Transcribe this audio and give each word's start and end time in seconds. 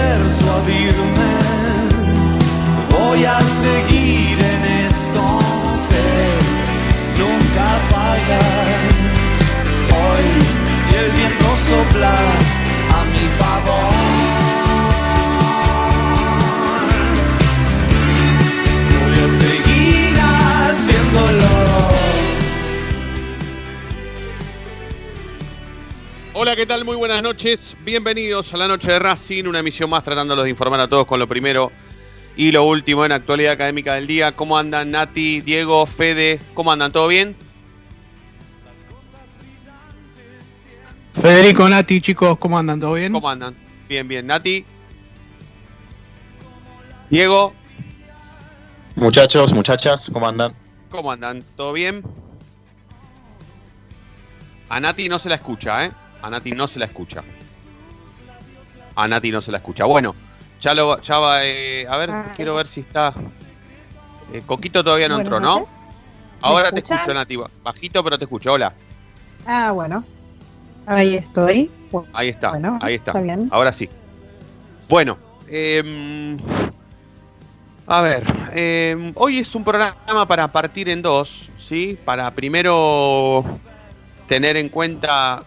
Persuadirme, 0.00 1.32
voy 2.90 3.24
a 3.24 3.38
seguir 3.62 4.38
en 4.54 4.62
esto, 4.88 5.22
sé, 5.88 6.08
nunca 7.20 7.66
fallar. 7.92 8.80
Hoy 10.02 10.26
y 10.90 10.94
el 11.02 11.10
viento 11.12 11.48
sopla 11.68 12.16
a 12.96 13.04
mi 13.12 13.26
favor. 13.40 13.99
Hola, 26.42 26.56
¿qué 26.56 26.64
tal? 26.64 26.86
Muy 26.86 26.96
buenas 26.96 27.22
noches. 27.22 27.76
Bienvenidos 27.84 28.54
a 28.54 28.56
la 28.56 28.66
noche 28.66 28.90
de 28.90 28.98
Racing, 28.98 29.44
una 29.44 29.58
emisión 29.58 29.90
más 29.90 30.02
tratándolos 30.02 30.44
de 30.44 30.48
informar 30.48 30.80
a 30.80 30.88
todos 30.88 31.06
con 31.06 31.18
lo 31.20 31.28
primero 31.28 31.70
y 32.34 32.50
lo 32.50 32.64
último 32.64 33.04
en 33.04 33.12
actualidad 33.12 33.52
académica 33.52 33.92
del 33.92 34.06
día. 34.06 34.34
¿Cómo 34.34 34.56
andan 34.56 34.90
Nati, 34.90 35.42
Diego, 35.42 35.84
Fede? 35.84 36.38
¿Cómo 36.54 36.72
andan? 36.72 36.92
¿Todo 36.92 37.08
bien? 37.08 37.36
Federico, 41.12 41.68
Nati, 41.68 42.00
chicos, 42.00 42.38
¿cómo 42.38 42.58
andan? 42.58 42.80
¿Todo 42.80 42.94
bien? 42.94 43.12
¿Cómo 43.12 43.28
andan? 43.28 43.54
Bien, 43.86 44.08
bien. 44.08 44.26
Nati. 44.26 44.64
Diego, 47.10 47.52
Muchachos, 48.96 49.52
muchachas, 49.52 50.08
¿cómo 50.10 50.26
andan? 50.26 50.54
¿cómo 50.88 51.12
andan? 51.12 51.42
¿Todo 51.54 51.74
bien? 51.74 52.02
A 54.70 54.80
Nati 54.80 55.06
no 55.10 55.18
se 55.18 55.28
la 55.28 55.34
escucha, 55.34 55.84
¿eh? 55.84 55.90
A 56.22 56.30
Nati 56.30 56.52
no 56.52 56.66
se 56.68 56.78
la 56.78 56.84
escucha. 56.86 57.22
A 58.96 59.08
Nati 59.08 59.30
no 59.30 59.40
se 59.40 59.50
la 59.50 59.58
escucha. 59.58 59.84
Bueno, 59.84 60.14
ya 60.60 60.74
lo 60.74 61.00
ya 61.00 61.18
va. 61.18 61.44
eh, 61.44 61.86
a 61.88 61.96
ver, 61.96 62.10
Ah, 62.10 62.32
quiero 62.36 62.54
ver 62.54 62.66
si 62.68 62.80
está. 62.80 63.12
eh, 64.32 64.42
Coquito 64.46 64.82
todavía 64.84 65.08
no 65.08 65.18
entró, 65.20 65.40
¿no? 65.40 65.66
Ahora 66.42 66.70
te 66.72 66.80
escucho, 66.80 67.12
Nati. 67.14 67.36
Bajito, 67.62 68.02
pero 68.04 68.18
te 68.18 68.24
escucho. 68.24 68.52
Hola. 68.52 68.72
Ah, 69.46 69.70
bueno. 69.72 70.04
Ahí 70.86 71.14
estoy. 71.14 71.70
Bueno, 71.90 72.08
Ahí 72.12 72.28
está. 72.28 72.50
Bueno, 72.50 72.78
ahí 72.82 72.94
está. 72.94 73.10
está 73.12 73.20
bien. 73.20 73.48
Ahora 73.50 73.72
sí. 73.72 73.88
Bueno, 74.88 75.16
em, 75.48 76.36
a 77.86 78.00
ver. 78.02 78.22
em, 78.52 79.12
hoy 79.16 79.38
es 79.38 79.54
un 79.54 79.64
programa 79.64 80.26
para 80.26 80.48
partir 80.48 80.88
en 80.88 81.00
dos, 81.02 81.48
¿sí? 81.58 81.98
Para 82.04 82.30
primero 82.32 83.44
tener 84.26 84.56
en 84.56 84.68
cuenta, 84.68 85.42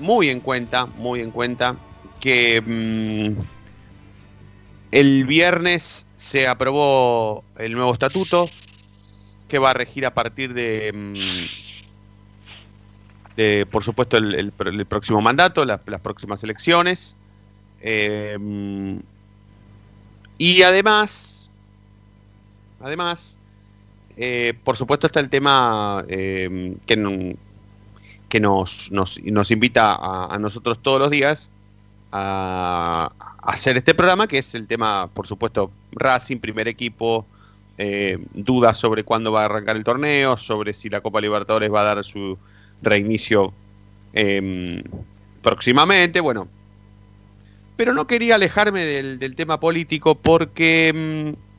muy 0.00 0.28
en 0.30 0.40
cuenta, 0.40 0.86
muy 0.86 1.20
en 1.20 1.30
cuenta, 1.30 1.76
que 2.20 2.60
mm, 2.60 3.40
el 4.92 5.24
viernes 5.24 6.06
se 6.16 6.48
aprobó 6.48 7.44
el 7.58 7.72
nuevo 7.72 7.92
estatuto 7.92 8.50
que 9.48 9.58
va 9.58 9.70
a 9.70 9.74
regir 9.74 10.06
a 10.06 10.14
partir 10.14 10.54
de, 10.54 10.92
mm, 10.92 11.46
de 13.36 13.66
por 13.66 13.82
supuesto, 13.84 14.16
el, 14.16 14.34
el 14.34 14.56
pr- 14.56 14.68
el 14.68 14.86
próximo 14.86 15.20
mandato, 15.20 15.64
la- 15.64 15.80
las 15.86 16.00
próximas 16.00 16.42
elecciones. 16.44 17.14
Eh, 17.82 18.36
mm, 18.38 18.98
y 20.38 20.62
además, 20.62 21.50
además, 22.80 23.38
eh, 24.16 24.54
por 24.64 24.76
supuesto 24.76 25.06
está 25.06 25.20
el 25.20 25.30
tema 25.30 26.04
eh, 26.08 26.76
que, 26.86 27.36
que 28.30 28.40
nos, 28.40 28.90
nos, 28.92 29.20
nos 29.22 29.50
invita 29.50 29.98
a, 30.00 30.38
nosotros 30.38 30.78
todos 30.80 31.00
los 31.00 31.10
días 31.10 31.50
a, 32.12 33.12
hacer 33.42 33.76
este 33.76 33.94
programa, 33.94 34.28
que 34.28 34.38
es 34.38 34.54
el 34.54 34.66
tema, 34.66 35.10
por 35.12 35.26
supuesto, 35.26 35.70
Racing, 35.92 36.38
primer 36.38 36.68
equipo, 36.68 37.26
eh, 37.76 38.18
dudas 38.32 38.76
sobre 38.78 39.02
cuándo 39.02 39.32
va 39.32 39.42
a 39.42 39.44
arrancar 39.46 39.76
el 39.76 39.84
torneo, 39.84 40.38
sobre 40.38 40.72
si 40.72 40.88
la 40.88 41.00
Copa 41.00 41.20
Libertadores 41.20 41.72
va 41.72 41.80
a 41.80 41.94
dar 41.94 42.04
su 42.04 42.38
reinicio 42.82 43.52
eh, 44.12 44.82
próximamente, 45.42 46.20
bueno. 46.20 46.48
Pero 47.76 47.94
no 47.94 48.06
quería 48.06 48.36
alejarme 48.36 48.84
del, 48.84 49.18
del 49.18 49.34
tema 49.34 49.58
político 49.58 50.14
porque 50.14 51.34
mm, 51.34 51.49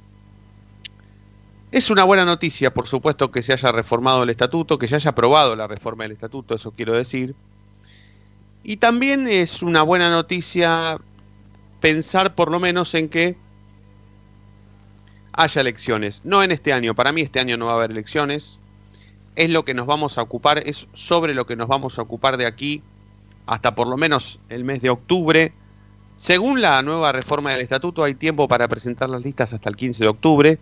es 1.72 1.90
una 1.90 2.04
buena 2.04 2.26
noticia, 2.26 2.74
por 2.74 2.88
supuesto, 2.88 3.32
que 3.32 3.44
se 3.44 3.54
haya 3.54 3.72
reformado 3.72 4.24
el 4.24 4.30
estatuto, 4.30 4.78
que 4.78 4.90
se 4.90 4.96
haya 4.96 5.12
aprobado 5.12 5.56
la 5.56 5.68
reforma 5.68 6.04
del 6.04 6.12
estatuto, 6.12 6.56
eso 6.56 6.72
quiero 6.72 6.94
decir. 6.94 7.34
Y 8.64 8.78
también 8.78 9.28
es 9.28 9.64
una 9.64 9.82
buena 9.82 10.10
noticia 10.10 11.00
pensar 11.80 12.36
por 12.36 12.52
lo 12.52 12.60
menos 12.60 12.94
en 12.94 13.08
que 13.08 13.38
haya 15.32 15.62
elecciones. 15.62 16.22
No 16.26 16.44
en 16.44 16.52
este 16.52 16.74
año, 16.74 16.94
para 16.94 17.14
mí 17.14 17.22
este 17.22 17.40
año 17.40 17.56
no 17.56 17.68
va 17.68 17.72
a 17.72 17.76
haber 17.76 17.92
elecciones. 17.92 18.60
Es 19.38 19.50
lo 19.50 19.64
que 19.64 19.74
nos 19.74 19.88
vamos 19.88 20.18
a 20.18 20.22
ocupar, 20.22 20.62
es 20.66 20.88
sobre 20.94 21.34
lo 21.34 21.46
que 21.48 21.56
nos 21.56 21.70
vamos 21.70 21.98
a 21.98 22.02
ocupar 22.02 22.36
de 22.36 22.46
aquí 22.46 22.84
hasta 23.46 23.74
por 23.74 23.88
lo 23.88 23.96
menos 23.96 24.40
el 24.50 24.66
mes 24.66 24.82
de 24.82 24.90
octubre. 24.90 25.54
Según 26.18 26.62
la 26.62 26.82
nueva 26.84 27.14
reforma 27.14 27.52
del 27.52 27.62
estatuto, 27.62 28.04
hay 28.04 28.14
tiempo 28.14 28.48
para 28.50 28.68
presentar 28.68 29.10
las 29.10 29.24
listas 29.24 29.54
hasta 29.54 29.70
el 29.70 29.78
15 29.78 30.04
de 30.04 30.10
octubre. 30.10 30.60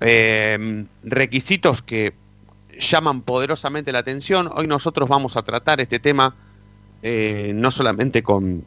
Eh, 0.00 0.84
requisitos 1.04 1.82
que 1.82 2.14
llaman 2.78 3.22
poderosamente 3.22 3.92
la 3.92 4.00
atención. 4.00 4.50
Hoy 4.54 4.66
nosotros 4.66 5.08
vamos 5.08 5.36
a 5.36 5.42
tratar 5.42 5.80
este 5.80 5.98
tema 5.98 6.34
eh, 7.02 7.52
no 7.54 7.70
solamente 7.70 8.22
con, 8.22 8.64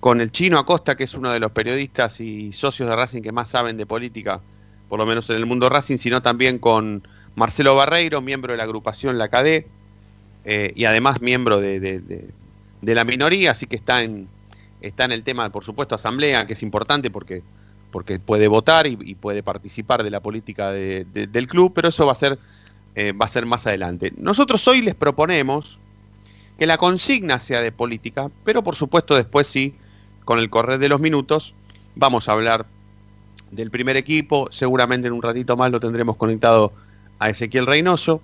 con 0.00 0.20
el 0.20 0.30
chino 0.30 0.58
Acosta, 0.58 0.96
que 0.96 1.04
es 1.04 1.14
uno 1.14 1.30
de 1.30 1.40
los 1.40 1.50
periodistas 1.52 2.20
y 2.20 2.52
socios 2.52 2.88
de 2.88 2.94
Racing 2.96 3.22
que 3.22 3.32
más 3.32 3.48
saben 3.48 3.76
de 3.76 3.86
política, 3.86 4.40
por 4.88 4.98
lo 4.98 5.06
menos 5.06 5.28
en 5.30 5.36
el 5.36 5.46
mundo 5.46 5.68
Racing, 5.68 5.96
sino 5.98 6.22
también 6.22 6.58
con 6.58 7.06
Marcelo 7.34 7.74
Barreiro, 7.74 8.20
miembro 8.20 8.52
de 8.52 8.58
la 8.58 8.64
agrupación 8.64 9.18
La 9.18 9.28
CADE, 9.28 9.66
eh, 10.44 10.72
y 10.76 10.84
además 10.84 11.20
miembro 11.20 11.60
de, 11.60 11.80
de- 11.80 12.00
de- 12.00 12.28
de 12.80 12.94
la 12.94 13.04
minoría, 13.04 13.50
así 13.50 13.66
que 13.66 13.74
está 13.74 14.02
en, 14.04 14.28
está 14.80 15.04
en 15.04 15.10
el 15.12 15.24
tema, 15.24 15.50
por 15.50 15.64
supuesto, 15.64 15.96
asamblea, 15.96 16.46
que 16.46 16.52
es 16.52 16.62
importante 16.62 17.10
porque, 17.10 17.42
porque 17.90 18.18
puede 18.18 18.48
votar 18.48 18.86
y, 18.86 19.14
puede 19.14 19.42
participar 19.42 20.02
de 20.02 20.10
la 20.10 20.20
política 20.20 20.70
de- 20.70 21.04
del 21.04 21.46
club, 21.46 21.72
pero 21.74 21.88
eso 21.88 22.06
va 22.06 22.12
a 22.12 22.16
ser 22.16 22.38
eh, 22.94 23.12
va 23.12 23.26
a 23.26 23.28
ser 23.28 23.46
más 23.46 23.64
adelante. 23.66 24.12
Nosotros 24.16 24.66
hoy 24.66 24.82
les 24.82 24.94
proponemos 24.96 25.78
que 26.58 26.66
la 26.66 26.78
consigna 26.78 27.38
sea 27.38 27.60
de 27.60 27.70
política, 27.70 28.28
pero 28.42 28.64
por 28.64 28.74
supuesto 28.74 29.14
después 29.14 29.46
sí, 29.46 29.76
con 30.24 30.40
el 30.40 30.50
correr 30.50 30.80
de 30.80 30.88
los 30.88 30.98
minutos, 31.00 31.54
vamos 31.94 32.28
a 32.28 32.32
hablar 32.32 32.66
del 33.52 33.70
primer 33.70 33.96
equipo, 33.96 34.48
seguramente 34.50 35.06
en 35.06 35.12
un 35.14 35.22
ratito 35.22 35.56
más 35.56 35.70
lo 35.70 35.78
tendremos 35.78 36.16
conectado 36.16 36.72
a 37.20 37.30
Ezequiel 37.30 37.66
Reynoso 37.66 38.20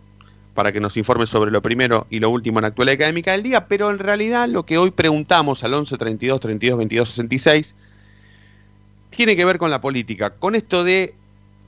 para 0.55 0.72
que 0.72 0.81
nos 0.81 0.96
informe 0.96 1.26
sobre 1.26 1.52
lo 1.52 1.62
primero 1.62 2.06
y 2.11 2.19
lo 2.19 2.31
último 2.31 2.58
en 2.58 2.62
la 2.62 2.69
actualidad 2.69 2.94
académica 2.96 3.31
del 3.32 3.43
día, 3.44 3.66
pero 3.69 3.90
en 3.90 3.99
realidad 4.00 4.49
lo 4.49 4.66
que 4.66 4.76
hoy 4.78 4.90
preguntamos 4.90 5.62
al 5.62 5.75
11 5.75 5.96
32 5.99 6.40
32 6.40 6.78
22 6.78 7.11
66 7.11 7.75
tiene 9.14 9.37
que 9.37 9.44
ver 9.44 9.58
con 9.58 9.70
la 9.70 9.81
política, 9.81 10.31
con 10.31 10.55
esto 10.55 10.84
de 10.84 11.14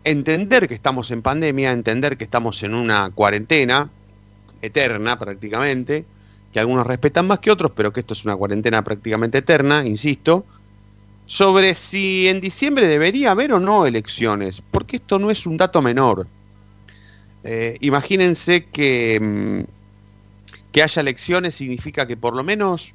entender 0.05 0.69
que 0.69 0.75
estamos 0.75 1.11
en 1.11 1.23
pandemia, 1.23 1.73
entender 1.73 2.17
que 2.17 2.25
estamos 2.25 2.63
en 2.63 2.75
una 2.75 3.11
cuarentena 3.11 3.91
eterna 4.63 5.19
prácticamente, 5.19 6.05
que 6.53 6.61
algunos 6.61 6.87
respetan 6.87 7.27
más 7.27 7.41
que 7.41 7.51
otros, 7.51 7.73
pero 7.75 7.93
que 7.93 8.01
esto 8.01 8.15
es 8.15 8.25
una 8.25 8.37
cuarentena 8.37 8.83
prácticamente 8.83 9.39
eterna, 9.39 9.85
insisto, 9.85 10.45
sobre 11.27 11.75
si 11.75 12.29
en 12.29 12.41
diciembre 12.41 12.87
debería 12.87 13.33
haber 13.33 13.53
o 13.53 13.61
no 13.61 13.87
elecciones, 13.87 14.63
porque 14.71 14.97
esto 14.97 15.19
no 15.19 15.31
es 15.31 15.45
un 15.47 15.57
dato 15.57 15.83
menor. 15.83 16.27
Eh, 17.43 17.77
imagínense 17.81 18.65
que, 18.67 19.19
mm, 19.21 19.65
que 20.73 20.83
haya 20.83 21.01
elecciones 21.01 21.55
significa 21.55 22.07
que 22.07 22.17
por 22.17 22.35
lo 22.35 22.43
menos 22.45 22.93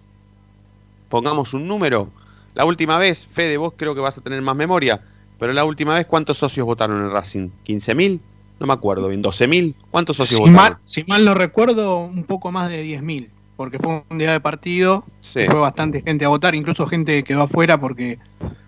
pongamos 1.09 1.53
un 1.53 1.67
número. 1.67 2.09
La 2.53 2.65
última 2.65 2.97
vez, 2.97 3.25
Fede, 3.31 3.57
vos 3.57 3.73
creo 3.75 3.95
que 3.95 4.01
vas 4.01 4.17
a 4.17 4.21
tener 4.21 4.41
más 4.41 4.55
memoria, 4.55 5.01
pero 5.39 5.53
la 5.53 5.63
última 5.63 5.95
vez, 5.95 6.05
¿cuántos 6.05 6.37
socios 6.37 6.65
votaron 6.65 6.97
en 7.03 7.11
Racing? 7.11 7.49
¿15.000? 7.65 8.19
No 8.59 8.67
me 8.67 8.73
acuerdo 8.73 9.07
bien. 9.07 9.23
¿12.000? 9.23 9.73
¿Cuántos 9.89 10.17
socios 10.17 10.37
Si 10.37 10.49
votaron? 10.49 10.55
mal, 10.73 10.77
si 10.85 11.03
mal 11.05 11.25
no 11.25 11.33
recuerdo, 11.33 11.99
un 12.03 12.23
poco 12.25 12.51
más 12.51 12.69
de 12.69 12.83
10.000, 12.83 13.29
porque 13.55 13.79
fue 13.79 14.03
un 14.09 14.17
día 14.17 14.31
de 14.33 14.39
partido, 14.39 15.03
Sí. 15.21 15.45
fue 15.45 15.59
bastante 15.59 16.01
gente 16.01 16.25
a 16.25 16.29
votar, 16.29 16.53
incluso 16.55 16.85
gente 16.87 17.23
quedó 17.23 17.43
afuera 17.43 17.79
porque 17.79 18.19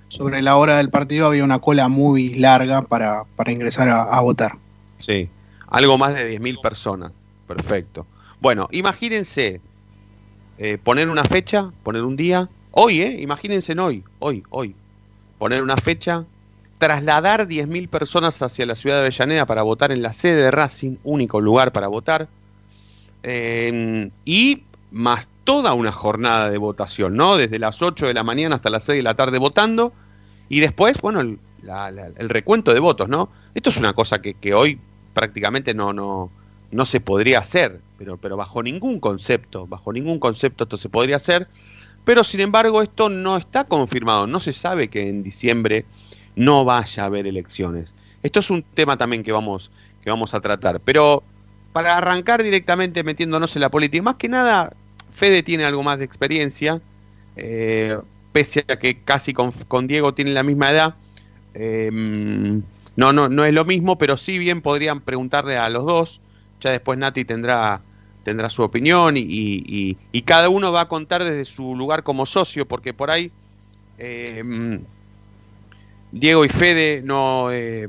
sobre 0.07 0.41
la 0.41 0.55
hora 0.55 0.77
del 0.77 0.89
partido 0.89 1.27
había 1.27 1.43
una 1.43 1.59
cola 1.59 1.87
muy 1.89 2.35
larga 2.35 2.83
para, 2.83 3.23
para 3.35 3.51
ingresar 3.51 3.89
a, 3.89 4.03
a 4.03 4.21
votar. 4.21 4.53
Sí, 4.99 5.29
algo 5.67 5.97
más 5.97 6.13
de 6.15 6.39
10.000 6.39 6.61
personas. 6.61 7.11
Perfecto. 7.47 8.05
Bueno, 8.39 8.67
imagínense 8.71 9.59
eh, 10.57 10.77
poner 10.83 11.09
una 11.09 11.23
fecha, 11.25 11.71
poner 11.83 12.03
un 12.03 12.15
día. 12.15 12.49
Hoy, 12.75 13.01
¿eh? 13.01 13.21
Imagínense 13.21 13.71
en 13.73 13.79
hoy, 13.79 14.03
hoy, 14.19 14.43
hoy. 14.49 14.75
Poner 15.37 15.61
una 15.63 15.75
fecha, 15.77 16.25
trasladar 16.77 17.47
10.000 17.47 17.87
personas 17.89 18.41
hacia 18.41 18.65
la 18.65 18.75
ciudad 18.75 18.95
de 18.97 19.01
Avellaneda 19.03 19.45
para 19.45 19.61
votar 19.63 19.91
en 19.91 20.01
la 20.01 20.13
sede 20.13 20.43
de 20.43 20.51
Racing, 20.51 20.97
único 21.03 21.41
lugar 21.41 21.71
para 21.71 21.87
votar. 21.87 22.29
eh, 23.23 24.09
y 24.25 24.63
más 24.91 25.27
toda 25.43 25.73
una 25.73 25.91
jornada 25.91 26.49
de 26.49 26.57
votación, 26.57 27.15
¿no? 27.15 27.37
Desde 27.37 27.59
las 27.59 27.81
8 27.81 28.07
de 28.07 28.13
la 28.13 28.23
mañana 28.23 28.55
hasta 28.57 28.69
las 28.69 28.83
6 28.85 28.97
de 28.99 29.03
la 29.03 29.15
tarde 29.15 29.39
votando. 29.39 29.93
Y 30.49 30.59
después, 30.59 30.99
bueno, 31.01 31.21
el, 31.21 31.39
la- 31.61 31.91
la- 31.91 32.07
el 32.07 32.29
recuento 32.29 32.73
de 32.73 32.79
votos, 32.79 33.09
¿no? 33.09 33.29
Esto 33.55 33.69
es 33.69 33.77
una 33.77 33.93
cosa 33.93 34.21
que, 34.21 34.35
que 34.35 34.53
hoy 34.53 34.79
prácticamente 35.13 35.73
no, 35.73 35.93
no, 35.93 36.31
no 36.71 36.85
se 36.85 36.99
podría 37.01 37.39
hacer, 37.39 37.81
pero, 37.97 38.17
pero 38.17 38.37
bajo 38.37 38.63
ningún 38.63 38.99
concepto, 38.99 39.67
bajo 39.67 39.93
ningún 39.93 40.19
concepto 40.19 40.63
esto 40.65 40.77
se 40.77 40.89
podría 40.89 41.15
hacer. 41.17 41.47
Pero 42.05 42.23
sin 42.23 42.41
embargo, 42.41 42.81
esto 42.81 43.09
no 43.09 43.37
está 43.37 43.63
confirmado, 43.63 44.27
no 44.27 44.39
se 44.39 44.53
sabe 44.53 44.89
que 44.89 45.07
en 45.07 45.23
diciembre 45.23 45.85
no 46.35 46.65
vaya 46.65 47.03
a 47.03 47.05
haber 47.05 47.27
elecciones. 47.27 47.93
Esto 48.23 48.39
es 48.39 48.49
un 48.49 48.63
tema 48.63 48.97
también 48.97 49.23
que 49.23 49.31
vamos, 49.31 49.71
que 50.03 50.09
vamos 50.09 50.33
a 50.33 50.41
tratar. 50.41 50.79
Pero 50.79 51.23
para 51.71 51.97
arrancar 51.97 52.43
directamente 52.43 53.03
metiéndonos 53.03 53.55
en 53.55 53.61
la 53.61 53.69
política, 53.69 54.03
más 54.03 54.15
que 54.15 54.29
nada, 54.29 54.73
Fede 55.13 55.43
tiene 55.43 55.65
algo 55.65 55.83
más 55.83 55.97
de 55.99 56.05
experiencia, 56.05 56.81
eh, 57.35 57.97
pese 58.31 58.65
a 58.67 58.77
que 58.77 59.01
casi 59.01 59.33
con, 59.33 59.87
Diego 59.87 60.13
tiene 60.13 60.31
la 60.31 60.43
misma 60.43 60.71
edad. 60.71 60.95
eh, 61.53 62.61
no, 62.95 63.11
no, 63.11 63.27
no 63.27 63.43
es 63.43 63.53
lo 63.53 63.65
mismo, 63.65 63.97
pero 63.97 64.17
sí 64.17 64.37
bien 64.37 64.61
podrían 64.61 65.01
preguntarle 65.01 65.57
a 65.57 65.69
los 65.69 65.85
dos. 65.85 66.21
Ya 66.61 66.71
después 66.71 66.97
Nati 66.99 67.25
tendrá, 67.25 67.81
tendrá 68.23 68.49
su 68.49 68.63
opinión 68.63 69.17
y, 69.17 69.21
y- 69.21 69.97
y- 70.11 70.21
cada 70.21 70.49
uno 70.49 70.71
va 70.71 70.81
a 70.81 70.87
contar 70.87 71.23
desde 71.23 71.45
su 71.45 71.75
lugar 71.75 72.03
como 72.03 72.25
socio, 72.25 72.65
porque 72.67 72.93
por 72.93 73.11
ahí 73.11 73.31
eh, 73.97 74.79
Diego 76.11 76.45
y 76.45 76.49
Fede 76.49 77.01
no... 77.03 77.51
eh, 77.51 77.87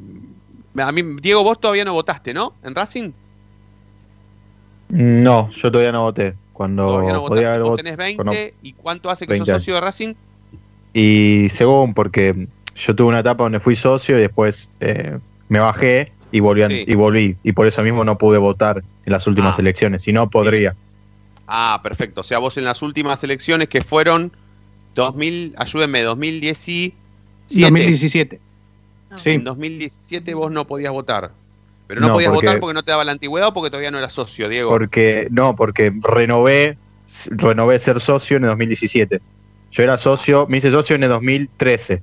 a 0.76 0.92
mí, 0.92 1.02
Diego, 1.22 1.44
vos 1.44 1.60
todavía 1.60 1.84
no 1.84 1.92
votaste, 1.92 2.34
¿no? 2.34 2.54
¿En 2.64 2.74
Racing? 2.74 3.12
No, 4.88 5.50
yo 5.50 5.70
todavía 5.70 5.92
no 5.92 6.02
voté. 6.02 6.34
Cuando 6.52 7.00
no 7.02 7.26
podía 7.26 7.48
haber 7.48 7.62
votado. 7.62 7.76
tenés 7.78 7.96
20 7.96 8.16
cuando- 8.16 8.34
y 8.62 8.72
¿cuánto 8.74 9.10
hace 9.10 9.26
que 9.26 9.32
20 9.32 9.50
sos 9.50 9.60
socio 9.62 9.74
de 9.74 9.80
Racing? 9.80 10.14
Y 10.92 11.48
según, 11.50 11.94
porque 11.94 12.46
yo 12.76 12.94
tuve 12.94 13.08
una 13.08 13.20
etapa 13.20 13.42
donde 13.42 13.58
fui 13.60 13.74
socio 13.74 14.16
y 14.16 14.20
después 14.20 14.68
eh, 14.80 15.18
me 15.48 15.58
bajé 15.58 16.12
y 16.34 16.40
volví, 16.40 16.62
Sí. 16.68 16.84
y 16.88 16.94
volví. 16.96 17.36
Y 17.44 17.52
por 17.52 17.66
eso 17.68 17.82
mismo 17.84 18.02
no 18.04 18.18
pude 18.18 18.38
votar 18.38 18.78
en 19.06 19.12
las 19.12 19.26
últimas 19.28 19.56
Ah. 19.56 19.60
elecciones. 19.62 20.02
Si 20.02 20.12
no, 20.12 20.28
podría. 20.28 20.74
Ah, 21.46 21.78
perfecto. 21.80 22.22
O 22.22 22.24
sea, 22.24 22.38
vos 22.38 22.56
en 22.58 22.64
las 22.64 22.82
últimas 22.82 23.22
elecciones 23.22 23.68
que 23.68 23.84
fueron 23.84 24.32
2000, 24.96 25.54
ayúdenme, 25.56 26.02
2017. 26.02 26.94
2017. 27.48 28.40
Sí. 29.16 29.30
En 29.30 29.44
2017 29.44 30.34
vos 30.34 30.50
no 30.50 30.66
podías 30.66 30.92
votar. 30.92 31.30
Pero 31.86 32.00
no, 32.00 32.08
No, 32.08 32.12
podías 32.14 32.32
porque- 32.32 32.46
votar 32.48 32.60
porque 32.60 32.74
no 32.74 32.82
te 32.82 32.90
daba 32.90 33.04
la 33.04 33.12
antigüedad 33.12 33.48
o 33.48 33.54
porque 33.54 33.70
todavía 33.70 33.90
no 33.92 33.98
eras 33.98 34.12
socio, 34.14 34.48
Diego. 34.48 34.70
Porque, 34.70 35.28
no, 35.30 35.54
porque 35.54 35.92
renové, 36.02 36.76
renové 37.26 37.78
ser 37.78 38.00
socio 38.00 38.38
en 38.38 38.44
el 38.44 38.48
2017. 38.50 39.20
Yo 39.70 39.82
era 39.84 39.96
socio, 39.98 40.46
me 40.48 40.56
hice 40.58 40.70
socio 40.72 40.96
en 40.96 41.04
el 41.04 41.10
2013. 41.10 42.02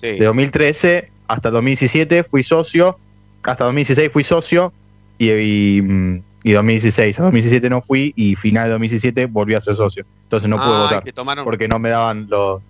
Sí. 0.00 0.06
De 0.18 0.24
2013 0.26 1.10
hasta 1.26 1.50
2017 1.50 2.22
fui 2.22 2.42
socio, 2.42 2.98
hasta 3.44 3.64
2016 3.64 4.10
fui 4.12 4.24
socio 4.24 4.72
y, 5.18 5.30
y, 5.30 5.82
mm, 5.82 6.22
y 6.44 6.52
2016 6.52 7.20
a 7.20 7.22
2017 7.24 7.70
no 7.70 7.80
fui 7.82 8.12
y 8.16 8.34
final 8.36 8.64
de 8.64 8.70
2017 8.72 9.26
volví 9.26 9.54
a 9.54 9.60
ser 9.60 9.76
socio. 9.76 10.04
Entonces 10.24 10.48
no 10.48 10.56
pude 10.56 10.74
Ah, 10.74 10.78
votar 10.80 11.12
tomaron... 11.12 11.44
porque 11.44 11.68
no 11.68 11.78
me 11.78 11.88
daban 11.90 12.26
los, 12.28 12.60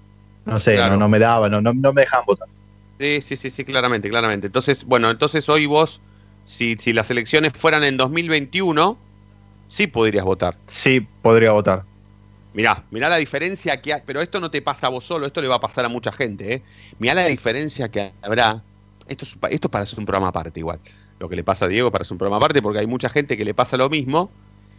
no 0.44 0.59
sé, 0.59 0.75
Claro. 0.76 0.94
no, 0.94 1.00
no 1.00 1.09
me 1.09 1.19
daban, 1.19 1.50
no, 1.50 1.61
no, 1.61 1.73
no 1.73 1.93
me 1.93 2.03
dejaban 2.03 2.26
votar. 2.26 2.49
Sí, 3.00 3.21
sí, 3.21 3.37
sí, 3.37 3.50
sí, 3.50 3.65
claramente, 3.65 4.09
claramente. 4.09 4.47
Entonces, 4.47 4.85
bueno, 4.85 5.11
entonces 5.11 5.49
hoy 5.49 5.67
vos, 5.67 6.00
si, 6.44 6.76
si 6.79 6.93
las 6.93 7.11
elecciones 7.11 7.53
fueran 7.53 7.82
en 7.82 7.97
2021, 7.97 8.97
sí 9.69 9.87
podrías 9.88 10.25
votar. 10.25 10.56
Sí, 10.67 11.00
podría 11.23 11.50
votar. 11.53 11.82
Mirá, 12.53 12.85
mirá 12.93 13.09
la 13.09 13.17
diferencia 13.17 13.82
que 13.82 13.93
hay, 13.94 14.03
pero 14.06 14.21
esto 14.21 14.41
no 14.41 14.49
te 14.49 14.62
pasa 14.62 14.87
a 14.87 14.91
vos 14.91 15.05
solo, 15.05 15.26
esto 15.26 15.43
le 15.43 15.49
va 15.49 15.56
a 15.56 15.61
pasar 15.61 15.85
a 15.85 15.88
mucha 15.88 16.12
gente, 16.12 16.55
¿eh? 16.55 16.62
Mirá 17.00 17.15
la 17.15 17.26
diferencia 17.26 17.88
que 17.88 18.12
habrá. 18.23 18.62
Esto 19.06 19.25
es, 19.25 19.37
esto 19.51 19.69
es 19.69 19.71
para 19.71 19.85
hacer 19.85 19.99
un 19.99 20.06
programa 20.06 20.29
aparte 20.29 20.61
igual. 20.61 20.81
Lo 21.19 21.29
que 21.29 21.37
le 21.37 21.45
pasa 21.45 21.67
a 21.67 21.69
Diego 21.69 21.91
para 21.91 22.03
hacer 22.03 22.12
un 22.12 22.19
programa 22.19 22.39
aparte, 22.39 22.62
porque 22.62 22.79
hay 22.79 22.87
mucha 22.87 23.09
gente 23.09 23.37
que 23.37 23.45
le 23.45 23.55
pasa 23.55 23.77
lo 23.77 23.89
mismo 23.89 24.31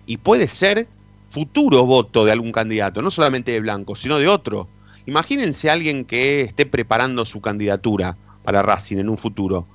y 0.06 0.18
puede 0.18 0.48
ser 0.48 0.88
futuro 1.30 1.86
voto 1.86 2.26
de 2.26 2.32
algún 2.32 2.52
candidato, 2.52 3.02
no 3.02 3.10
solamente 3.10 3.52
de 3.52 3.60
Blanco, 3.60 3.96
sino 3.96 4.18
de 4.20 4.28
otro. 4.28 4.68
Imagínense 5.06 5.70
a 5.70 5.74
alguien 5.74 6.06
que 6.06 6.42
esté 6.42 6.66
preparando 6.66 7.26
su 7.26 7.42
candidatura 7.42 8.18
para 8.44 8.62
Racing 8.62 8.98
en 8.98 9.10
un 9.10 9.18
futuro 9.18 9.68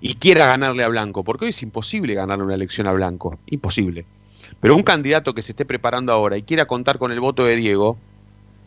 y 0.00 0.14
quiera 0.14 0.46
ganarle 0.46 0.84
a 0.84 0.88
Blanco, 0.88 1.24
porque 1.24 1.46
hoy 1.46 1.50
es 1.50 1.62
imposible 1.62 2.14
ganarle 2.14 2.44
una 2.44 2.54
elección 2.54 2.86
a 2.86 2.92
Blanco, 2.92 3.38
imposible. 3.46 4.06
Pero 4.60 4.76
un 4.76 4.82
candidato 4.82 5.34
que 5.34 5.42
se 5.42 5.52
esté 5.52 5.64
preparando 5.64 6.12
ahora 6.12 6.36
y 6.36 6.42
quiera 6.42 6.66
contar 6.66 6.98
con 6.98 7.12
el 7.12 7.20
voto 7.20 7.44
de 7.44 7.56
Diego, 7.56 7.98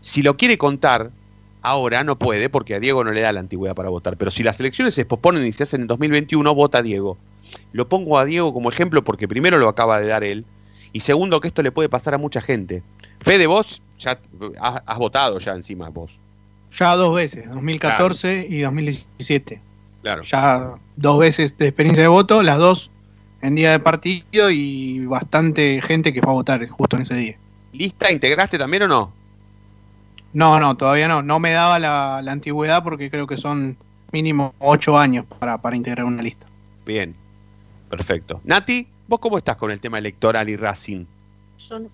si 0.02 0.22
lo 0.22 0.38
quiere 0.38 0.58
contar 0.58 1.12
ahora 1.62 2.04
no 2.04 2.18
puede 2.18 2.50
porque 2.50 2.76
a 2.76 2.80
Diego 2.80 3.04
no 3.04 3.12
le 3.12 3.22
da 3.22 3.32
la 3.32 3.40
antigüedad 3.40 3.76
para 3.76 3.90
votar. 3.90 4.18
Pero 4.18 4.32
si 4.32 4.44
las 4.44 4.60
elecciones 4.60 4.94
se 4.94 5.06
posponen 5.06 5.46
y 5.46 5.52
se 5.52 5.64
hacen 5.64 5.82
en 5.82 5.88
2021, 5.88 6.56
vota 6.56 6.82
Diego. 6.82 7.18
Lo 7.72 7.88
pongo 7.88 8.18
a 8.18 8.26
Diego 8.26 8.54
como 8.54 8.70
ejemplo 8.70 9.04
porque 9.04 9.28
primero 9.28 9.58
lo 9.58 9.68
acaba 9.68 10.00
de 10.00 10.08
dar 10.08 10.24
él 10.24 10.46
y 10.92 11.02
segundo 11.02 11.40
que 11.40 11.48
esto 11.48 11.62
le 11.62 11.72
puede 11.72 11.90
pasar 11.90 12.14
a 12.14 12.18
mucha 12.18 12.42
gente. 12.42 12.84
Fede, 13.22 13.48
vos 13.48 13.82
ya 13.98 14.20
has, 14.60 14.82
has 14.86 14.98
votado 14.98 15.40
ya 15.40 15.54
encima 15.54 15.90
vos. 15.90 16.12
Ya 16.78 16.96
dos 16.96 17.16
veces, 17.16 17.50
2014 17.50 18.48
y 18.50 18.62
2017. 18.62 19.62
Claro. 20.02 20.24
Ya 20.24 20.76
dos 20.96 21.20
veces 21.20 21.58
de 21.58 21.68
experiencia 21.68 22.04
de 22.04 22.08
voto, 22.08 22.44
las 22.44 22.58
dos 22.58 22.92
en 23.42 23.56
día 23.56 23.72
de 23.72 23.80
partido 23.80 24.50
y 24.50 25.06
bastante 25.06 25.82
gente 25.82 26.14
que 26.14 26.22
fue 26.22 26.32
a 26.32 26.34
votar 26.34 26.68
justo 26.68 26.96
en 26.96 27.02
ese 27.04 27.16
día. 27.16 27.38
¿Lista 27.74 28.12
integraste 28.12 28.58
también 28.58 28.84
o 28.84 28.88
no? 28.88 29.19
No, 30.34 30.60
no, 30.60 30.76
todavía 30.78 31.08
no. 31.08 31.22
No 31.22 31.40
me 31.40 31.52
daba 31.52 31.80
la, 31.80 32.22
la 32.24 32.32
antigüedad 32.32 32.84
porque 32.84 33.10
creo 33.10 33.26
que 33.28 33.38
son 33.38 33.78
mínimo 34.12 34.54
ocho 34.60 34.98
años 34.98 35.26
para, 35.40 35.58
para 35.58 35.76
integrar 35.76 36.06
una 36.06 36.22
lista. 36.22 36.46
Bien. 36.86 37.16
Perfecto. 37.90 38.40
Nati, 38.44 38.88
¿vos 39.08 39.20
cómo 39.20 39.38
estás 39.38 39.56
con 39.56 39.72
el 39.72 39.80
tema 39.80 39.98
electoral 39.98 40.50
y 40.50 40.56
Racing? 40.56 41.06
Yo, 41.70 41.80
no- 41.80 41.90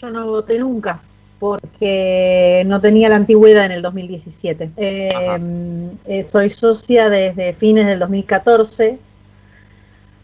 yo 0.00 0.10
no 0.10 0.26
voté 0.26 0.58
nunca 0.58 1.00
porque 1.40 2.62
no 2.66 2.80
tenía 2.80 3.08
la 3.08 3.16
antigüedad 3.16 3.66
en 3.66 3.72
el 3.72 3.82
2017. 3.82 4.70
Eh, 4.76 5.90
eh, 6.06 6.28
soy 6.32 6.50
socia 6.54 7.10
desde 7.10 7.52
fines 7.54 7.86
del 7.86 7.98
2014, 7.98 8.98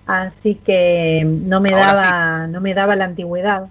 así 0.06 0.54
que 0.64 1.22
no 1.24 1.60
me 1.60 1.70
Ahora 1.70 1.86
daba 1.94 2.46
no 2.46 2.60
me 2.60 2.74
daba 2.74 2.96
la 2.96 3.04
antigüedad. 3.04 3.68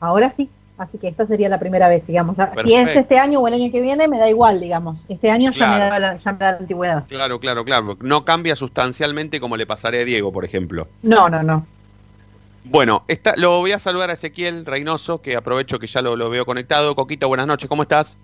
Ahora 0.00 0.34
sí, 0.36 0.48
así 0.78 0.98
que 0.98 1.08
esta 1.08 1.26
sería 1.26 1.48
la 1.48 1.58
primera 1.58 1.88
vez, 1.88 2.06
digamos. 2.06 2.36
Si 2.64 2.74
es 2.74 2.96
este 2.96 3.18
año 3.18 3.40
o 3.40 3.48
el 3.48 3.54
año 3.54 3.70
que 3.70 3.80
viene, 3.80 4.08
me 4.08 4.18
da 4.18 4.28
igual, 4.28 4.60
digamos. 4.60 4.96
Este 5.08 5.30
año 5.30 5.50
ya, 5.50 5.50
me 5.50 5.56
Claro. 5.56 5.84
daba 5.84 5.98
la, 5.98 6.18
ya 6.18 6.32
me 6.32 6.38
da 6.38 6.52
la 6.52 6.58
antigüedad. 6.58 7.04
Claro, 7.08 7.38
claro, 7.40 7.64
claro. 7.64 7.96
No 8.00 8.24
cambia 8.24 8.56
sustancialmente 8.56 9.40
como 9.40 9.56
le 9.56 9.66
pasaré 9.66 10.02
a 10.02 10.04
Diego, 10.04 10.32
por 10.32 10.44
ejemplo. 10.44 10.88
No, 11.02 11.28
no, 11.28 11.42
no. 11.42 11.66
Bueno, 12.64 13.04
está, 13.08 13.34
lo 13.36 13.58
voy 13.58 13.72
a 13.72 13.78
saludar 13.78 14.08
a 14.10 14.14
Ezequiel 14.14 14.64
Reynoso, 14.64 15.20
que 15.20 15.36
aprovecho 15.36 15.78
que 15.78 15.86
ya 15.86 16.00
lo, 16.00 16.16
lo 16.16 16.30
veo 16.30 16.46
conectado. 16.46 16.94
Coquito, 16.94 17.28
buenas 17.28 17.46
noches, 17.46 17.68
¿cómo 17.68 17.82
estás? 17.82 18.16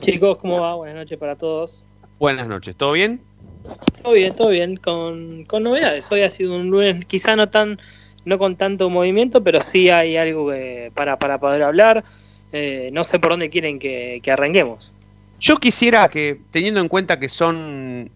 Chicos, 0.00 0.38
¿cómo 0.38 0.60
va? 0.60 0.74
Buenas 0.74 0.96
noches 0.96 1.18
para 1.18 1.36
todos. 1.36 1.84
Buenas 2.18 2.48
noches, 2.48 2.74
¿todo 2.76 2.92
bien? 2.92 3.20
Todo 4.02 4.12
bien, 4.12 4.34
todo 4.34 4.48
bien, 4.48 4.76
con, 4.76 5.44
con 5.44 5.62
novedades. 5.62 6.10
Hoy 6.10 6.22
ha 6.22 6.30
sido 6.30 6.56
un 6.56 6.70
lunes 6.70 7.04
quizá 7.06 7.36
no 7.36 7.48
tan 7.48 7.78
no 8.24 8.38
con 8.38 8.56
tanto 8.56 8.90
movimiento, 8.90 9.42
pero 9.42 9.62
sí 9.62 9.90
hay 9.90 10.16
algo 10.16 10.50
que- 10.50 10.90
para, 10.94 11.18
para 11.18 11.38
poder 11.38 11.62
hablar. 11.62 12.04
Eh, 12.52 12.90
no 12.92 13.04
sé 13.04 13.18
por 13.18 13.30
dónde 13.32 13.50
quieren 13.50 13.78
que, 13.78 14.20
que 14.22 14.30
arranquemos. 14.32 14.92
Yo 15.38 15.56
quisiera 15.56 16.08
que, 16.08 16.40
teniendo 16.50 16.80
en 16.80 16.88
cuenta 16.88 17.18
que 17.18 17.28
son 17.28 18.10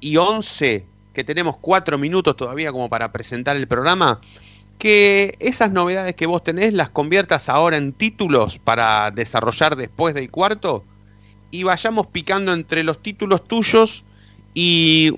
y 0.00 0.16
11, 0.16 0.84
que 1.12 1.24
tenemos 1.24 1.56
4 1.60 1.98
minutos 1.98 2.36
todavía 2.36 2.70
como 2.72 2.88
para 2.88 3.10
presentar 3.10 3.56
el 3.56 3.66
programa, 3.66 4.20
que 4.78 5.34
esas 5.40 5.72
novedades 5.72 6.14
que 6.14 6.26
vos 6.26 6.42
tenés 6.42 6.72
las 6.72 6.90
conviertas 6.90 7.48
ahora 7.48 7.76
en 7.76 7.92
títulos 7.92 8.58
para 8.58 9.10
desarrollar 9.10 9.76
después 9.76 10.14
del 10.14 10.30
cuarto 10.30 10.84
y 11.50 11.64
vayamos 11.64 12.06
picando 12.06 12.52
entre 12.52 12.82
los 12.84 13.02
títulos 13.02 13.44
tuyos 13.44 14.04
y 14.54 15.12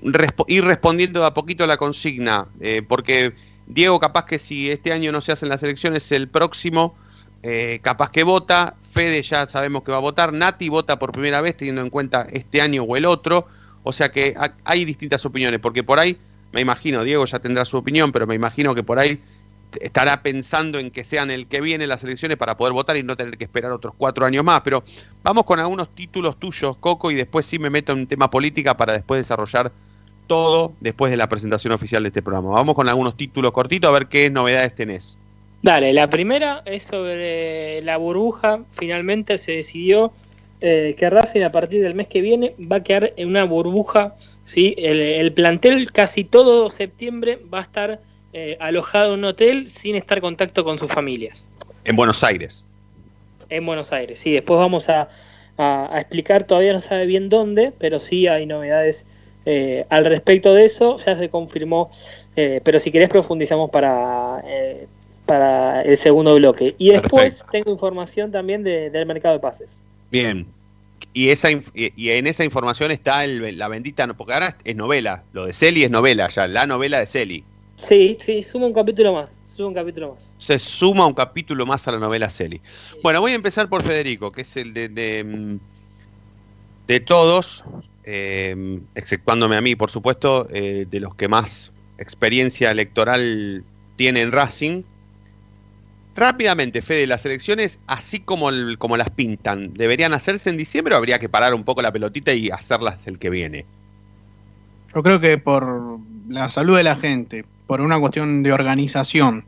ir 0.47 0.65
respondiendo 0.65 1.21
de 1.21 1.27
a 1.27 1.33
poquito 1.33 1.65
la 1.65 1.77
consigna, 1.77 2.47
eh, 2.59 2.81
porque 2.87 3.33
Diego 3.67 3.99
capaz 3.99 4.25
que 4.25 4.39
si 4.39 4.69
este 4.69 4.91
año 4.91 5.11
no 5.11 5.21
se 5.21 5.31
hacen 5.31 5.49
las 5.49 5.63
elecciones, 5.63 6.11
el 6.11 6.27
próximo 6.27 6.95
eh, 7.41 7.79
capaz 7.81 8.09
que 8.11 8.23
vota, 8.23 8.75
Fede 8.91 9.21
ya 9.23 9.47
sabemos 9.47 9.83
que 9.83 9.91
va 9.91 9.97
a 9.97 10.01
votar, 10.01 10.33
Nati 10.33 10.69
vota 10.69 10.99
por 10.99 11.11
primera 11.11 11.41
vez 11.41 11.57
teniendo 11.57 11.81
en 11.81 11.89
cuenta 11.89 12.27
este 12.31 12.61
año 12.61 12.83
o 12.83 12.95
el 12.95 13.05
otro, 13.05 13.47
o 13.83 13.91
sea 13.91 14.11
que 14.11 14.35
ha- 14.37 14.53
hay 14.63 14.85
distintas 14.85 15.25
opiniones, 15.25 15.59
porque 15.59 15.83
por 15.83 15.99
ahí, 15.99 16.17
me 16.51 16.61
imagino, 16.61 17.03
Diego 17.03 17.25
ya 17.25 17.39
tendrá 17.39 17.65
su 17.65 17.77
opinión, 17.77 18.11
pero 18.11 18.27
me 18.27 18.35
imagino 18.35 18.75
que 18.75 18.83
por 18.83 18.99
ahí 18.99 19.21
estará 19.81 20.21
pensando 20.21 20.77
en 20.77 20.91
que 20.91 21.03
sean 21.03 21.31
el 21.31 21.47
que 21.47 21.59
viene 21.59 21.87
las 21.87 22.03
elecciones 22.03 22.37
para 22.37 22.55
poder 22.55 22.73
votar 22.73 22.95
y 22.95 23.01
no 23.03 23.17
tener 23.17 23.37
que 23.37 23.43
esperar 23.45 23.71
otros 23.71 23.93
cuatro 23.97 24.25
años 24.25 24.43
más, 24.43 24.61
pero 24.61 24.83
vamos 25.23 25.45
con 25.45 25.59
algunos 25.59 25.93
títulos 25.95 26.37
tuyos, 26.39 26.77
Coco, 26.77 27.09
y 27.09 27.15
después 27.15 27.45
sí 27.45 27.57
me 27.57 27.71
meto 27.71 27.91
en 27.93 28.05
tema 28.05 28.29
política 28.29 28.77
para 28.77 28.93
después 28.93 29.19
desarrollar 29.19 29.71
todo 30.33 30.73
después 30.79 31.11
de 31.11 31.17
la 31.17 31.27
presentación 31.29 31.73
oficial 31.73 32.01
de 32.01 32.07
este 32.09 32.23
programa. 32.23 32.49
Vamos 32.49 32.73
con 32.73 32.89
algunos 32.89 33.15
títulos 33.15 33.51
cortitos 33.51 33.87
a 33.89 33.93
ver 33.93 34.07
qué 34.07 34.31
novedades 34.31 34.73
tenés. 34.73 35.15
Dale, 35.61 35.93
la 35.93 36.09
primera 36.09 36.63
es 36.65 36.83
sobre 36.83 37.81
la 37.83 37.97
burbuja. 37.97 38.61
Finalmente 38.71 39.37
se 39.37 39.51
decidió 39.51 40.11
eh, 40.59 40.95
que 40.97 41.07
Racing 41.09 41.43
a 41.43 41.51
partir 41.51 41.83
del 41.83 41.93
mes 41.93 42.07
que 42.07 42.21
viene 42.21 42.55
va 42.59 42.77
a 42.77 42.83
quedar 42.83 43.13
en 43.15 43.27
una 43.27 43.43
burbuja. 43.43 44.15
¿sí? 44.43 44.73
El, 44.77 44.99
el 45.01 45.31
plantel 45.33 45.91
casi 45.91 46.23
todo 46.23 46.69
septiembre 46.71 47.39
va 47.53 47.59
a 47.59 47.61
estar 47.61 47.99
eh, 48.33 48.57
alojado 48.59 49.13
en 49.13 49.19
un 49.19 49.25
hotel 49.25 49.67
sin 49.67 49.95
estar 49.95 50.17
en 50.17 50.23
contacto 50.23 50.63
con 50.63 50.79
sus 50.79 50.91
familias. 50.91 51.47
En 51.85 51.95
Buenos 51.95 52.23
Aires. 52.23 52.63
En 53.49 53.65
Buenos 53.67 53.91
Aires, 53.91 54.19
sí. 54.19 54.31
Después 54.31 54.57
vamos 54.57 54.89
a, 54.89 55.09
a- 55.57 55.95
a 55.95 55.99
explicar, 55.99 56.43
todavía 56.45 56.73
no 56.73 56.81
sabe 56.81 57.05
bien 57.05 57.29
dónde, 57.29 57.71
pero 57.77 57.99
sí 57.99 58.27
hay 58.27 58.45
novedades 58.47 59.05
eh, 59.45 59.85
al 59.89 60.05
respecto 60.05 60.53
de 60.53 60.65
eso. 60.65 60.97
Ya 61.05 61.15
se 61.17 61.29
confirmó, 61.29 61.91
eh, 62.35 62.61
pero 62.63 62.79
si 62.79 62.91
querés 62.91 63.09
profundizamos 63.09 63.69
para, 63.69 64.41
eh, 64.45 64.87
para 65.25 65.81
el 65.81 65.97
segundo 65.97 66.35
bloque. 66.35 66.75
Y 66.77 66.91
después 66.91 67.35
Perfecto. 67.35 67.51
tengo 67.51 67.71
información 67.71 68.31
también 68.31 68.63
de- 68.63 68.89
del 68.89 69.05
mercado 69.05 69.35
de 69.35 69.39
pases. 69.39 69.79
Bien. 70.11 70.45
Y, 71.13 71.29
esa, 71.29 71.49
y 71.51 72.09
en 72.09 72.27
esa 72.27 72.43
información 72.43 72.89
está 72.91 73.23
el- 73.23 73.57
la 73.57 73.67
bendita, 73.67 74.07
porque 74.13 74.33
ahora 74.33 74.57
es 74.63 74.75
novela, 74.75 75.23
lo 75.33 75.45
de 75.45 75.53
Celi 75.53 75.83
es 75.83 75.91
novela 75.91 76.27
ya, 76.29 76.47
la 76.47 76.65
novela 76.65 76.99
de 76.99 77.05
Celi. 77.05 77.43
Sí, 77.77 78.17
sí, 78.19 78.41
suma 78.41 78.67
un 78.67 78.73
capítulo 78.73 79.13
más. 79.13 79.29
Suma 79.45 79.67
un 79.67 79.73
capítulo 79.75 80.13
más. 80.13 80.31
Se 80.37 80.57
suma 80.57 81.05
un 81.05 81.13
capítulo 81.13 81.65
más 81.65 81.87
a 81.87 81.91
la 81.91 81.99
novela 81.99 82.29
Celi. 82.29 82.61
Bueno, 83.03 83.19
voy 83.21 83.33
a 83.33 83.35
empezar 83.35 83.69
por 83.69 83.83
Federico, 83.83 84.31
que 84.31 84.41
es 84.41 84.57
el 84.57 84.73
de, 84.73 84.89
de, 84.89 85.57
de 86.87 86.99
todos, 87.01 87.63
eh, 88.03 88.79
exceptuándome 88.95 89.55
a 89.55 89.61
mí, 89.61 89.75
por 89.75 89.89
supuesto, 89.91 90.47
eh, 90.51 90.85
de 90.89 90.99
los 90.99 91.15
que 91.15 91.27
más 91.27 91.71
experiencia 91.97 92.71
electoral 92.71 93.63
tiene 93.95 94.21
en 94.21 94.31
Racing. 94.31 94.83
Rápidamente, 96.15 96.81
Fede, 96.81 97.07
las 97.07 97.25
elecciones, 97.25 97.79
así 97.87 98.19
como, 98.19 98.49
el- 98.49 98.77
como 98.77 98.97
las 98.97 99.09
pintan, 99.09 99.73
¿deberían 99.73 100.13
hacerse 100.13 100.49
en 100.49 100.57
diciembre 100.57 100.93
o 100.93 100.97
habría 100.97 101.17
que 101.17 101.27
parar 101.29 101.53
un 101.55 101.63
poco 101.63 101.81
la 101.81 101.91
pelotita 101.91 102.33
y 102.33 102.49
hacerlas 102.51 103.07
el 103.07 103.17
que 103.17 103.29
viene? 103.31 103.65
Yo 104.93 105.01
creo 105.01 105.19
que 105.19 105.39
por 105.39 105.99
la 106.29 106.49
salud 106.49 106.77
de 106.77 106.83
la 106.83 106.97
gente, 106.97 107.45
por 107.65 107.81
una 107.81 107.99
cuestión 107.99 108.43
de 108.43 108.53
organización 108.53 109.43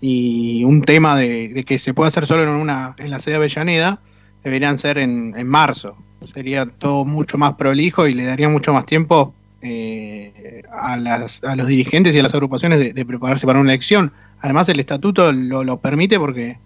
y 0.00 0.64
un 0.64 0.82
tema 0.82 1.16
de, 1.16 1.64
que 1.64 1.78
se 1.78 1.94
puede 1.94 2.08
hacer 2.08 2.26
solo 2.26 2.42
en 2.42 2.48
una 2.48 2.96
en 2.98 3.10
la 3.10 3.20
sede 3.20 3.32
de 3.34 3.36
Avellaneda, 3.36 4.00
deberían 4.42 4.80
ser 4.80 4.98
en, 4.98 5.34
en 5.36 5.46
marzo. 5.46 5.96
Sería 6.32 6.66
todo 6.66 7.04
mucho 7.04 7.38
más 7.38 7.54
prolijo 7.54 8.06
y 8.06 8.14
le 8.14 8.24
daría 8.24 8.48
mucho 8.48 8.72
más 8.72 8.86
tiempo 8.86 9.34
eh, 9.60 10.62
a, 10.72 10.96
las, 10.96 11.42
a 11.44 11.56
los 11.56 11.66
dirigentes 11.66 12.14
y 12.14 12.18
a 12.18 12.22
las 12.22 12.34
agrupaciones 12.34 12.78
de, 12.78 12.92
de 12.92 13.04
prepararse 13.06 13.46
para 13.46 13.60
una 13.60 13.70
elección. 13.72 14.12
Además, 14.40 14.68
el 14.68 14.80
estatuto 14.80 15.32
lo, 15.32 15.62
lo 15.64 15.78
permite 15.78 16.18
porque 16.18 16.58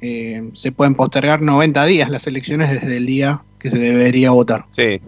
eh, 0.00 0.50
se 0.54 0.72
pueden 0.72 0.94
postergar 0.94 1.40
90 1.40 1.84
días 1.86 2.10
las 2.10 2.26
elecciones 2.26 2.70
desde 2.70 2.96
el 2.96 3.06
día 3.06 3.40
que 3.58 3.70
se 3.70 3.78
debería 3.78 4.30
votar. 4.30 4.66
Sí. 4.70 5.00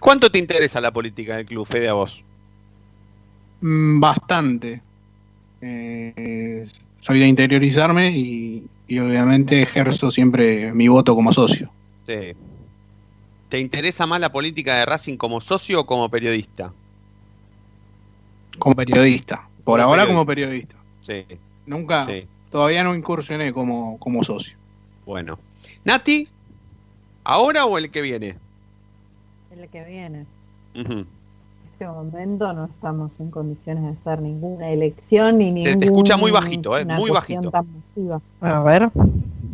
¿Cuánto 0.00 0.30
te 0.30 0.38
interesa 0.38 0.80
la 0.80 0.92
política 0.92 1.36
del 1.36 1.46
club, 1.46 1.66
Fede, 1.66 1.88
a 1.88 1.92
vos? 1.92 2.24
Mm, 3.60 4.00
Bastante. 4.00 4.80
Eh, 5.60 6.66
soy 7.00 7.20
de 7.20 7.26
interiorizarme 7.26 8.10
y, 8.10 8.64
y 8.88 8.98
obviamente 8.98 9.60
ejerzo 9.62 10.10
siempre 10.10 10.72
mi 10.72 10.88
voto 10.88 11.14
como 11.14 11.32
socio. 11.32 11.70
Sí. 12.06 12.34
¿Te 13.54 13.60
interesa 13.60 14.04
más 14.04 14.18
la 14.20 14.32
política 14.32 14.78
de 14.78 14.84
Racing 14.84 15.16
como 15.16 15.40
socio 15.40 15.82
o 15.82 15.86
como 15.86 16.08
periodista? 16.08 16.72
Como 18.58 18.74
periodista. 18.74 19.46
Por 19.62 19.78
Como 19.78 19.90
ahora 19.90 20.02
periodista. 20.02 20.08
como 20.12 20.26
periodista. 20.26 20.76
Sí, 20.98 21.24
Nunca, 21.64 22.04
sí. 22.04 22.26
todavía 22.50 22.82
no 22.82 22.96
incursioné 22.96 23.52
como, 23.52 23.96
como 24.00 24.24
socio. 24.24 24.56
Bueno. 25.06 25.38
Nati, 25.84 26.26
¿ahora 27.22 27.64
o 27.66 27.78
el 27.78 27.92
que 27.92 28.02
viene? 28.02 28.38
El 29.56 29.68
que 29.68 29.84
viene. 29.84 30.26
En 30.74 31.06
este 31.74 31.86
momento 31.86 32.52
no 32.54 32.64
estamos 32.64 33.12
en 33.20 33.30
condiciones 33.30 33.84
de 33.84 33.90
hacer 34.00 34.20
ninguna 34.20 34.68
elección 34.70 35.38
ni 35.38 35.62
Se 35.62 35.68
te 35.68 35.76
ninguna 35.76 35.92
escucha 35.92 36.16
muy 36.16 36.32
bajito, 36.32 36.76
eh, 36.76 36.84
muy 36.84 37.12
bajito. 37.12 37.52
tan. 37.52 37.68
A 38.40 38.60
ver, 38.64 38.90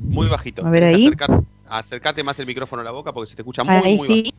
Muy 0.08 0.26
bajito. 0.28 0.66
A 0.66 0.70
ver 0.70 0.84
ahí. 0.84 1.06
acercar- 1.06 1.42
acercate 1.70 2.22
más 2.24 2.38
el 2.38 2.46
micrófono 2.46 2.82
a 2.82 2.84
la 2.84 2.90
boca 2.90 3.12
porque 3.12 3.30
se 3.30 3.36
te 3.36 3.42
escucha 3.42 3.64
muy, 3.64 3.74
ahí 3.76 3.96
muy 3.96 4.08
sí, 4.08 4.22
bajo. 4.22 4.36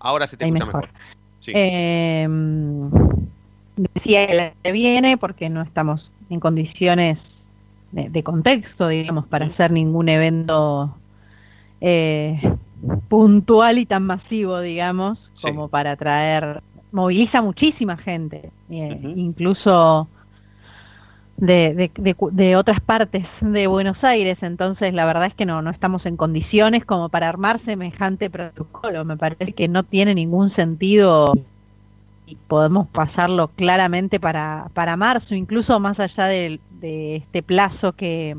Ahora 0.00 0.26
se 0.26 0.36
te 0.36 0.44
ahí 0.44 0.50
escucha 0.50 0.66
mejor. 0.66 0.82
mejor. 0.82 1.00
Sí. 1.40 1.52
Eh, 1.54 2.26
decía 3.76 4.24
el 4.24 4.52
que 4.62 4.72
viene 4.72 5.16
porque 5.16 5.48
no 5.48 5.62
estamos 5.62 6.10
en 6.28 6.40
condiciones 6.40 7.18
de, 7.92 8.08
de 8.08 8.22
contexto, 8.22 8.88
digamos, 8.88 9.26
para 9.26 9.46
hacer 9.46 9.70
ningún 9.72 10.08
evento 10.08 10.94
eh, 11.80 12.40
puntual 13.08 13.78
y 13.78 13.86
tan 13.86 14.04
masivo, 14.04 14.60
digamos, 14.60 15.18
Sí. 15.32 15.48
como 15.48 15.68
para 15.68 15.96
traer, 15.96 16.62
moviliza 16.92 17.40
muchísima 17.42 17.96
gente, 17.96 18.50
eh, 18.70 19.00
incluso 19.16 20.08
de, 21.40 21.74
de, 21.74 21.90
de 21.96 22.14
de 22.32 22.56
otras 22.56 22.80
partes 22.80 23.24
de 23.40 23.66
Buenos 23.66 24.02
Aires, 24.04 24.38
entonces 24.42 24.92
la 24.94 25.06
verdad 25.06 25.26
es 25.26 25.34
que 25.34 25.46
no, 25.46 25.62
no 25.62 25.70
estamos 25.70 26.04
en 26.06 26.16
condiciones 26.16 26.84
como 26.84 27.08
para 27.08 27.28
armar 27.28 27.60
semejante 27.64 28.28
protocolo, 28.30 29.04
me 29.04 29.16
parece 29.16 29.52
que 29.52 29.66
no 29.66 29.82
tiene 29.82 30.14
ningún 30.14 30.54
sentido 30.54 31.32
y 32.26 32.36
podemos 32.46 32.86
pasarlo 32.88 33.48
claramente 33.48 34.20
para, 34.20 34.66
para 34.74 34.96
marzo, 34.96 35.34
incluso 35.34 35.80
más 35.80 35.98
allá 35.98 36.26
del- 36.26 36.60
de, 36.80 37.16
este 37.16 37.42
plazo 37.42 37.92
que, 37.92 38.36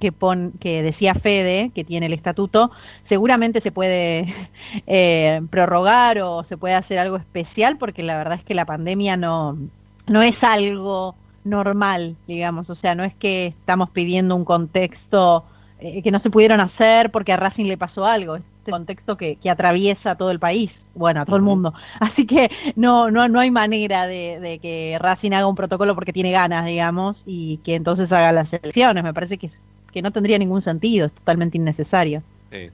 que, 0.00 0.12
pon, 0.12 0.52
que 0.60 0.82
decía 0.82 1.14
Fede, 1.14 1.70
que 1.74 1.84
tiene 1.84 2.06
el 2.06 2.12
estatuto, 2.12 2.70
seguramente 3.08 3.60
se 3.62 3.72
puede 3.72 4.34
eh, 4.86 5.40
prorrogar 5.50 6.18
o 6.20 6.44
se 6.44 6.56
puede 6.58 6.74
hacer 6.74 6.98
algo 6.98 7.16
especial, 7.16 7.78
porque 7.78 8.02
la 8.02 8.18
verdad 8.18 8.38
es 8.38 8.44
que 8.44 8.54
la 8.54 8.66
pandemia 8.66 9.16
no, 9.16 9.56
no 10.08 10.22
es 10.22 10.36
algo 10.42 11.14
normal, 11.46 12.16
digamos, 12.26 12.68
o 12.70 12.74
sea, 12.76 12.94
no 12.94 13.04
es 13.04 13.14
que 13.14 13.46
estamos 13.48 13.90
pidiendo 13.90 14.34
un 14.36 14.44
contexto 14.44 15.44
eh, 15.80 16.02
que 16.02 16.10
no 16.10 16.20
se 16.20 16.30
pudieron 16.30 16.60
hacer 16.60 17.10
porque 17.10 17.32
a 17.32 17.36
Racing 17.36 17.66
le 17.66 17.76
pasó 17.78 18.04
algo, 18.06 18.36
es 18.36 18.42
este 18.58 18.70
contexto 18.70 19.16
que, 19.16 19.36
que 19.36 19.48
atraviesa 19.50 20.12
a 20.12 20.14
todo 20.16 20.30
el 20.30 20.40
país, 20.40 20.70
bueno, 20.94 21.20
a 21.20 21.24
todo 21.26 21.36
el 21.36 21.42
mundo. 21.42 21.72
Así 22.00 22.26
que 22.26 22.50
no, 22.74 23.10
no, 23.10 23.28
no 23.28 23.38
hay 23.40 23.50
manera 23.50 24.06
de, 24.06 24.40
de 24.40 24.58
que 24.58 24.96
Racing 25.00 25.32
haga 25.32 25.46
un 25.46 25.54
protocolo 25.54 25.94
porque 25.94 26.12
tiene 26.12 26.32
ganas, 26.32 26.66
digamos, 26.66 27.16
y 27.26 27.58
que 27.58 27.74
entonces 27.76 28.10
haga 28.10 28.32
las 28.32 28.52
elecciones. 28.52 29.04
Me 29.04 29.14
parece 29.14 29.38
que, 29.38 29.50
que 29.92 30.02
no 30.02 30.10
tendría 30.10 30.38
ningún 30.38 30.62
sentido, 30.64 31.06
es 31.06 31.12
totalmente 31.12 31.56
innecesario. 31.58 32.22
Sí. 32.50 32.70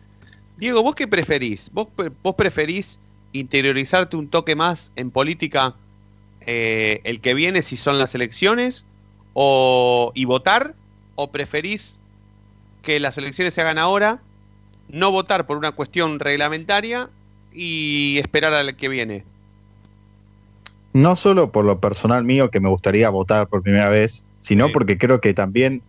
Diego, 0.56 0.82
¿vos 0.82 0.94
qué 0.94 1.06
preferís? 1.06 1.70
¿Vos, 1.72 1.88
pre- 1.94 2.12
vos 2.22 2.34
preferís 2.36 2.98
interiorizarte 3.32 4.16
un 4.16 4.28
toque 4.28 4.54
más 4.54 4.92
en 4.96 5.10
política 5.10 5.74
eh, 6.46 7.00
el 7.04 7.20
que 7.20 7.34
viene 7.34 7.62
si 7.62 7.76
son 7.76 7.98
las 7.98 8.14
elecciones 8.14 8.84
o, 9.34 10.12
y 10.14 10.24
votar? 10.24 10.74
¿O 11.14 11.30
preferís 11.30 11.98
que 12.82 13.00
las 13.00 13.16
elecciones 13.16 13.54
se 13.54 13.60
hagan 13.60 13.78
ahora, 13.78 14.20
no 14.88 15.10
votar 15.10 15.46
por 15.46 15.56
una 15.56 15.72
cuestión 15.72 16.18
reglamentaria 16.18 17.08
y 17.52 18.18
esperar 18.18 18.52
al 18.52 18.76
que 18.76 18.88
viene. 18.88 19.24
No 20.92 21.16
solo 21.16 21.52
por 21.52 21.64
lo 21.64 21.78
personal 21.78 22.24
mío, 22.24 22.50
que 22.50 22.60
me 22.60 22.68
gustaría 22.68 23.08
votar 23.08 23.46
por 23.46 23.62
primera 23.62 23.88
vez, 23.88 24.24
sino 24.40 24.66
Sí. 24.66 24.72
porque 24.72 24.98
creo 24.98 25.20
que 25.20 25.32
también 25.32 25.82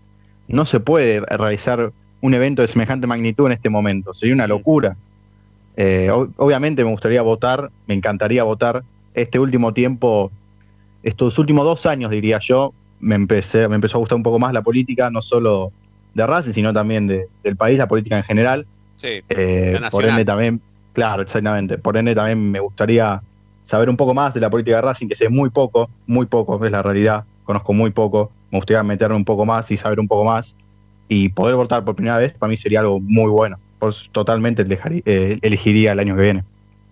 no 0.47 0.65
se 0.65 0.79
puede 0.79 1.19
realizar 1.21 1.91
un 2.21 2.33
evento 2.33 2.61
de 2.61 2.67
semejante 2.67 3.07
magnitud 3.07 3.47
en 3.47 3.51
este 3.53 3.69
momento. 3.69 4.13
Sería 4.13 4.33
una 4.35 4.47
locura. 4.47 4.95
Eh, 5.75 6.09
obviamente 6.37 6.83
me 6.85 6.91
gustaría 6.91 7.21
votar, 7.21 7.69
me 7.87 7.95
encantaría 7.95 8.43
votar. 8.43 8.83
Este 9.13 9.39
último 9.39 9.73
tiempo, 9.73 10.31
estos 11.03 11.37
últimos 11.37 11.65
dos 11.65 11.85
años, 11.85 12.09
diría 12.11 12.39
yo, 12.39 12.73
me, 12.99 13.15
empecé, 13.15 13.67
me 13.67 13.75
empezó 13.75 13.97
a 13.97 13.99
gustar 13.99 14.15
un 14.15 14.23
poco 14.23 14.39
más 14.39 14.53
la 14.53 14.61
política, 14.61 15.09
no 15.09 15.21
solo 15.21 15.71
de 16.13 16.25
Racing, 16.25 16.53
sino 16.53 16.73
también 16.73 17.07
de- 17.07 17.27
del 17.43 17.55
país, 17.57 17.77
la 17.77 17.87
política 17.87 18.17
en 18.17 18.23
general. 18.23 18.65
Sí, 18.97 19.21
Eh, 19.29 19.79
por 19.91 20.05
ende 20.05 20.23
también, 20.25 20.61
claro, 20.93 21.23
exactamente. 21.23 21.77
Por 21.77 21.97
ende 21.97 22.15
también 22.15 22.51
me 22.51 22.59
gustaría 22.59 23.21
saber 23.63 23.89
un 23.89 23.97
poco 23.97 24.13
más 24.13 24.33
de 24.33 24.39
la 24.39 24.49
política 24.49 24.77
de 24.77 24.81
Racing, 24.83 25.07
que 25.07 25.15
sé 25.15 25.27
muy 25.29 25.49
poco, 25.49 25.89
muy 26.07 26.25
poco, 26.25 26.63
es 26.65 26.71
la 26.71 26.81
realidad. 26.81 27.25
Conozco 27.43 27.73
muy 27.73 27.91
poco. 27.91 28.31
Me 28.51 28.59
gustaría 28.59 28.83
meterme 28.83 29.15
un 29.15 29.25
poco 29.25 29.45
más 29.45 29.69
y 29.71 29.77
saber 29.77 29.99
un 29.99 30.07
poco 30.07 30.23
más. 30.23 30.55
Y 31.09 31.29
poder 31.29 31.55
votar 31.55 31.83
por 31.83 31.95
primera 31.95 32.17
vez 32.17 32.33
para 32.33 32.49
mí 32.49 32.55
sería 32.55 32.79
algo 32.79 32.99
muy 33.01 33.29
bueno. 33.29 33.57
Pues 33.79 34.07
totalmente 34.11 34.63
eh, 35.05 35.37
elegiría 35.41 35.91
el 35.91 35.99
año 35.99 36.15
que 36.15 36.21
viene. 36.21 36.43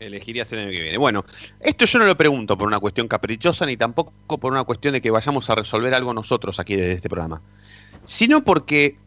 Elegirías 0.01 0.51
el 0.51 0.59
año 0.59 0.71
que 0.71 0.81
viene. 0.81 0.97
Bueno, 0.97 1.25
esto 1.59 1.85
yo 1.85 1.99
no 1.99 2.05
lo 2.05 2.17
pregunto 2.17 2.57
por 2.57 2.67
una 2.67 2.79
cuestión 2.79 3.07
caprichosa 3.07 3.65
ni 3.65 3.77
tampoco 3.77 4.37
por 4.39 4.51
una 4.51 4.63
cuestión 4.63 4.93
de 4.93 5.01
que 5.01 5.11
vayamos 5.11 5.49
a 5.49 5.55
resolver 5.55 5.93
algo 5.93 6.13
nosotros 6.13 6.59
aquí 6.59 6.75
desde 6.75 6.93
este 6.93 7.09
programa, 7.09 7.41
sino 8.05 8.43
porque 8.43 8.97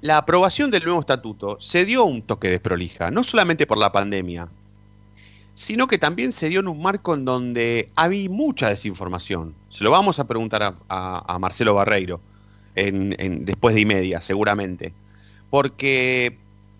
la 0.00 0.16
aprobación 0.16 0.70
del 0.70 0.84
nuevo 0.84 1.00
estatuto 1.00 1.60
se 1.60 1.84
dio 1.84 2.04
un 2.04 2.22
toque 2.22 2.48
desprolija, 2.48 3.10
no 3.10 3.22
solamente 3.22 3.66
por 3.66 3.78
la 3.78 3.92
pandemia, 3.92 4.48
sino 5.54 5.86
que 5.86 5.98
también 5.98 6.32
se 6.32 6.48
dio 6.48 6.60
en 6.60 6.68
un 6.68 6.80
marco 6.80 7.14
en 7.14 7.26
donde 7.26 7.90
había 7.94 8.30
mucha 8.30 8.70
desinformación. 8.70 9.54
Se 9.68 9.84
lo 9.84 9.90
vamos 9.90 10.18
a 10.18 10.26
preguntar 10.26 10.74
a, 10.88 11.38
Marcelo 11.38 11.74
Barreiro 11.74 12.20
después 12.74 13.74
de 13.74 13.82
y 13.82 13.84
media, 13.84 14.22
seguramente. 14.22 14.94
Porque 15.50 16.38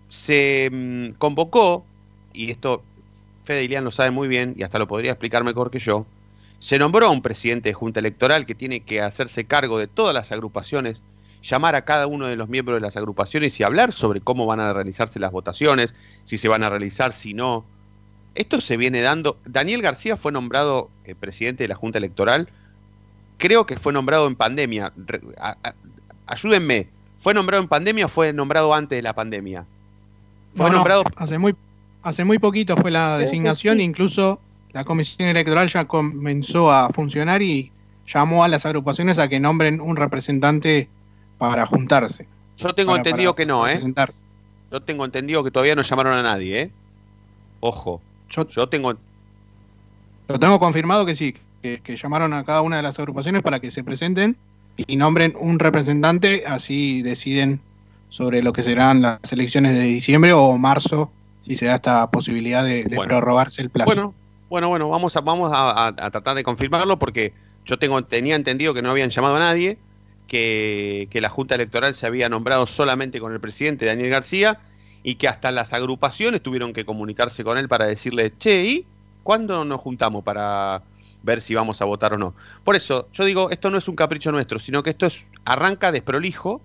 se 0.09 0.69
mm, 0.71 1.17
convocó, 1.19 1.85
y 2.33 2.49
esto 2.49 2.81
Fede 3.51 3.65
Ilián 3.65 3.83
lo 3.83 3.91
sabe 3.91 4.11
muy 4.11 4.29
bien 4.29 4.53
y 4.57 4.63
hasta 4.63 4.79
lo 4.79 4.87
podría 4.87 5.11
explicar 5.11 5.43
mejor 5.43 5.71
que 5.71 5.79
yo, 5.79 6.05
se 6.59 6.79
nombró 6.79 7.07
a 7.07 7.09
un 7.09 7.21
presidente 7.21 7.67
de 7.67 7.73
Junta 7.73 7.99
Electoral 7.99 8.45
que 8.45 8.55
tiene 8.55 8.79
que 8.79 9.01
hacerse 9.01 9.43
cargo 9.43 9.77
de 9.77 9.87
todas 9.87 10.13
las 10.15 10.31
agrupaciones, 10.31 11.01
llamar 11.43 11.75
a 11.75 11.83
cada 11.83 12.07
uno 12.07 12.27
de 12.27 12.37
los 12.37 12.47
miembros 12.47 12.77
de 12.77 12.81
las 12.81 12.95
agrupaciones 12.95 13.59
y 13.59 13.63
hablar 13.63 13.91
sobre 13.91 14.21
cómo 14.21 14.45
van 14.45 14.61
a 14.61 14.71
realizarse 14.71 15.19
las 15.19 15.33
votaciones, 15.33 15.93
si 16.23 16.37
se 16.37 16.47
van 16.47 16.63
a 16.63 16.69
realizar, 16.69 17.11
si 17.13 17.33
no. 17.33 17.65
Esto 18.35 18.61
se 18.61 18.77
viene 18.77 19.01
dando. 19.01 19.35
Daniel 19.43 19.81
García 19.81 20.15
fue 20.15 20.31
nombrado 20.31 20.89
eh, 21.03 21.13
presidente 21.13 21.65
de 21.65 21.67
la 21.67 21.75
Junta 21.75 21.97
Electoral. 21.97 22.47
Creo 23.37 23.65
que 23.65 23.75
fue 23.75 23.91
nombrado 23.91 24.27
en 24.27 24.37
pandemia. 24.37 24.93
Re- 24.95 25.19
a- 25.37 25.57
a- 25.61 25.73
ayúdenme. 26.25 26.87
¿Fue 27.19 27.33
nombrado 27.33 27.61
en 27.61 27.67
pandemia 27.67 28.05
o 28.05 28.09
fue 28.09 28.31
nombrado 28.31 28.73
antes 28.73 28.95
de 28.97 29.01
la 29.01 29.11
pandemia? 29.11 29.65
Fue 30.55 30.67
No, 30.67 30.69
no, 30.69 30.75
nombrado. 30.77 31.03
hace 31.17 31.37
muy 31.37 31.53
hace 32.03 32.23
muy 32.23 32.39
poquito 32.39 32.75
fue 32.77 32.91
la 32.91 33.17
designación, 33.17 33.77
sí. 33.77 33.83
incluso 33.83 34.39
la 34.73 34.83
comisión 34.85 35.29
electoral 35.29 35.69
ya 35.69 35.85
comenzó 35.85 36.71
a 36.71 36.89
funcionar 36.89 37.41
y 37.41 37.71
llamó 38.07 38.43
a 38.43 38.47
las 38.47 38.65
agrupaciones 38.65 39.19
a 39.19 39.27
que 39.27 39.39
nombren 39.39 39.81
un 39.81 39.95
representante 39.95 40.87
para 41.37 41.65
juntarse. 41.65 42.27
Yo 42.57 42.73
tengo 42.73 42.91
para- 42.91 42.99
entendido 43.01 43.33
para 43.33 43.43
que 43.43 43.45
no, 43.45 43.67
¿eh? 43.67 43.79
Yo 44.71 44.81
tengo 44.81 45.03
entendido 45.05 45.43
que 45.43 45.51
todavía 45.51 45.75
no 45.75 45.81
llamaron 45.81 46.13
a 46.17 46.23
nadie, 46.23 46.61
¿eh? 46.61 46.71
Ojo. 47.59 48.01
Yo 48.29 48.47
Yo 48.47 48.67
tengo. 48.69 48.93
lo 50.27 50.39
tengo 50.39 50.59
confirmado 50.59 51.05
que 51.05 51.15
sí, 51.15 51.35
que, 51.61 51.81
que 51.81 51.97
llamaron 51.97 52.33
a 52.33 52.43
cada 52.45 52.61
una 52.61 52.77
de 52.77 52.83
las 52.83 52.97
agrupaciones 52.97 53.41
para 53.43 53.59
que 53.59 53.69
se 53.71 53.83
presenten 53.83 54.37
y 54.77 54.95
nombren 54.95 55.33
un 55.37 55.59
representante, 55.59 56.43
así 56.47 57.01
deciden 57.01 57.59
sobre 58.09 58.41
lo 58.41 58.53
que 58.53 58.63
serán 58.63 59.01
las 59.01 59.19
elecciones 59.31 59.73
de 59.73 59.81
diciembre 59.81 60.31
o 60.33 60.57
marzo, 60.57 61.11
si 61.45 61.55
se 61.55 61.65
da 61.65 61.75
esta 61.75 62.09
posibilidad 62.11 62.63
de, 62.63 62.83
de 62.83 62.95
Bueno. 62.95 63.09
prorrogarse 63.09 63.61
el 63.61 63.69
plazo. 63.69 63.87
Bueno, 63.87 64.13
bueno, 64.49 64.69
bueno, 64.69 64.89
vamos 64.89 65.15
a, 65.15 65.21
vamos 65.21 65.51
a, 65.53 65.71
a- 65.71 65.87
a 65.87 66.11
tratar 66.11 66.35
de 66.35 66.43
confirmarlo 66.43 66.99
porque 66.99 67.33
yo 67.65 67.77
tengo, 67.79 68.03
tenía 68.03 68.35
entendido 68.35 68.73
que 68.73 68.81
no 68.81 68.91
habían 68.91 69.09
llamado 69.09 69.35
a 69.37 69.39
nadie, 69.39 69.77
que, 70.27 71.07
que 71.11 71.21
la 71.21 71.29
Junta 71.29 71.55
Electoral 71.55 71.95
se 71.95 72.05
había 72.07 72.29
nombrado 72.29 72.65
solamente 72.67 73.19
con 73.19 73.33
el 73.33 73.39
presidente 73.39 73.85
Daniel 73.85 74.09
García 74.09 74.59
y 75.03 75.15
que 75.15 75.27
hasta 75.27 75.51
las 75.51 75.73
agrupaciones 75.73 76.41
tuvieron 76.41 76.73
que 76.73 76.85
comunicarse 76.85 77.43
con 77.43 77.57
él 77.57 77.67
para 77.67 77.85
decirle, 77.85 78.33
che, 78.37 78.63
¿y 78.65 78.85
cuándo 79.23 79.65
nos 79.65 79.81
juntamos 79.81 80.23
para 80.23 80.83
ver 81.23 81.41
si 81.41 81.53
vamos 81.55 81.81
a 81.81 81.85
votar 81.85 82.13
o 82.13 82.17
no? 82.17 82.35
Por 82.63 82.75
eso, 82.75 83.09
yo 83.13 83.25
digo, 83.25 83.49
esto 83.49 83.69
no 83.69 83.77
es 83.77 83.87
un 83.87 83.95
capricho 83.95 84.31
nuestro, 84.31 84.59
sino 84.59 84.83
que 84.83 84.91
esto 84.91 85.05
es 85.07 85.25
arranca 85.45 85.91
desprolijo 85.91 86.61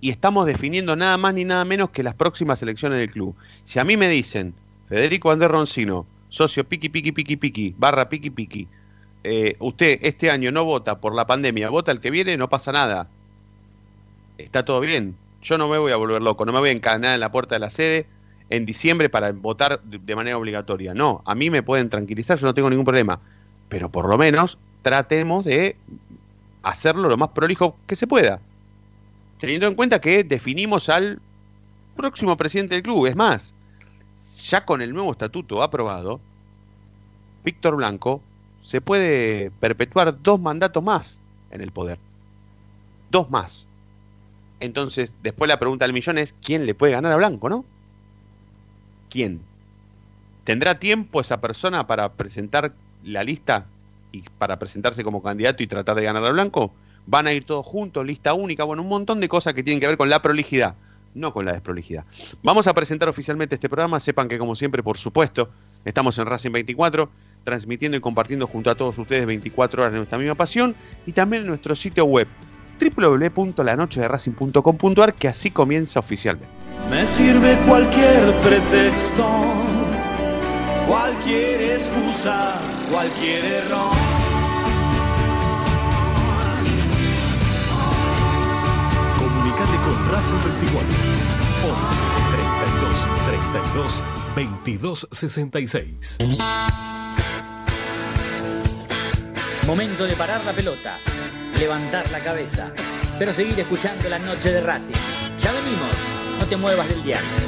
y 0.00 0.10
estamos 0.10 0.46
definiendo 0.46 0.96
nada 0.96 1.16
más 1.16 1.34
ni 1.34 1.44
nada 1.44 1.64
menos 1.64 1.90
que 1.90 2.02
las 2.02 2.14
próximas 2.14 2.62
elecciones 2.62 2.98
del 2.98 3.10
club. 3.10 3.34
Si 3.64 3.78
a 3.78 3.84
mí 3.84 3.96
me 3.96 4.08
dicen, 4.08 4.54
Federico 4.88 5.30
Andrés 5.30 5.50
Roncino, 5.50 6.06
socio 6.28 6.64
piqui 6.64 6.88
piqui 6.88 7.12
piqui 7.12 7.36
piqui, 7.36 7.74
barra 7.76 8.08
piqui 8.08 8.30
piqui, 8.30 8.68
eh, 9.24 9.56
usted 9.58 9.98
este 10.02 10.30
año 10.30 10.52
no 10.52 10.64
vota 10.64 11.00
por 11.00 11.14
la 11.14 11.26
pandemia, 11.26 11.70
vota 11.70 11.92
el 11.92 12.00
que 12.00 12.10
viene, 12.10 12.36
no 12.36 12.48
pasa 12.48 12.72
nada. 12.72 13.08
Está 14.38 14.64
todo 14.64 14.80
bien. 14.80 15.16
Yo 15.42 15.58
no 15.58 15.68
me 15.68 15.78
voy 15.78 15.92
a 15.92 15.96
volver 15.96 16.22
loco, 16.22 16.44
no 16.44 16.52
me 16.52 16.60
voy 16.60 16.70
a 16.70 16.72
encadenar 16.72 17.14
en 17.14 17.20
la 17.20 17.32
puerta 17.32 17.54
de 17.54 17.60
la 17.60 17.70
sede 17.70 18.06
en 18.50 18.64
diciembre 18.64 19.08
para 19.08 19.32
votar 19.32 19.80
de 19.82 20.16
manera 20.16 20.38
obligatoria. 20.38 20.94
No, 20.94 21.22
a 21.26 21.34
mí 21.34 21.50
me 21.50 21.62
pueden 21.62 21.90
tranquilizar, 21.90 22.38
yo 22.38 22.46
no 22.46 22.54
tengo 22.54 22.70
ningún 22.70 22.84
problema. 22.84 23.20
Pero 23.68 23.90
por 23.90 24.08
lo 24.08 24.16
menos 24.16 24.58
tratemos 24.82 25.44
de 25.44 25.76
hacerlo 26.62 27.08
lo 27.08 27.16
más 27.16 27.30
prolijo 27.30 27.76
que 27.86 27.96
se 27.96 28.06
pueda. 28.06 28.40
Teniendo 29.38 29.66
en 29.66 29.74
cuenta 29.74 30.00
que 30.00 30.24
definimos 30.24 30.88
al 30.88 31.20
próximo 31.96 32.36
presidente 32.36 32.74
del 32.74 32.82
club. 32.82 33.06
Es 33.06 33.16
más, 33.16 33.54
ya 34.44 34.64
con 34.64 34.80
el 34.82 34.92
nuevo 34.92 35.12
estatuto 35.12 35.62
aprobado, 35.62 36.20
Víctor 37.44 37.76
Blanco 37.76 38.22
se 38.62 38.80
puede 38.80 39.50
perpetuar 39.60 40.20
dos 40.22 40.40
mandatos 40.40 40.82
más 40.82 41.18
en 41.50 41.60
el 41.60 41.72
poder. 41.72 41.98
Dos 43.10 43.30
más. 43.30 43.66
Entonces, 44.60 45.12
después 45.22 45.48
la 45.48 45.58
pregunta 45.58 45.84
del 45.84 45.92
millón 45.92 46.18
es, 46.18 46.34
¿quién 46.42 46.66
le 46.66 46.74
puede 46.74 46.92
ganar 46.92 47.12
a 47.12 47.16
Blanco, 47.16 47.48
no? 47.48 47.64
¿Quién? 49.08 49.40
¿Tendrá 50.44 50.78
tiempo 50.78 51.20
esa 51.20 51.40
persona 51.40 51.86
para 51.86 52.12
presentar 52.12 52.72
la 53.04 53.22
lista 53.22 53.66
y 54.12 54.22
para 54.38 54.58
presentarse 54.58 55.04
como 55.04 55.22
candidato 55.22 55.62
y 55.62 55.66
tratar 55.66 55.96
de 55.96 56.04
ganar 56.04 56.24
a 56.24 56.30
Blanco? 56.30 56.72
¿Van 57.10 57.26
a 57.26 57.32
ir 57.32 57.46
todos 57.46 57.64
juntos, 57.64 58.04
lista 58.04 58.34
única? 58.34 58.64
Bueno, 58.64 58.82
un 58.82 58.90
montón 58.90 59.18
de 59.18 59.30
cosas 59.30 59.54
que 59.54 59.62
tienen 59.62 59.80
que 59.80 59.86
ver 59.86 59.96
con 59.96 60.10
la 60.10 60.20
prolijidad, 60.20 60.74
no 61.14 61.32
con 61.32 61.46
la 61.46 61.52
desprolijidad. 61.52 62.04
Vamos 62.42 62.66
a 62.66 62.74
presentar 62.74 63.08
oficialmente 63.08 63.54
este 63.54 63.70
programa. 63.70 63.98
Sepan 63.98 64.28
que, 64.28 64.38
como 64.38 64.54
siempre, 64.54 64.82
por 64.82 64.98
supuesto, 64.98 65.48
estamos 65.86 66.18
en 66.18 66.26
Racing 66.26 66.52
24, 66.52 67.08
transmitiendo 67.44 67.96
y 67.96 68.02
compartiendo 68.02 68.46
junto 68.46 68.70
a 68.70 68.74
todos 68.74 68.98
ustedes 68.98 69.24
24 69.24 69.80
horas 69.80 69.94
de 69.94 70.00
nuestra 70.00 70.18
misma 70.18 70.34
pasión 70.34 70.76
y 71.06 71.12
también 71.12 71.44
en 71.44 71.48
nuestro 71.48 71.74
sitio 71.74 72.04
web 72.04 72.28
www.lanochederacing.com.ar 72.78 75.14
que 75.14 75.28
así 75.28 75.50
comienza 75.50 76.00
oficialmente. 76.00 76.52
Me 76.90 77.06
sirve 77.06 77.56
cualquier 77.66 78.34
pretexto, 78.42 79.26
cualquier 80.86 81.72
excusa, 81.72 82.60
cualquier 82.90 83.46
error. 83.46 84.07
Racing 90.10 90.40
24 90.40 90.80
11 91.64 91.98
32 92.34 93.06
32 93.26 94.02
22 94.34 95.08
66. 95.10 96.18
Momento 99.66 100.06
de 100.06 100.16
parar 100.16 100.44
la 100.46 100.54
pelota, 100.54 100.98
levantar 101.58 102.10
la 102.10 102.20
cabeza, 102.20 102.72
pero 103.18 103.34
seguir 103.34 103.60
escuchando 103.60 104.08
la 104.08 104.18
noche 104.18 104.50
de 104.50 104.60
Racing. 104.62 104.96
Ya 105.36 105.52
venimos, 105.52 105.94
no 106.38 106.46
te 106.46 106.56
muevas 106.56 106.88
del 106.88 107.02
diario. 107.02 107.47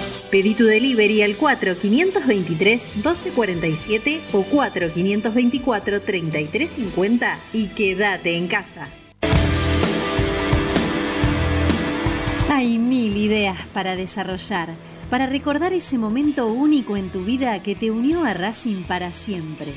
Pedí 0.31 0.55
tu 0.55 0.63
delivery 0.63 1.21
al 1.23 1.37
4523-1247 1.37 4.21
o 4.31 4.45
4524-3350 4.45 7.37
y 7.51 7.67
quédate 7.67 8.37
en 8.37 8.47
casa. 8.47 8.87
Hay 12.49 12.77
mil 12.77 13.17
ideas 13.17 13.57
para 13.73 13.97
desarrollar, 13.97 14.69
para 15.09 15.25
recordar 15.25 15.73
ese 15.73 15.97
momento 15.97 16.47
único 16.47 16.95
en 16.95 17.11
tu 17.11 17.25
vida 17.25 17.61
que 17.61 17.75
te 17.75 17.91
unió 17.91 18.23
a 18.23 18.33
Racing 18.33 18.83
para 18.83 19.11
siempre. 19.11 19.73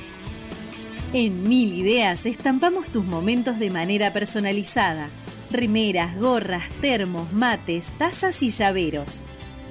En 1.12 1.48
Mil 1.48 1.74
Ideas 1.74 2.26
estampamos 2.26 2.90
tus 2.90 3.04
momentos 3.04 3.58
de 3.60 3.70
manera 3.70 4.12
personalizada. 4.12 5.10
Rimeras, 5.50 6.16
gorras, 6.18 6.64
termos, 6.80 7.32
mates, 7.32 7.94
tazas 7.98 8.42
y 8.42 8.50
llaveros. 8.50 9.22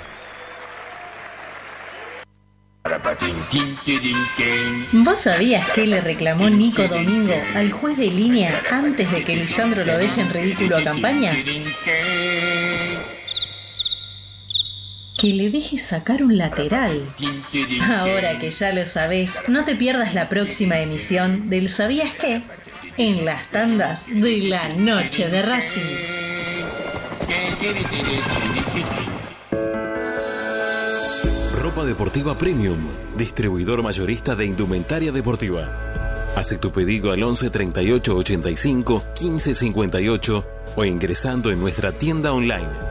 ¿Vos 4.92 5.22
sabías 5.22 5.68
que 5.70 5.88
le 5.88 6.02
reclamó 6.02 6.48
Nico 6.50 6.88
Domingo 6.88 7.34
al 7.56 7.72
juez 7.72 7.98
de 7.98 8.12
línea 8.12 8.62
antes 8.70 9.12
de 9.12 9.24
que 9.24 9.38
Lisandro 9.38 9.84
lo 9.84 9.98
deje 9.98 10.22
en 10.22 10.30
ridículo 10.30 10.78
a 10.78 10.84
campaña? 10.84 11.34
Que 15.22 15.34
le 15.34 15.52
dejes 15.52 15.84
sacar 15.84 16.24
un 16.24 16.36
lateral. 16.36 17.00
Ahora 17.84 18.40
que 18.40 18.50
ya 18.50 18.74
lo 18.74 18.88
sabes, 18.88 19.38
no 19.48 19.64
te 19.66 19.76
pierdas 19.76 20.16
la 20.16 20.30
próxima 20.30 20.80
emisión 20.80 21.48
del 21.48 21.70
¿Sabías 21.70 22.16
qué? 22.16 22.42
En 22.98 23.24
las 23.24 23.52
tandas 23.52 24.08
de 24.08 24.42
la 24.42 24.70
noche 24.70 25.30
de 25.30 25.44
Racing. 25.44 25.82
Ropa 31.62 31.86
Deportiva 31.86 32.36
Premium, 32.36 32.80
distribuidor 33.16 33.84
mayorista 33.84 34.36
de 34.36 34.48
indumentaria 34.48 35.12
deportiva. 35.12 35.94
Hace 36.36 36.58
tu 36.58 36.72
pedido 36.72 37.12
al 37.12 37.22
11 37.22 37.52
38 37.52 38.16
85 38.16 39.04
15 39.14 39.54
58 39.54 40.48
o 40.78 40.84
ingresando 40.84 41.52
en 41.52 41.60
nuestra 41.60 41.92
tienda 41.92 42.34
online 42.34 42.91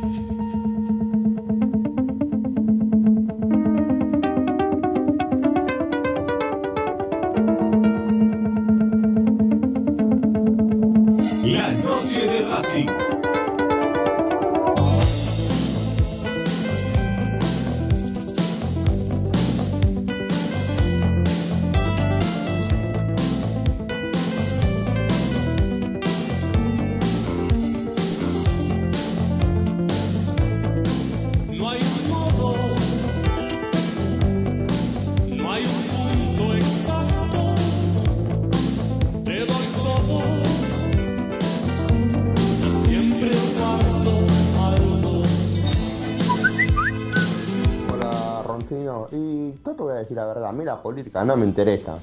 No 51.13 51.37
me 51.37 51.45
interesa. 51.45 51.97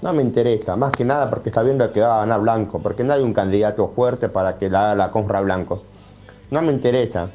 No 0.00 0.12
me 0.12 0.22
interesa, 0.22 0.76
más 0.76 0.92
que 0.92 1.04
nada 1.04 1.28
porque 1.28 1.48
está 1.48 1.62
viendo 1.62 1.92
que 1.92 2.00
va 2.00 2.18
a 2.18 2.20
ganar 2.20 2.40
Blanco, 2.40 2.78
porque 2.78 3.02
no 3.02 3.12
hay 3.12 3.22
un 3.22 3.34
candidato 3.34 3.88
fuerte 3.88 4.28
para 4.28 4.56
que 4.56 4.70
la 4.70 4.92
haga 4.92 4.94
la 4.94 5.10
compra 5.10 5.40
Blanco. 5.40 5.82
No 6.50 6.62
me 6.62 6.72
interesa. 6.72 7.30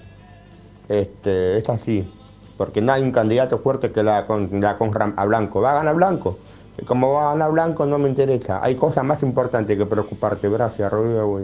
Este, 0.88 1.58
es 1.58 1.70
así, 1.70 2.10
porque 2.58 2.82
no 2.82 2.94
hay 2.94 3.04
un 3.04 3.12
candidato 3.12 3.58
fuerte 3.58 3.92
que 3.92 4.02
la, 4.02 4.26
la 4.52 4.78
compra 4.78 5.14
a 5.16 5.26
Blanco. 5.26 5.62
Va 5.62 5.72
a 5.72 5.76
ganar 5.76 5.96
Blanco. 5.96 6.38
Y 6.78 6.86
como 6.86 7.12
va 7.12 7.32
a 7.32 7.34
ganar 7.34 7.52
Blanco 7.52 7.86
no 7.86 7.98
me 7.98 8.10
interesa. 8.10 8.64
Hay 8.64 8.76
cosas 8.76 9.04
más 9.04 9.22
importantes 9.24 9.78
que 9.78 9.86
preocuparte. 9.86 10.50
Gracias, 10.50 10.90
Rodrigo 10.90 11.42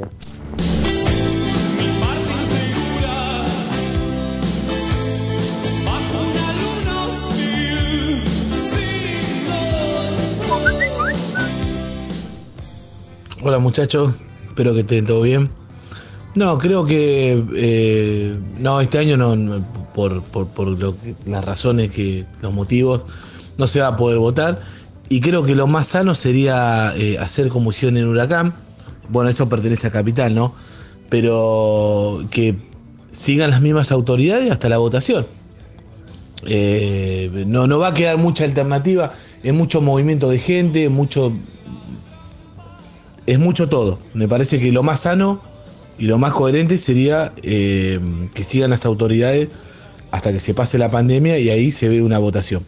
Hola 13.42 13.58
muchachos, 13.58 14.16
espero 14.50 14.74
que 14.74 14.82
estén 14.82 15.06
todo 15.06 15.22
bien. 15.22 15.50
No, 16.36 16.58
creo 16.58 16.86
que 16.86 17.42
eh, 17.56 18.38
no, 18.60 18.82
este 18.82 18.98
año 18.98 19.16
no, 19.16 19.66
por, 19.94 20.22
las 21.26 21.46
razones 21.46 21.90
que, 21.92 22.26
los 22.42 22.52
motivos, 22.52 23.06
no 23.58 23.66
se 23.66 23.80
va 23.80 23.88
a 23.88 23.96
poder 23.96 24.18
votar. 24.18 24.60
Y 25.08 25.22
creo 25.22 25.46
que 25.46 25.56
lo 25.56 25.68
más 25.68 25.88
sano 25.88 26.16
sería 26.16 26.94
eh, 26.98 27.18
hacer 27.18 27.48
como 27.48 27.70
hicieron 27.70 27.96
en 27.96 28.10
Huracán. 28.10 28.54
Bueno, 29.08 29.30
eso 29.30 29.48
pertenece 29.48 29.88
a 29.88 29.92
Capital, 29.92 30.36
¿no? 30.36 30.54
Pero 31.10 32.26
que 32.32 32.58
sigan 33.12 33.52
las 33.52 33.62
mismas 33.62 33.94
autoridades 33.94 34.52
hasta 34.52 34.68
la 34.68 34.80
votación. 34.80 35.26
Eh, 36.46 37.46
no, 37.48 37.68
no 37.68 37.80
va 37.80 37.88
a 37.88 37.94
quedar 37.94 38.18
mucha 38.18 38.44
alternativa. 38.44 39.14
Es 39.44 39.54
mucho 39.54 39.80
movimiento 39.80 40.30
de 40.30 40.40
gente, 40.40 40.90
mucho 40.90 41.32
es 43.30 43.40
mucho 43.40 43.70
todo. 43.70 44.00
Me 44.14 44.28
parece 44.28 44.60
que 44.60 44.72
lo 44.72 44.84
más 44.84 45.02
sano 45.02 45.42
Y 45.98 46.06
lo 46.06 46.18
más 46.18 46.34
coherente 46.34 46.78
sería 46.78 47.34
eh, 47.44 48.00
que 48.34 48.44
sigan 48.44 48.70
las 48.70 48.86
autoridades 48.86 49.50
hasta 50.12 50.32
que 50.32 50.40
se 50.40 50.54
pase 50.54 50.78
la 50.78 50.90
pandemia 50.90 51.38
y 51.38 51.50
ahí 51.50 51.72
se 51.72 51.90
ve 51.90 52.02
una 52.02 52.18
votación. 52.18 52.64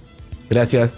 Gracias. 0.50 0.92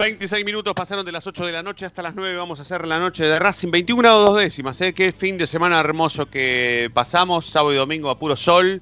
26 0.00 0.46
minutos 0.46 0.72
pasaron 0.72 1.04
de 1.04 1.12
las 1.12 1.26
8 1.26 1.44
de 1.44 1.52
la 1.52 1.62
noche 1.62 1.84
hasta 1.84 2.00
las 2.00 2.14
9. 2.14 2.34
Vamos 2.34 2.58
a 2.58 2.62
hacer 2.62 2.86
la 2.86 2.98
noche 2.98 3.22
de 3.24 3.38
Racing. 3.38 3.70
21 3.70 4.08
a 4.08 4.12
2 4.12 4.40
décimas. 4.40 4.80
¿eh? 4.80 4.94
Qué 4.94 5.12
fin 5.12 5.36
de 5.36 5.46
semana 5.46 5.78
hermoso 5.78 6.24
que 6.24 6.90
pasamos. 6.94 7.44
Sábado 7.44 7.74
y 7.74 7.76
domingo 7.76 8.08
a 8.08 8.18
puro 8.18 8.34
sol. 8.34 8.80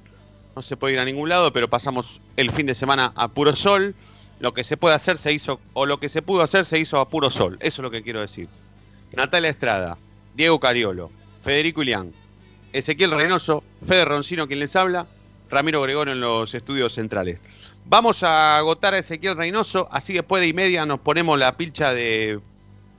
No 0.55 0.61
se 0.61 0.77
puede 0.77 0.93
ir 0.93 0.99
a 1.01 1.03
ningún 1.03 1.27
lado, 1.27 1.51
pero 1.51 1.69
pasamos 1.69 2.21
el 2.37 2.51
fin 2.51 2.67
de 2.67 2.73
semana 2.73 3.11
a 3.17 3.27
puro 3.27 3.53
sol. 3.53 3.95
Lo 4.39 4.53
que 4.53 4.63
se 4.63 4.77
puede 4.77 4.95
hacer 4.95 5.17
se 5.17 5.33
hizo, 5.33 5.59
o 5.73 5.85
lo 5.85 5.99
que 5.99 6.07
se 6.07 6.21
pudo 6.21 6.41
hacer 6.41 6.65
se 6.65 6.79
hizo 6.79 6.97
a 7.01 7.09
puro 7.09 7.29
sol. 7.29 7.57
Eso 7.59 7.81
es 7.81 7.83
lo 7.83 7.91
que 7.91 8.01
quiero 8.01 8.21
decir. 8.21 8.47
Natalia 9.11 9.49
Estrada, 9.49 9.97
Diego 10.35 10.57
Cariolo, 10.61 11.11
Federico 11.43 11.81
Ilián, 11.81 12.13
Ezequiel 12.71 13.11
Reynoso, 13.11 13.61
Fede 13.85 14.05
Roncino 14.05 14.47
quien 14.47 14.61
les 14.61 14.73
habla, 14.77 15.05
Ramiro 15.49 15.81
Gregorio 15.81 16.13
en 16.13 16.21
los 16.21 16.55
estudios 16.55 16.93
centrales. 16.93 17.41
Vamos 17.89 18.21
a 18.21 18.57
agotar 18.57 18.93
a 18.93 18.99
Ezequiel 18.99 19.35
Reynoso, 19.35 19.87
así 19.91 20.13
después 20.13 20.41
de 20.41 20.47
y 20.47 20.53
media 20.53 20.85
nos 20.85 20.99
ponemos 20.99 21.39
la 21.39 21.57
pilcha 21.57 21.91
de 21.91 22.39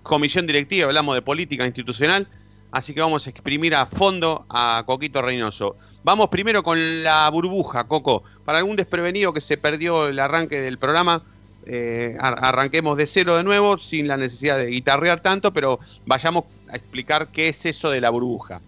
comisión 0.03 0.49
directiva, 0.49 0.87
hablamos 0.87 1.15
de 1.15 1.23
política 1.23 1.65
institucional, 1.65 2.27
así 2.73 2.93
que 2.93 3.01
vamos 3.01 3.25
a 3.25 3.31
exprimir 3.31 3.73
a 3.77 3.87
fondo 3.87 4.45
a 4.49 4.83
Coquito 4.85 5.23
Reynoso. 5.23 5.77
Vamos 6.03 6.29
primero 6.29 6.65
con 6.65 7.05
la 7.05 7.29
burbuja, 7.31 7.85
Coco. 7.85 8.25
Para 8.45 8.59
algún 8.59 8.75
desprevenido 8.75 9.33
que 9.33 9.41
se 9.41 9.57
perdió 9.59 10.09
el 10.09 10.19
arranque 10.19 10.61
del 10.61 10.77
programa, 10.79 11.23
eh, 11.67 12.17
ar- 12.19 12.43
arranquemos 12.45 12.97
de 12.97 13.07
cero 13.07 13.37
de 13.37 13.45
nuevo, 13.45 13.79
sin 13.79 14.09
la 14.09 14.17
necesidad 14.17 14.59
de 14.59 14.67
guitarrear 14.67 15.21
tanto, 15.21 15.53
pero 15.53 15.79
vayamos 16.05 16.47
a 16.69 16.75
explicar 16.75 17.29
qué 17.29 17.49
es 17.49 17.65
eso 17.65 17.91
de 17.91 18.01
la 18.01 18.11
burbuja. 18.11 18.61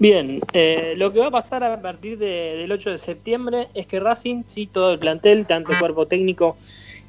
Bien, 0.00 0.40
eh, 0.54 0.94
lo 0.96 1.12
que 1.12 1.18
va 1.18 1.26
a 1.26 1.30
pasar 1.30 1.62
a 1.62 1.82
partir 1.82 2.16
de- 2.16 2.56
del 2.56 2.72
8 2.72 2.90
de 2.90 2.96
septiembre 2.96 3.68
es 3.74 3.86
que 3.86 4.00
Racing, 4.00 4.44
sí, 4.48 4.66
todo 4.66 4.92
el 4.94 4.98
plantel, 4.98 5.46
tanto 5.46 5.74
cuerpo 5.78 6.06
técnico 6.06 6.56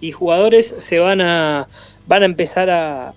y 0.02 0.12
jugadores, 0.12 0.68
se 0.68 1.00
van 1.00 1.22
a, 1.22 1.70
van 2.06 2.24
a 2.24 2.26
empezar 2.26 2.70
a, 2.70 3.14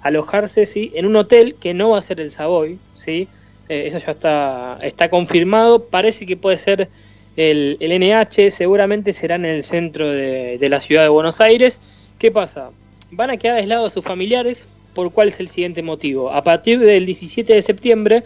alojarse 0.00 0.64
sí, 0.64 0.92
en 0.94 1.04
un 1.04 1.14
hotel 1.16 1.56
que 1.60 1.74
no 1.74 1.90
va 1.90 1.98
a 1.98 2.02
ser 2.02 2.20
el 2.20 2.30
Savoy, 2.30 2.78
¿sí? 2.94 3.28
Eh, 3.68 3.82
eso 3.86 3.98
ya 3.98 4.12
está, 4.12 4.78
está 4.80 5.10
confirmado, 5.10 5.90
parece 5.90 6.24
que 6.24 6.38
puede 6.38 6.56
ser 6.56 6.88
el, 7.36 7.76
el 7.80 7.92
NH, 7.92 8.50
seguramente 8.50 9.12
será 9.12 9.34
en 9.36 9.44
el 9.44 9.62
centro 9.62 10.08
de, 10.08 10.56
de 10.56 10.68
la 10.70 10.80
ciudad 10.80 11.02
de 11.02 11.08
Buenos 11.10 11.42
Aires. 11.42 11.80
¿Qué 12.18 12.30
pasa? 12.30 12.70
Van 13.10 13.28
a 13.28 13.36
quedar 13.36 13.58
aislados 13.58 13.92
sus 13.92 14.04
familiares, 14.04 14.66
¿por 14.94 15.12
cuál 15.12 15.28
es 15.28 15.38
el 15.38 15.48
siguiente 15.48 15.82
motivo? 15.82 16.30
A 16.32 16.42
partir 16.42 16.78
del 16.78 17.04
17 17.04 17.52
de 17.52 17.60
septiembre, 17.62 18.24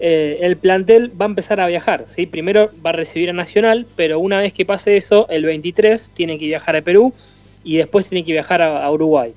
eh, 0.00 0.38
el 0.42 0.56
plantel 0.56 1.10
va 1.20 1.26
a 1.26 1.28
empezar 1.28 1.60
a 1.60 1.66
viajar. 1.66 2.06
¿sí? 2.08 2.26
Primero 2.26 2.70
va 2.84 2.90
a 2.90 2.94
recibir 2.94 3.30
a 3.30 3.32
Nacional, 3.32 3.86
pero 3.96 4.20
una 4.20 4.40
vez 4.40 4.52
que 4.52 4.64
pase 4.64 4.96
eso, 4.96 5.28
el 5.28 5.44
23 5.44 6.10
tiene 6.10 6.38
que 6.38 6.46
viajar 6.46 6.76
a 6.76 6.82
Perú 6.82 7.12
y 7.64 7.76
después 7.76 8.08
tiene 8.08 8.24
que 8.24 8.32
viajar 8.32 8.62
a, 8.62 8.90
Uruguay. 8.90 9.32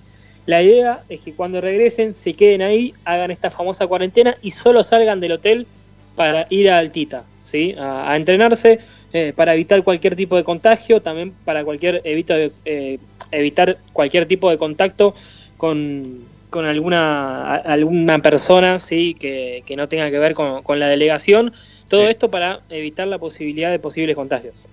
La 0.46 0.62
idea 0.64 1.02
es 1.10 1.22
que 1.22 1.34
cuando 1.34 1.62
regresen 1.62 2.14
se 2.14 2.34
queden 2.34 2.62
ahí, 2.62 2.94
hagan 3.06 3.32
esta 3.32 3.50
famosa 3.50 3.88
cuarentena 3.88 4.36
y 4.42 4.52
solo 4.52 4.84
salgan 4.84 5.20
del 5.20 5.34
hotel 5.34 5.68
para 6.16 6.48
ir 6.50 6.70
a 6.70 6.80
Altita, 6.80 7.24
¿sí? 7.46 7.76
a, 7.78 8.12
a 8.12 8.16
entrenarse 8.16 8.80
eh, 9.14 9.34
para 9.36 9.54
evitar 9.56 9.84
cualquier 9.84 10.16
tipo 10.16 10.38
de 10.38 10.46
contagio, 10.46 11.02
también 11.02 11.34
para 11.44 11.66
cualquier 11.66 12.00
evita, 12.06 12.36
eh, 12.64 12.98
evitar 13.30 13.78
cualquier 13.92 14.26
tipo 14.26 14.50
de 14.50 14.58
contacto 14.58 15.14
con, 15.58 16.20
con 16.52 16.66
alguna, 16.66 17.56
alguna 17.56 18.20
persona 18.20 18.80
¿sí? 18.80 19.16
que, 19.16 19.64
que 19.66 19.76
no 19.76 19.88
tenga 19.88 20.12
que 20.12 20.20
ver 20.20 20.36
con, 20.36 20.62
con 20.62 20.80
la 20.80 20.88
delegación. 20.88 21.52
Todo 21.90 22.08
esto 22.08 22.30
para 22.30 22.60
evitar 22.70 23.08
la 23.08 23.18
posibilidad 23.18 23.72
de 23.72 23.80
posibles 23.80 24.16
contagios. 24.16 24.66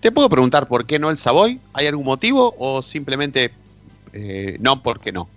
¿Te 0.00 0.12
puedo 0.12 0.28
preguntar 0.28 0.68
por 0.68 0.86
qué 0.86 0.98
no 0.98 1.10
el 1.10 1.18
Savoy? 1.18 1.58
¿Hay 1.72 1.86
algún 1.86 2.04
motivo 2.04 2.54
o 2.58 2.82
simplemente 2.82 3.50
eh, 4.12 4.56
no 4.60 4.82
porque 4.82 5.10
no? 5.12 5.28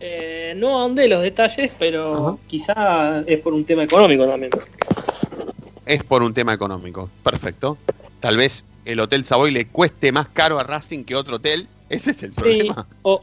Eh, 0.00 0.54
no 0.56 0.78
ahondé 0.80 1.08
los 1.08 1.22
detalles, 1.22 1.70
pero 1.78 2.38
quizá 2.46 3.22
es 3.26 3.40
por 3.40 3.54
un 3.54 3.64
tema 3.64 3.82
económico 3.84 4.26
también. 4.26 4.52
Es 5.86 6.02
por 6.04 6.22
un 6.22 6.32
tema 6.34 6.54
económico. 6.54 7.10
Perfecto. 7.22 7.76
Tal 8.20 8.36
vez 8.36 8.64
el 8.84 9.00
Hotel 9.00 9.24
Savoy 9.24 9.50
le 9.50 9.66
cueste 9.66 10.12
más 10.12 10.28
caro 10.28 10.58
a 10.58 10.62
Racing 10.64 11.04
que 11.04 11.14
otro 11.14 11.36
hotel. 11.36 11.66
Ese 11.88 12.12
es 12.12 12.22
el 12.22 12.32
Sí, 12.32 12.38
problema. 12.40 12.86
o, 13.02 13.22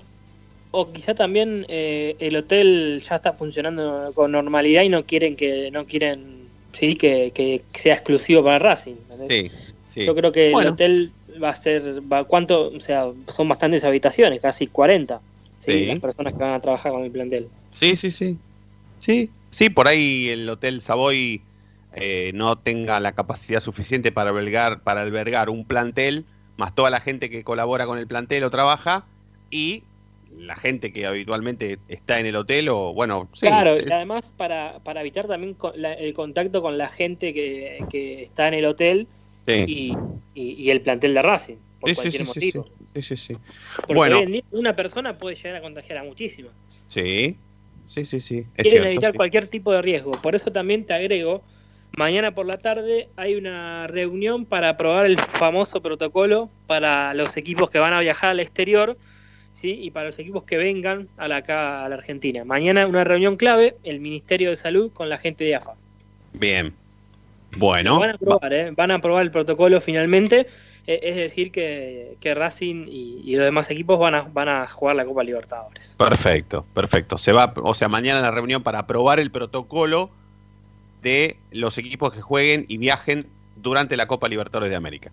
o 0.71 0.91
quizá 0.91 1.13
también 1.13 1.65
eh, 1.67 2.15
el 2.19 2.35
hotel 2.35 3.03
ya 3.07 3.15
está 3.15 3.33
funcionando 3.33 4.11
con 4.15 4.31
normalidad 4.31 4.83
y 4.83 4.89
no 4.89 5.03
quieren 5.03 5.35
que 5.35 5.69
no 5.71 5.85
quieren 5.85 6.41
sí 6.73 6.95
que, 6.95 7.31
que 7.33 7.61
sea 7.73 7.95
exclusivo 7.95 8.43
para 8.43 8.59
Racing. 8.59 8.95
Sí, 9.27 9.49
sí. 9.89 10.05
Yo 10.05 10.15
creo 10.15 10.31
que 10.31 10.51
Bueno. 10.51 10.69
el 10.69 10.73
hotel 10.73 11.11
va 11.43 11.49
a 11.49 11.55
ser 11.55 11.81
va, 12.11 12.23
cuánto, 12.23 12.69
o 12.69 12.79
sea, 12.79 13.07
son 13.27 13.47
bastantes 13.49 13.83
habitaciones, 13.83 14.39
casi 14.41 14.67
40. 14.67 15.19
Sí, 15.59 15.71
Sí. 15.71 15.85
las 15.85 15.99
personas 15.99 16.33
que 16.33 16.43
van 16.43 16.53
a 16.53 16.59
trabajar 16.59 16.91
con 16.91 17.03
el 17.03 17.11
plantel. 17.11 17.49
Sí, 17.71 17.95
sí, 17.95 18.09
sí. 18.09 18.37
Sí, 18.99 19.29
sí, 19.51 19.69
por 19.69 19.87
ahí 19.87 20.29
el 20.29 20.49
Hotel 20.49 20.81
Savoy 20.81 21.41
eh, 21.93 22.31
no 22.33 22.57
tenga 22.57 22.99
la 22.99 23.11
capacidad 23.11 23.59
suficiente 23.59 24.11
para 24.11 24.29
albergar, 24.29 24.81
para 24.81 25.01
albergar 25.01 25.49
un 25.49 25.65
plantel, 25.65 26.25
más 26.57 26.73
toda 26.73 26.89
la 26.89 27.01
gente 27.01 27.29
que 27.29 27.43
colabora 27.43 27.85
con 27.85 27.97
el 27.97 28.07
plantel 28.07 28.43
o 28.43 28.49
trabaja, 28.49 29.05
y 29.49 29.83
la 30.33 30.55
gente 30.55 30.91
que 30.93 31.05
habitualmente 31.05 31.79
está 31.87 32.19
en 32.19 32.25
el 32.25 32.35
hotel 32.35 32.69
o, 32.69 32.93
bueno, 32.93 33.29
sí, 33.33 33.47
claro, 33.47 33.77
y 33.77 33.91
además 33.91 34.33
para, 34.37 34.79
para 34.83 35.01
evitar 35.01 35.27
también 35.27 35.53
con 35.55 35.73
la- 35.75 35.93
el 35.93 36.13
contacto 36.13 36.61
con 36.61 36.77
la 36.77 36.87
gente 36.87 37.33
que, 37.33 37.83
que 37.89 38.21
está 38.23 38.47
en 38.47 38.53
el 38.55 38.65
hotel 38.65 39.07
sí. 39.45 39.65
y, 39.67 39.97
y- 40.33 40.51
y 40.63 40.69
el 40.71 40.81
plantel 40.81 41.13
de 41.13 41.21
Racing, 41.21 41.57
por 41.79 41.89
Sí, 41.89 41.95
sí, 41.95 41.95
cualquier 41.95 42.21
sí, 42.25 42.41
sí, 42.41 42.51
motivo. 42.51 42.65
sí, 42.93 43.01
sí, 43.01 43.17
sí. 43.17 43.37
Porque 43.87 43.93
Bueno, 43.95 44.17
hoy 44.17 44.23
en 44.23 44.31
día 44.33 44.41
una 44.51 44.75
persona 44.75 45.17
puede 45.17 45.35
llegar 45.35 45.55
a 45.57 45.61
contagiar 45.61 45.99
a 45.99 46.03
muchísimas. 46.03 46.53
sí, 46.87 47.37
sí, 47.87 48.05
sí, 48.05 48.21
sí, 48.21 48.37
es 48.55 48.63
Quieren 48.63 48.81
cierto, 48.83 48.89
evitar 48.91 49.11
sí. 49.11 49.17
cualquier 49.17 49.47
tipo 49.47 49.71
de 49.71 49.81
riesgo. 49.81 50.11
Por 50.11 50.35
eso 50.35 50.51
también 50.51 50.85
te 50.85 50.93
agrego, 50.93 51.43
mañana 51.97 52.33
por 52.33 52.45
la 52.45 52.57
tarde 52.57 53.09
hay 53.15 53.35
una 53.35 53.87
reunión 53.87 54.45
para 54.45 54.69
aprobar 54.69 55.05
el 55.05 55.17
famoso 55.19 55.81
protocolo 55.81 56.51
para 56.67 57.13
los 57.13 57.35
equipos 57.37 57.69
que 57.69 57.79
van 57.79 57.93
a 57.93 57.99
viajar 57.99 58.31
al 58.31 58.39
exterior 58.39 58.97
¿sí? 59.53 59.77
y 59.81 59.91
para 59.91 60.07
los 60.07 60.19
equipos 60.19 60.43
que 60.43 60.57
vengan 60.57 61.07
a 61.17 61.27
la, 61.27 61.37
acá 61.37 61.85
a 61.85 61.89
la 61.89 61.95
Argentina. 61.95 62.43
Mañana 62.45 62.87
una 62.87 63.03
reunión 63.03 63.35
clave, 63.37 63.75
el 63.83 63.99
Ministerio 63.99 64.49
de 64.49 64.55
Salud 64.55 64.91
con 64.91 65.09
la 65.09 65.17
gente 65.17 65.43
de 65.43 65.55
AFA. 65.55 65.73
Bien. 66.33 66.73
Bueno, 67.57 67.99
Van 67.99 68.11
a 68.11 68.13
aprobar, 68.13 68.53
¿eh? 68.53 68.71
van 68.71 68.91
a 68.91 68.95
aprobar 68.95 69.23
el 69.23 69.31
protocolo 69.31 69.81
finalmente. 69.81 70.47
eh, 70.87 70.99
es 71.03 71.15
decir, 71.17 71.51
que, 71.51 72.15
que 72.21 72.33
Racing 72.33 72.85
y, 72.87 73.21
y 73.25 73.35
los 73.35 73.43
demás 73.43 73.69
equipos 73.69 73.99
van 73.99 74.15
a, 74.15 74.21
van 74.21 74.47
a 74.47 74.67
jugar 74.67 74.95
la 74.95 75.03
Copa 75.05 75.21
Libertadores. 75.23 75.93
Perfecto, 75.97 76.65
perfecto. 76.73 77.17
Se 77.17 77.33
va, 77.33 77.53
o 77.57 77.73
sea, 77.73 77.89
mañana 77.89 78.21
la 78.21 78.31
reunión 78.31 78.63
para 78.63 78.79
aprobar 78.79 79.19
el 79.19 79.31
protocolo 79.31 80.09
de 81.03 81.35
los 81.51 81.77
equipos 81.77 82.13
que 82.13 82.21
jueguen 82.21 82.65
y 82.69 82.77
viajen 82.77 83.25
durante 83.57 83.97
la 83.97 84.07
Copa 84.07 84.29
Libertadores 84.29 84.69
de 84.69 84.75
América. 84.77 85.11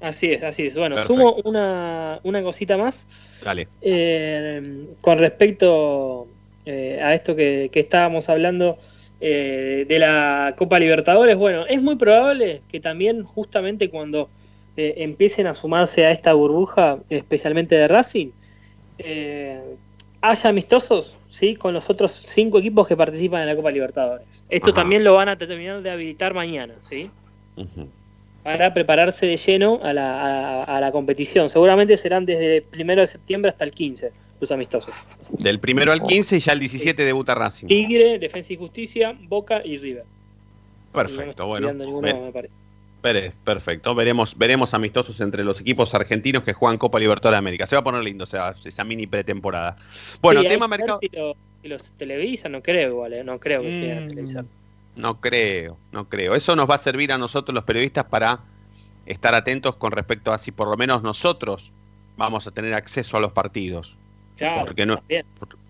Así 0.00 0.32
es, 0.32 0.42
así 0.42 0.66
es. 0.66 0.76
Bueno, 0.76 0.96
Perfecto. 0.96 1.14
sumo 1.14 1.36
una, 1.44 2.20
una 2.22 2.42
cosita 2.42 2.76
más. 2.76 3.06
Dale. 3.42 3.68
Eh, 3.80 4.86
con 5.00 5.18
respecto 5.18 6.28
eh, 6.64 7.00
a 7.02 7.14
esto 7.14 7.34
que, 7.34 7.70
que 7.72 7.80
estábamos 7.80 8.28
hablando 8.28 8.78
eh, 9.20 9.84
de 9.88 9.98
la 9.98 10.54
Copa 10.56 10.78
Libertadores, 10.78 11.36
bueno, 11.36 11.66
es 11.66 11.82
muy 11.82 11.96
probable 11.96 12.62
que 12.68 12.78
también 12.80 13.24
justamente 13.24 13.90
cuando 13.90 14.30
eh, 14.76 14.94
empiecen 14.98 15.46
a 15.46 15.54
sumarse 15.54 16.06
a 16.06 16.12
esta 16.12 16.32
burbuja, 16.34 16.98
especialmente 17.08 17.74
de 17.74 17.88
Racing, 17.88 18.28
haya 20.20 20.48
amistosos 20.48 21.16
¿sí? 21.30 21.56
con 21.56 21.72
los 21.74 21.88
otros 21.88 22.12
cinco 22.12 22.58
equipos 22.58 22.86
que 22.86 22.96
participan 22.96 23.42
en 23.42 23.48
la 23.48 23.56
Copa 23.56 23.70
Libertadores. 23.70 24.44
Esto 24.48 24.70
Ajá. 24.70 24.82
también 24.82 25.04
lo 25.04 25.14
van 25.14 25.28
a 25.28 25.36
terminar 25.36 25.82
de 25.82 25.90
habilitar 25.90 26.34
mañana, 26.34 26.74
¿sí? 26.88 27.10
Ujú. 27.56 27.88
Para 28.52 28.72
prepararse 28.74 29.26
de 29.26 29.36
lleno 29.36 29.80
a 29.82 29.92
la, 29.92 30.62
a, 30.62 30.76
a 30.76 30.80
la 30.80 30.90
competición. 30.92 31.50
Seguramente 31.50 31.96
serán 31.96 32.24
desde 32.24 32.56
el 32.56 32.62
primero 32.62 33.00
de 33.02 33.06
septiembre 33.06 33.50
hasta 33.50 33.64
el 33.64 33.72
15 33.72 34.10
los 34.40 34.50
amistosos. 34.52 34.94
Del 35.30 35.58
primero 35.58 35.92
al 35.92 36.00
15 36.02 36.36
y 36.36 36.40
ya 36.40 36.52
el 36.52 36.60
17 36.60 37.04
debuta 37.04 37.34
Racing. 37.34 37.66
Tigre, 37.66 38.18
Defensa 38.18 38.52
y 38.52 38.56
Justicia, 38.56 39.16
Boca 39.28 39.60
y 39.64 39.76
River. 39.78 40.04
Perfecto, 40.92 41.42
No 41.42 41.48
bueno. 41.48 41.72
ninguno, 41.74 42.20
me 42.24 42.32
parece. 42.32 42.54
Pere- 43.02 43.32
Perfecto, 43.44 43.94
veremos, 43.94 44.36
veremos 44.36 44.74
amistosos 44.74 45.20
entre 45.20 45.44
los 45.44 45.60
equipos 45.60 45.94
argentinos 45.94 46.42
que 46.42 46.52
juegan 46.52 46.78
Copa 46.78 46.98
Libertadores 46.98 47.34
de 47.36 47.38
América. 47.38 47.66
Se 47.66 47.76
va 47.76 47.80
a 47.80 47.84
poner 47.84 48.02
lindo 48.02 48.24
o 48.24 48.26
sea, 48.26 48.54
esa 48.64 48.82
mini 48.84 49.06
pretemporada. 49.06 49.76
Bueno, 50.20 50.40
Sí, 50.42 50.48
tema 50.48 50.66
mercado. 50.66 50.98
Si, 51.00 51.08
lo- 51.16 51.36
si 51.62 51.68
los 51.68 51.82
televisan, 51.92 52.52
no 52.52 52.62
creo 52.62 52.88
igual, 52.90 53.12
eh, 53.12 53.22
no 53.22 53.38
creo 53.38 53.62
que 53.62 53.70
sea 53.70 54.00
Mm. 54.00 54.08
televisar. 54.08 54.44
No 54.98 55.20
creo, 55.20 55.78
no 55.92 56.08
creo. 56.08 56.34
Eso 56.34 56.56
nos 56.56 56.68
va 56.68 56.74
a 56.74 56.78
servir 56.78 57.12
a 57.12 57.18
nosotros 57.18 57.54
los 57.54 57.64
periodistas 57.64 58.04
para 58.06 58.40
estar 59.06 59.34
atentos 59.34 59.76
con 59.76 59.92
respecto 59.92 60.32
a 60.32 60.38
si 60.38 60.50
por 60.50 60.68
lo 60.68 60.76
menos 60.76 61.02
nosotros 61.02 61.72
vamos 62.16 62.46
a 62.46 62.50
tener 62.50 62.74
acceso 62.74 63.16
a 63.16 63.20
los 63.20 63.32
partidos. 63.32 63.96
Claro, 64.36 64.66
Porque 64.66 64.84
no- 64.84 64.96
también. 64.96 65.24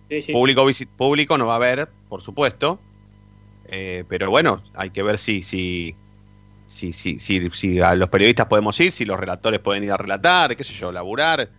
Sí, 0.08 0.22
sí. 0.22 0.32
Público, 0.32 0.66
público 0.96 1.36
no 1.36 1.46
va 1.46 1.52
a 1.52 1.56
haber, 1.56 1.88
por 2.08 2.22
supuesto. 2.22 2.80
Eh, 3.66 4.04
pero 4.08 4.30
bueno, 4.30 4.62
hay 4.74 4.88
que 4.90 5.02
ver 5.02 5.18
si, 5.18 5.42
si, 5.42 5.94
si, 6.66 6.94
si, 6.94 7.18
si, 7.18 7.50
si 7.50 7.80
a 7.80 7.94
los 7.94 8.08
periodistas 8.08 8.46
podemos 8.46 8.80
ir, 8.80 8.90
si 8.92 9.04
los 9.04 9.20
relatores 9.20 9.60
pueden 9.60 9.84
ir 9.84 9.92
a 9.92 9.98
relatar, 9.98 10.56
qué 10.56 10.64
sé 10.64 10.72
yo, 10.72 10.90
laburar. 10.90 11.50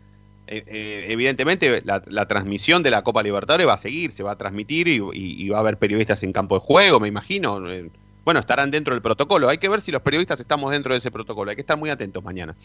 Eh, 0.52 0.64
eh, 0.66 1.06
evidentemente 1.10 1.84
la, 1.86 2.02
la 2.08 2.28
transmisión 2.28 2.82
de 2.82 2.90
la 2.90 3.04
Copa 3.04 3.22
Libertadores 3.22 3.68
va 3.68 3.74
a 3.74 3.78
seguir, 3.78 4.12
se 4.12 4.24
va 4.24 4.32
a 4.32 4.36
transmitir 4.36 4.88
y, 4.88 4.96
y- 4.98 5.44
y 5.44 5.50
va 5.50 5.58
a 5.58 5.60
haber 5.60 5.78
periodistas 5.78 6.24
en 6.24 6.34
campo 6.34 6.56
de 6.56 6.62
juego, 6.62 7.00
me 7.00 7.08
imagino. 7.08 7.70
Eh, 7.70 7.92
bueno, 8.26 8.40
estarán 8.40 8.72
dentro 8.72 8.94
del 8.96 9.02
protocolo. 9.04 9.48
Hay 9.48 9.60
que 9.60 9.70
ver 9.70 9.80
si 9.82 9.92
los 9.92 10.02
periodistas 10.02 10.40
estamos 10.40 10.72
dentro 10.72 10.92
de 10.94 10.98
ese 10.98 11.12
protocolo. 11.12 11.52
Hay 11.52 11.56
que 11.56 11.62
estar 11.62 11.78
muy 11.78 11.92
atentos 11.92 12.24
mañana. 12.24 12.56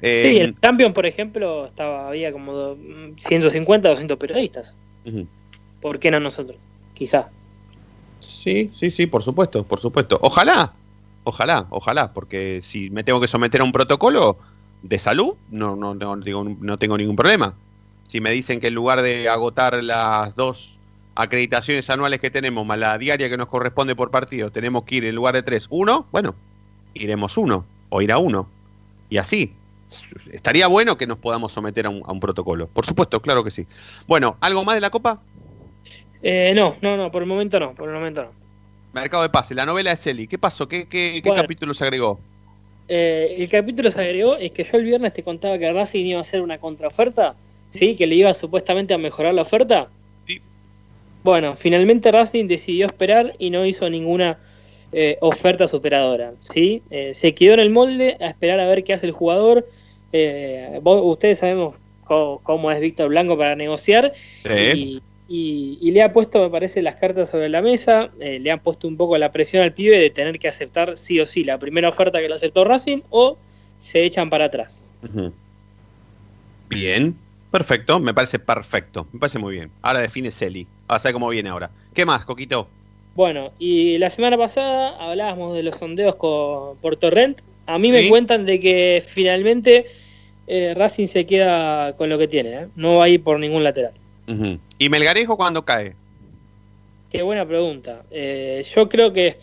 Eh, 0.00 0.22
Sí, 0.30 0.38
el 0.40 0.58
Champion, 0.60 0.92
por 0.94 1.04
ejemplo, 1.06 1.66
estaba 1.66 2.08
había 2.08 2.32
como 2.32 2.52
do- 2.54 2.78
150, 3.18 3.88
200 3.90 4.16
periodistas. 4.18 4.74
ujú. 5.04 5.26
¿Por 5.82 5.98
qué 5.98 6.10
no 6.10 6.18
nosotros? 6.20 6.56
Quizá. 6.94 7.28
Sí, 8.20 8.70
sí, 8.72 8.90
sí, 8.90 9.06
por 9.06 9.22
supuesto, 9.22 9.62
por 9.64 9.78
supuesto. 9.78 10.18
Ojalá, 10.22 10.72
ojalá, 11.24 11.66
ojalá, 11.70 12.12
porque 12.12 12.60
si 12.62 12.88
me 12.90 13.04
tengo 13.04 13.20
que 13.20 13.28
someter 13.28 13.60
a 13.60 13.64
un 13.64 13.72
protocolo 13.72 14.38
de 14.82 14.98
salud, 14.98 15.34
no, 15.50 15.76
no, 15.76 15.94
no, 15.94 16.16
digo, 16.16 16.44
no 16.44 16.78
tengo 16.78 16.96
ningún 16.96 17.16
problema. 17.16 17.54
Si 18.08 18.20
me 18.20 18.30
dicen 18.30 18.60
que 18.60 18.68
en 18.68 18.74
lugar 18.74 19.02
de 19.02 19.28
agotar 19.28 19.82
las 19.82 20.34
dos 20.36 20.78
acreditaciones 21.14 21.88
anuales 21.90 22.20
que 22.20 22.30
tenemos, 22.30 22.64
más 22.66 22.78
la 22.78 22.96
diaria 22.98 23.28
que 23.28 23.36
nos 23.36 23.48
corresponde 23.48 23.96
por 23.96 24.10
partido, 24.10 24.50
tenemos 24.50 24.84
que 24.84 24.96
ir 24.96 25.04
en 25.04 25.14
lugar 25.14 25.34
de 25.34 25.42
tres, 25.42 25.66
uno, 25.70 26.06
bueno, 26.12 26.34
iremos 26.94 27.36
uno, 27.36 27.64
o 27.88 28.02
ir 28.02 28.12
a 28.12 28.18
uno. 28.18 28.48
Y 29.10 29.18
así. 29.18 29.54
Estaría 30.32 30.66
bueno 30.66 30.96
que 30.96 31.06
nos 31.06 31.18
podamos 31.18 31.52
someter 31.52 31.86
a 31.86 31.90
un, 31.90 32.02
a 32.04 32.10
un 32.10 32.18
protocolo. 32.18 32.66
Por 32.66 32.84
supuesto, 32.84 33.22
claro 33.22 33.44
que 33.44 33.52
sí. 33.52 33.68
Bueno, 34.08 34.36
¿algo 34.40 34.64
más 34.64 34.74
de 34.74 34.80
la 34.80 34.90
Copa? 34.90 35.20
Eh, 36.22 36.52
no, 36.56 36.76
no, 36.82 36.96
no, 36.96 37.10
por 37.12 37.22
el 37.22 37.28
momento 37.28 37.60
no, 37.60 37.72
por 37.72 37.88
el 37.88 37.94
momento 37.94 38.24
no. 38.24 38.30
Mercado 38.92 39.22
de 39.22 39.28
Pase, 39.28 39.54
la 39.54 39.64
novela 39.64 39.90
de 39.90 39.96
Celi. 39.96 40.26
¿Qué 40.26 40.38
pasó? 40.38 40.66
¿Qué, 40.66 40.88
qué, 40.88 41.20
qué 41.22 41.28
Bueno. 41.28 41.42
capítulo 41.42 41.72
se 41.72 41.84
agregó? 41.84 42.18
Eh, 42.88 43.36
el 43.38 43.48
capítulo 43.48 43.90
se 43.90 44.00
agregó 44.00 44.36
es 44.36 44.52
que 44.52 44.62
yo 44.64 44.78
el 44.78 44.84
viernes 44.84 45.12
te 45.12 45.22
contaba 45.22 45.58
que 45.58 45.72
Racing 45.72 46.04
iba 46.06 46.18
a 46.18 46.20
hacer 46.20 46.40
una 46.40 46.58
contraoferta, 46.58 47.34
¿sí? 47.70 47.96
Que 47.96 48.06
le 48.06 48.14
iba 48.14 48.32
supuestamente 48.32 48.94
a 48.94 48.98
mejorar 48.98 49.34
la 49.34 49.42
oferta. 49.42 49.88
Sí. 50.26 50.40
Bueno, 51.24 51.56
finalmente 51.56 52.12
Racing 52.12 52.46
decidió 52.46 52.86
esperar 52.86 53.34
y 53.38 53.50
no 53.50 53.66
hizo 53.66 53.90
ninguna 53.90 54.38
eh, 54.92 55.18
oferta 55.20 55.66
superadora, 55.66 56.34
¿sí? 56.40 56.82
Eh, 56.90 57.12
se 57.12 57.34
quedó 57.34 57.54
en 57.54 57.60
el 57.60 57.70
molde 57.70 58.16
a 58.20 58.28
esperar 58.28 58.60
a 58.60 58.68
ver 58.68 58.84
qué 58.84 58.92
hace 58.92 59.06
el 59.06 59.12
jugador. 59.12 59.66
Eh, 60.12 60.78
vos- 60.82 61.02
ustedes 61.04 61.38
sabemos 61.38 61.74
cómo, 62.04 62.70
es 62.70 62.78
Víctor 62.80 63.08
Blanco 63.08 63.36
para 63.36 63.56
negociar 63.56 64.12
y, 64.76 65.02
y- 65.28 65.78
y 65.80 65.90
le 65.90 66.02
ha 66.02 66.12
puesto, 66.12 66.42
me 66.42 66.50
parece, 66.50 66.82
las 66.82 66.96
cartas 66.96 67.30
sobre 67.30 67.48
la 67.48 67.62
mesa, 67.62 68.10
eh, 68.20 68.38
le 68.38 68.50
han 68.50 68.60
puesto 68.60 68.86
un 68.86 68.96
poco 68.96 69.18
la 69.18 69.32
presión 69.32 69.62
al 69.62 69.72
pibe 69.74 69.98
de 69.98 70.10
tener 70.10 70.38
que 70.38 70.48
aceptar 70.48 70.96
sí 70.96 71.18
o 71.20 71.26
sí 71.26 71.42
la 71.44 71.58
primera 71.58 71.88
oferta 71.88 72.20
que 72.20 72.28
le 72.28 72.34
aceptó 72.34 72.64
Racing 72.64 73.00
o 73.10 73.36
se 73.78 74.04
echan 74.04 74.30
para 74.30 74.46
atrás. 74.46 74.86
Bien, 76.68 77.14
perfecto, 77.50 77.98
me 78.00 78.14
parece 78.14 78.38
perfecto, 78.38 79.06
me 79.12 79.20
parece 79.20 79.38
muy 79.38 79.54
bien. 79.54 79.70
Ahora 79.82 80.00
define 80.00 80.30
Celi, 80.30 80.66
a 80.88 80.98
ver 80.98 81.12
cómo 81.12 81.28
viene 81.28 81.48
ahora. 81.48 81.70
¿Qué 81.94 82.04
más, 82.04 82.24
Coquito? 82.24 82.68
Bueno, 83.14 83.52
y 83.58 83.96
la 83.98 84.10
semana 84.10 84.36
pasada 84.36 84.96
hablábamos 84.98 85.54
de 85.56 85.62
los 85.62 85.76
sondeos 85.76 86.16
con, 86.16 86.76
por 86.78 86.96
Torrent. 86.96 87.40
A 87.66 87.78
mí 87.78 87.90
me 87.90 88.02
cuentan 88.10 88.44
de 88.44 88.60
que 88.60 89.02
finalmente 89.04 89.86
eh, 90.46 90.74
Racing 90.76 91.06
se 91.06 91.24
queda 91.26 91.94
con 91.96 92.08
lo 92.10 92.18
que 92.18 92.28
tiene, 92.28 92.50
¿eh? 92.54 92.66
no 92.76 92.96
va 92.96 93.04
a 93.04 93.08
ir 93.08 93.22
por 93.22 93.40
ningún 93.40 93.64
lateral. 93.64 93.92
¿Y 94.78 94.88
Melgarejo 94.88 95.36
cuándo 95.36 95.64
cae? 95.64 95.94
Qué 97.10 97.22
buena 97.22 97.46
pregunta. 97.46 98.02
Eh, 98.10 98.64
yo 98.74 98.88
creo 98.88 99.12
que 99.12 99.38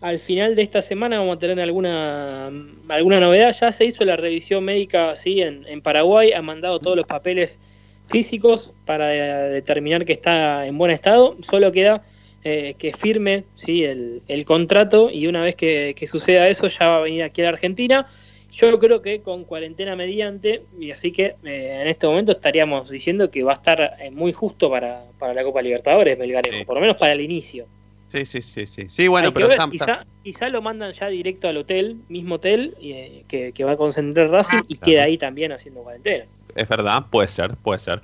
al 0.00 0.18
final 0.18 0.54
de 0.54 0.62
esta 0.62 0.82
semana 0.82 1.18
vamos 1.18 1.36
a 1.36 1.38
tener 1.40 1.60
alguna, 1.60 2.50
alguna 2.88 3.20
novedad. 3.20 3.54
Ya 3.58 3.72
se 3.72 3.86
hizo 3.86 4.04
la 4.04 4.16
revisión 4.16 4.64
médica 4.64 5.16
¿sí? 5.16 5.42
en, 5.42 5.82
Paraguay, 5.82 6.32
ha 6.32 6.42
mandado 6.42 6.78
todos 6.78 6.96
los 6.96 7.06
papeles 7.06 7.58
físicos 8.06 8.72
para 8.84 9.08
determinar 9.08 10.04
que 10.04 10.12
está 10.12 10.66
en 10.66 10.78
buen 10.78 10.92
estado. 10.92 11.36
Solo 11.40 11.72
queda 11.72 12.02
eh, 12.44 12.74
que 12.78 12.92
firme 12.92 13.44
¿sí? 13.54 13.84
el, 13.84 14.22
el 14.28 14.44
contrato 14.44 15.10
y 15.10 15.26
una 15.26 15.42
vez 15.42 15.56
que, 15.56 15.94
que 15.96 16.06
suceda 16.06 16.48
eso 16.48 16.68
ya 16.68 16.88
va 16.88 16.96
a 16.98 17.00
venir 17.00 17.24
aquí 17.24 17.40
a 17.40 17.44
la 17.44 17.50
Argentina. 17.50 18.06
Yo 18.50 18.78
creo 18.78 19.02
que 19.02 19.22
con 19.22 19.44
cuarentena 19.44 19.94
mediante, 19.94 20.64
y 20.78 20.90
así 20.90 21.12
que 21.12 21.36
eh, 21.44 21.78
en 21.82 21.88
este 21.88 22.06
momento 22.06 22.32
estaríamos 22.32 22.88
diciendo 22.90 23.30
que 23.30 23.42
va 23.42 23.52
a 23.52 23.56
estar 23.56 23.96
eh, 24.00 24.10
muy 24.10 24.32
justo 24.32 24.70
para, 24.70 25.04
para 25.18 25.34
la 25.34 25.44
Copa 25.44 25.60
Libertadores, 25.62 26.18
Melgarejo, 26.18 26.64
por 26.64 26.76
lo 26.76 26.80
menos 26.80 26.96
para 26.96 27.12
el 27.12 27.20
inicio. 27.20 27.68
Sí, 28.10 28.24
sí, 28.24 28.40
sí, 28.40 28.66
sí. 28.66 28.86
Sí, 28.88 29.06
bueno, 29.06 29.28
Hay 29.28 29.34
pero 29.34 29.48
tam- 29.50 29.70
quizá, 29.70 30.02
quizá 30.22 30.48
lo 30.48 30.62
mandan 30.62 30.92
ya 30.92 31.08
directo 31.08 31.46
al 31.46 31.58
hotel, 31.58 31.98
mismo 32.08 32.36
hotel, 32.36 32.74
y, 32.80 32.92
eh, 32.92 33.24
que, 33.28 33.52
que 33.52 33.64
va 33.64 33.72
a 33.72 33.76
concentrar 33.76 34.30
Racing 34.30 34.62
y 34.66 34.76
Claro. 34.76 34.92
queda 34.92 35.02
ahí 35.04 35.18
también 35.18 35.52
haciendo 35.52 35.82
cuarentena. 35.82 36.24
es 36.54 36.68
verdad, 36.68 37.04
puede 37.10 37.28
ser, 37.28 37.54
puede 37.58 37.78
ser. 37.78 38.02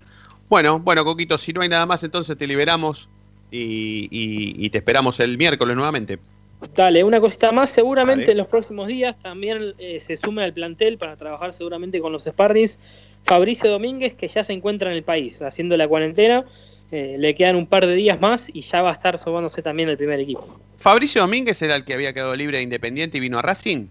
Bueno, 0.48 0.78
bueno, 0.78 1.04
Coquito, 1.04 1.38
si 1.38 1.52
no 1.54 1.62
hay 1.62 1.70
nada 1.70 1.86
más, 1.86 2.04
entonces 2.04 2.36
te 2.36 2.46
liberamos 2.46 3.08
y, 3.50 4.08
y- 4.10 4.66
y 4.66 4.70
te 4.70 4.78
esperamos 4.78 5.18
el 5.20 5.38
miércoles 5.38 5.74
nuevamente. 5.74 6.18
Dale, 6.74 7.04
una 7.04 7.20
cosita 7.20 7.52
más, 7.52 7.70
seguramente 7.70 8.22
Dale. 8.22 8.32
en 8.32 8.38
los 8.38 8.48
próximos 8.48 8.88
días 8.88 9.16
también 9.20 9.74
eh, 9.78 10.00
se 10.00 10.16
sume 10.16 10.42
al 10.44 10.52
plantel 10.52 10.98
para 10.98 11.16
trabajar 11.16 11.52
seguramente 11.52 12.00
con 12.00 12.12
los 12.12 12.24
Sparrings 12.24 13.16
Fabricio 13.22 13.70
Domínguez, 13.70 14.14
que 14.14 14.28
ya 14.28 14.42
se 14.44 14.52
encuentra 14.52 14.90
en 14.90 14.96
el 14.96 15.02
país 15.02 15.40
haciendo 15.42 15.76
la 15.76 15.86
cuarentena. 15.88 16.44
Eh, 16.90 17.16
le 17.18 17.34
quedan 17.34 17.56
un 17.56 17.66
par 17.66 17.86
de 17.86 17.94
días 17.94 18.20
más 18.20 18.48
y 18.52 18.60
ya 18.60 18.82
va 18.82 18.90
a 18.90 18.92
estar 18.92 19.18
sumándose 19.18 19.62
también 19.62 19.88
el 19.88 19.96
primer 19.96 20.20
equipo. 20.20 20.46
¿Fabricio 20.76 21.22
Domínguez 21.22 21.60
era 21.62 21.74
el 21.76 21.84
que 21.84 21.94
había 21.94 22.12
quedado 22.12 22.34
libre 22.36 22.58
de 22.58 22.62
Independiente 22.62 23.16
y 23.18 23.20
vino 23.20 23.38
a 23.38 23.42
Racing? 23.42 23.86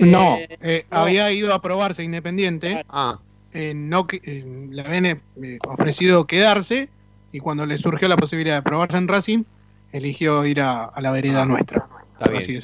No, 0.00 0.38
Eh, 0.60 0.84
no. 0.90 0.96
había 0.98 1.30
ido 1.32 1.52
a 1.54 1.60
probarse 1.60 2.02
Independiente, 2.02 2.84
Ah, 2.88 3.18
eh, 3.52 3.72
no 3.74 4.06
que- 4.06 4.20
eh, 4.24 4.44
le 4.70 4.82
habían 4.82 5.22
ofrecido 5.68 6.26
quedarse 6.26 6.88
y 7.32 7.38
cuando 7.40 7.66
le 7.66 7.78
surgió 7.78 8.08
la 8.08 8.16
posibilidad 8.16 8.56
de 8.56 8.62
probarse 8.62 8.96
en 8.96 9.06
Racing, 9.08 9.44
eligió 9.92 10.44
ir 10.46 10.60
a, 10.60 10.84
a 10.84 11.00
la 11.00 11.10
vereda 11.10 11.44
nuestra. 11.44 11.86
está 12.12 12.36
así 12.36 12.52
bien. 12.52 12.62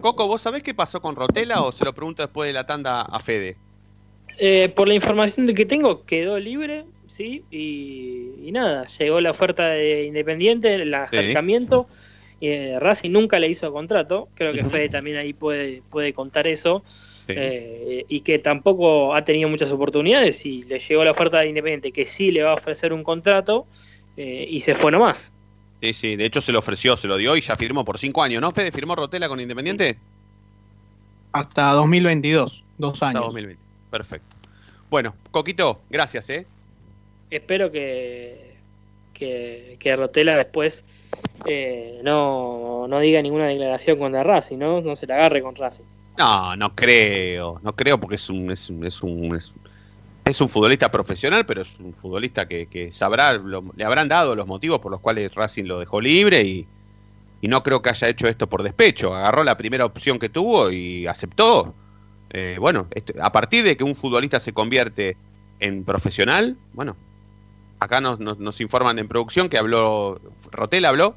Coco, 0.00 0.26
¿vos 0.26 0.42
sabés 0.42 0.62
qué 0.62 0.74
pasó 0.74 1.00
con 1.00 1.16
Rotela 1.16 1.62
o 1.62 1.72
se 1.72 1.84
lo 1.84 1.92
pregunto 1.94 2.22
después 2.22 2.48
de 2.48 2.52
la 2.52 2.66
tanda 2.66 3.02
a 3.02 3.20
Fede? 3.20 3.56
Eh, 4.38 4.68
por 4.74 4.88
la 4.88 4.94
información 4.94 5.46
de 5.46 5.54
que 5.54 5.64
tengo, 5.64 6.04
quedó 6.04 6.38
libre, 6.38 6.84
sí, 7.06 7.44
y, 7.50 8.30
y 8.42 8.52
nada, 8.52 8.86
llegó 8.98 9.20
la 9.20 9.30
oferta 9.30 9.68
de 9.68 10.04
Independiente, 10.04 10.74
el 10.74 10.92
acercamiento. 10.92 11.86
eh, 12.40 12.76
Racing 12.80 13.10
nunca 13.12 13.38
le 13.38 13.48
hizo 13.48 13.72
contrato, 13.72 14.28
creo 14.34 14.52
que. 14.52 14.64
Fede 14.64 14.88
también 14.88 15.16
ahí 15.16 15.32
puede, 15.32 15.82
puede 15.88 16.12
contar 16.12 16.46
eso, 16.46 16.82
Sí. 17.26 17.32
eh, 17.34 18.04
y 18.06 18.20
que 18.20 18.38
tampoco 18.38 19.14
ha 19.14 19.24
tenido 19.24 19.48
muchas 19.48 19.70
oportunidades, 19.70 20.44
y 20.44 20.64
le 20.64 20.78
llegó 20.78 21.04
la 21.04 21.12
oferta 21.12 21.38
de 21.40 21.48
Independiente 21.48 21.92
que 21.92 22.04
sí 22.04 22.30
le 22.32 22.42
va 22.42 22.50
a 22.50 22.54
ofrecer 22.54 22.92
un 22.92 23.02
contrato, 23.02 23.66
eh, 24.18 24.46
y 24.50 24.60
se 24.60 24.74
fue 24.74 24.92
nomás. 24.92 25.32
Sí, 25.84 25.92
sí, 25.92 26.16
de 26.16 26.24
hecho 26.24 26.40
se 26.40 26.50
lo 26.50 26.60
ofreció, 26.60 26.96
se 26.96 27.06
lo 27.06 27.18
dio 27.18 27.36
y 27.36 27.42
ya 27.42 27.56
firmó 27.56 27.84
por 27.84 27.98
cinco 27.98 28.22
años, 28.22 28.40
¿no? 28.40 28.52
Fede 28.52 28.72
firmó 28.72 28.96
Rotela 28.96 29.28
con 29.28 29.38
Independiente 29.38 29.98
Hasta 31.32 31.72
2022, 31.72 32.64
dos 32.78 32.94
hasta 32.94 33.08
años. 33.08 33.24
2020. 33.24 33.62
Perfecto. 33.90 34.34
Bueno, 34.88 35.14
Coquito, 35.30 35.82
gracias, 35.90 36.30
¿eh? 36.30 36.46
Espero 37.30 37.70
que, 37.70 38.56
que, 39.12 39.76
que 39.78 39.94
Rotela 39.94 40.38
después 40.38 40.84
eh, 41.44 42.00
no, 42.02 42.86
no 42.88 42.98
diga 43.00 43.20
ninguna 43.20 43.48
declaración 43.48 43.98
contra 43.98 44.24
Racing, 44.24 44.56
¿no? 44.56 44.80
No 44.80 44.96
se 44.96 45.06
la 45.06 45.16
agarre 45.16 45.42
con 45.42 45.54
Racing. 45.54 45.84
No, 46.16 46.56
no 46.56 46.74
creo, 46.74 47.60
no 47.62 47.76
creo 47.76 48.00
porque 48.00 48.14
es 48.14 48.30
un, 48.30 48.50
es 48.50 48.70
un, 48.70 48.86
es 48.86 49.02
un, 49.02 49.38
es, 50.24 50.40
un 50.40 50.48
futbolista 50.48 50.90
profesional, 50.90 51.44
pero 51.46 51.62
es 51.62 51.78
un 51.78 51.92
futbolista 51.94 52.46
que, 52.48 52.66
que 52.66 52.92
sabrá, 52.92 53.34
lo- 53.34 53.64
le 53.76 53.84
habrán 53.84 54.08
dado 54.08 54.34
los 54.34 54.46
motivos 54.46 54.80
por 54.80 54.90
los 54.90 55.00
cuales 55.00 55.34
Racing 55.34 55.64
lo 55.64 55.78
dejó 55.78 56.00
libre 56.00 56.42
y, 56.42 56.66
y 57.40 57.48
no 57.48 57.62
creo 57.62 57.82
que 57.82 57.90
haya 57.90 58.08
hecho 58.08 58.26
esto 58.26 58.48
por 58.48 58.62
despecho. 58.62 59.14
Agarró 59.14 59.44
la 59.44 59.56
primera 59.56 59.84
opción 59.84 60.18
que 60.18 60.28
tuvo 60.28 60.70
y 60.70 61.06
aceptó. 61.06 61.74
Eh, 62.30 62.56
bueno, 62.58 62.86
esto- 62.92 63.12
a 63.22 63.30
partir 63.32 63.64
de 63.64 63.76
que 63.76 63.84
un 63.84 63.94
futbolista 63.94 64.40
se 64.40 64.52
convierte 64.52 65.16
en 65.60 65.84
profesional, 65.84 66.56
bueno, 66.72 66.96
acá 67.78 68.00
nos, 68.00 68.18
nos, 68.18 68.38
nos 68.38 68.60
informan 68.60 68.98
en 68.98 69.06
producción 69.08 69.48
que 69.48 69.58
habló, 69.58 70.20
Rotel 70.50 70.84
habló, 70.86 71.16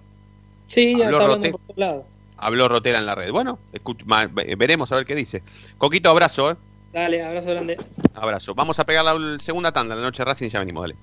Sí, 0.67 1.01
Habló 1.01 1.25
Rotel. 1.27 1.51
por 1.53 2.05
habló 2.37 2.81
en 2.83 3.05
la 3.05 3.15
red. 3.15 3.31
Bueno, 3.31 3.57
escuch- 3.71 4.03
ma- 4.05 4.25
ve- 4.27 4.53
veremos 4.57 4.91
a 4.91 4.97
ver 4.97 5.05
qué 5.05 5.15
dice. 5.15 5.43
Coquito, 5.77 6.09
abrazo, 6.09 6.51
¿eh? 6.51 6.55
Dale, 6.97 7.23
abrazo 7.23 7.51
grande. 7.51 7.77
Abrazo. 8.15 8.55
Vamos 8.55 8.79
a 8.79 8.83
pegar 8.83 9.05
la 9.05 9.37
segunda 9.39 9.71
tanda, 9.71 9.93
la 9.93 10.01
noche 10.01 10.23
de 10.23 10.25
Racing, 10.25 10.49
ya 10.49 10.57
venimos, 10.57 10.81
dale. 10.81 10.95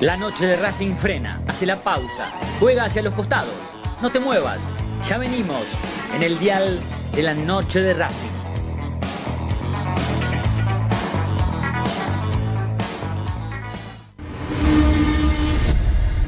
La 0.00 0.16
noche 0.16 0.46
de 0.46 0.54
Racing 0.58 0.94
frena, 0.94 1.42
hace 1.48 1.66
la 1.66 1.74
pausa, 1.74 2.30
juega 2.60 2.84
hacia 2.84 3.02
los 3.02 3.14
costados. 3.14 3.74
No 4.00 4.10
te 4.10 4.20
muevas, 4.20 4.70
ya 5.08 5.18
venimos 5.18 5.80
en 6.14 6.22
el 6.22 6.38
dial 6.38 6.78
de 7.16 7.22
la 7.24 7.34
noche 7.34 7.80
de 7.80 7.94
Racing. 7.94 8.43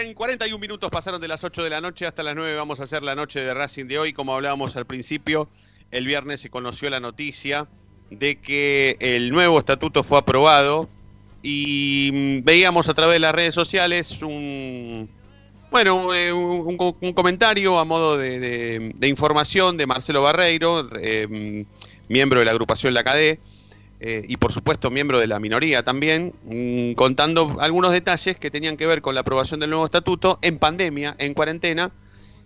30, 0.00 0.14
41 0.14 0.58
minutos 0.58 0.90
pasaron 0.90 1.20
de 1.20 1.28
las 1.28 1.44
8 1.44 1.62
de 1.62 1.68
la 1.68 1.82
noche 1.82 2.06
hasta 2.06 2.22
las 2.22 2.34
9. 2.34 2.56
Vamos 2.56 2.80
a 2.80 2.84
hacer 2.84 3.02
la 3.02 3.14
noche 3.14 3.40
de 3.40 3.52
Racing 3.52 3.84
de 3.84 3.98
hoy. 3.98 4.14
Como 4.14 4.34
hablábamos 4.34 4.74
al 4.76 4.86
principio, 4.86 5.46
el 5.90 6.06
viernes 6.06 6.40
se 6.40 6.48
conoció 6.48 6.88
la 6.88 7.00
noticia 7.00 7.68
de 8.08 8.36
que 8.36 8.96
el 8.98 9.30
nuevo 9.30 9.58
estatuto 9.58 10.02
fue 10.02 10.18
aprobado 10.18 10.88
y 11.42 12.10
mm, 12.12 12.44
veíamos 12.44 12.88
a 12.88 12.94
través 12.94 13.16
de 13.16 13.20
las 13.20 13.34
redes 13.34 13.54
sociales 13.54 14.22
un, 14.22 15.10
bueno, 15.70 16.14
eh, 16.14 16.32
un, 16.32 16.78
comentario 17.14 17.78
a 17.78 17.84
modo 17.84 18.16
de 18.16 18.94
información 19.02 19.76
de 19.76 19.86
Marcelo 19.86 20.22
Barreiro, 20.22 20.88
eh, 20.98 21.66
miembro 22.08 22.38
de 22.38 22.46
la 22.46 22.52
agrupación 22.52 22.94
La 22.94 23.04
Cadé, 23.04 23.38
eh, 24.00 24.24
y 24.26 24.38
por 24.38 24.52
supuesto 24.52 24.90
miembro 24.90 25.20
de 25.20 25.26
la 25.26 25.38
minoría 25.38 25.82
también, 25.82 26.32
mm, 26.44 26.94
contando 26.94 27.56
algunos 27.60 27.92
detalles 27.92 28.36
que 28.38 28.50
tenían 28.50 28.78
que 28.78 28.86
ver 28.86 29.02
con 29.02 29.14
la 29.14 29.20
aprobación 29.20 29.60
del 29.60 29.70
nuevo 29.70 29.84
estatuto 29.84 30.38
en 30.40 30.58
pandemia, 30.58 31.14
en 31.18 31.34
cuarentena, 31.34 31.90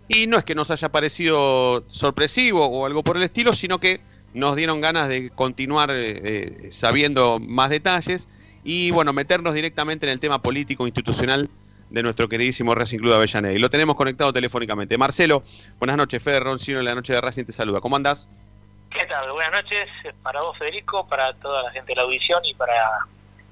y 0.08 0.26
no 0.26 0.36
es 0.36 0.44
que 0.44 0.54
nos 0.54 0.70
haya 0.70 0.90
parecido 0.90 1.84
sorpresivo 1.88 2.66
o 2.66 2.86
algo 2.86 3.04
por 3.04 3.16
el 3.16 3.22
estilo, 3.22 3.52
sino 3.52 3.78
que 3.78 4.00
nos 4.34 4.56
dieron 4.56 4.80
ganas 4.80 5.08
de 5.08 5.30
continuar 5.30 5.90
eh, 5.92 5.94
eh, 6.24 6.68
sabiendo 6.72 7.38
más 7.38 7.70
detalles 7.70 8.28
y 8.64 8.90
bueno, 8.90 9.12
meternos 9.12 9.54
directamente 9.54 10.06
en 10.06 10.12
el 10.12 10.18
tema 10.18 10.42
político 10.42 10.86
institucional 10.86 11.48
de 11.90 12.02
nuestro 12.02 12.28
queridísimo 12.28 12.74
Racing 12.74 12.98
Club 12.98 13.10
de 13.10 13.16
Avellaneda. 13.16 13.54
Y 13.54 13.58
lo 13.58 13.70
tenemos 13.70 13.94
conectado 13.94 14.32
telefónicamente. 14.32 14.98
Marcelo, 14.98 15.44
buenas 15.78 15.96
noches. 15.96 16.20
Fede 16.20 16.40
Roncino 16.40 16.78
de 16.78 16.84
la 16.84 16.94
Noche 16.94 17.12
de 17.12 17.20
Racing 17.20 17.44
te 17.44 17.52
saluda. 17.52 17.80
¿Cómo 17.80 17.94
andás? 17.94 18.26
¿Qué 18.94 19.06
tal? 19.06 19.30
Buenas 19.32 19.62
noches 19.64 19.88
para 20.22 20.40
vos, 20.40 20.56
Federico, 20.56 21.06
para 21.08 21.32
toda 21.34 21.64
la 21.64 21.70
gente 21.72 21.92
de 21.92 21.96
la 21.96 22.02
audición 22.02 22.40
y 22.44 22.54
para 22.54 22.74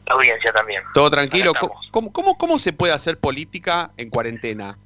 la 0.07 0.15
audiencia 0.15 0.53
también. 0.53 0.83
¿Todo 0.95 1.11
tranquilo? 1.11 1.53
¿Cómo, 1.91 2.13
cómo, 2.13 2.39
cómo, 2.39 2.59
se 2.59 2.73
puede 2.73 2.93
hacer 2.93 3.19
política 3.19 3.91
en 3.97 4.09
cuarentena? 4.11 4.79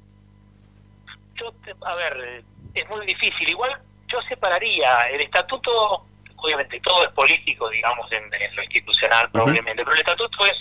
Yo, 1.35 1.51
te- 1.63 1.75
a 1.85 1.95
ver, 1.95 2.43
es 2.73 2.89
muy 2.89 3.05
difícil. 3.05 3.47
Igual 3.49 3.79
yo 4.07 4.19
separaría 4.23 5.07
el 5.09 5.21
estatuto, 5.21 6.05
obviamente 6.37 6.79
todo 6.79 7.03
es 7.03 7.09
político, 7.11 7.69
digamos, 7.69 8.11
en, 8.11 8.23
en 8.33 8.55
lo 8.55 8.63
institucional 8.63 9.29
probablemente, 9.31 9.83
pero 9.83 9.93
el 9.93 9.99
estatuto 9.99 10.45
es 10.47 10.57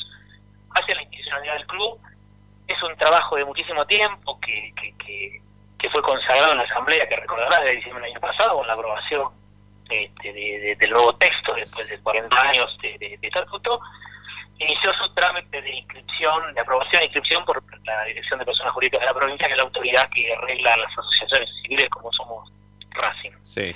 hacia 0.74 0.94
la 0.94 1.02
institucionalidad 1.02 1.54
del 1.54 1.66
club, 1.66 1.98
es 2.68 2.82
un 2.82 2.94
trabajo 2.96 3.36
de 3.36 3.44
muchísimo 3.46 3.86
tiempo 3.86 4.38
que, 4.40 4.74
que, 4.78 4.94
que, 4.98 5.40
que 5.78 5.90
fue 5.90 6.02
consagrado 6.02 6.52
en 6.52 6.58
la 6.58 6.64
Asamblea, 6.64 7.08
que 7.08 7.16
recordarás 7.16 7.64
de 7.64 7.76
diciembre 7.76 8.02
del 8.04 8.12
año 8.12 8.20
pasado, 8.20 8.56
con 8.58 8.66
la 8.66 8.74
aprobación 8.74 9.28
este, 9.88 10.32
de- 10.32 10.58
de- 10.60 10.76
del 10.76 10.90
nuevo 10.90 11.14
texto 11.16 11.54
después 11.54 11.88
de 11.88 11.98
40 12.00 12.40
años 12.40 12.78
de, 12.82 12.98
de- 12.98 13.18
estatuto, 13.22 13.80
inició 14.58 14.92
su 14.94 15.08
trámite 15.14 15.60
de 15.62 15.70
inscripción, 15.70 16.54
de 16.54 16.60
aprobación 16.60 17.02
e 17.02 17.04
inscripción 17.06 17.44
por 17.44 17.62
la 17.84 18.04
Dirección 18.04 18.38
de 18.38 18.44
Personas 18.46 18.72
Jurídicas 18.72 19.00
de 19.00 19.06
la 19.06 19.14
provincia, 19.14 19.46
que 19.46 19.52
es 19.52 19.58
la 19.58 19.64
autoridad 19.64 20.08
que 20.10 20.34
regla 20.42 20.76
las 20.78 20.92
asociaciones 20.98 21.50
civiles 21.62 21.88
como 21.90 22.12
somos 22.12 22.50
Racing. 22.90 23.32
Sí. 23.42 23.74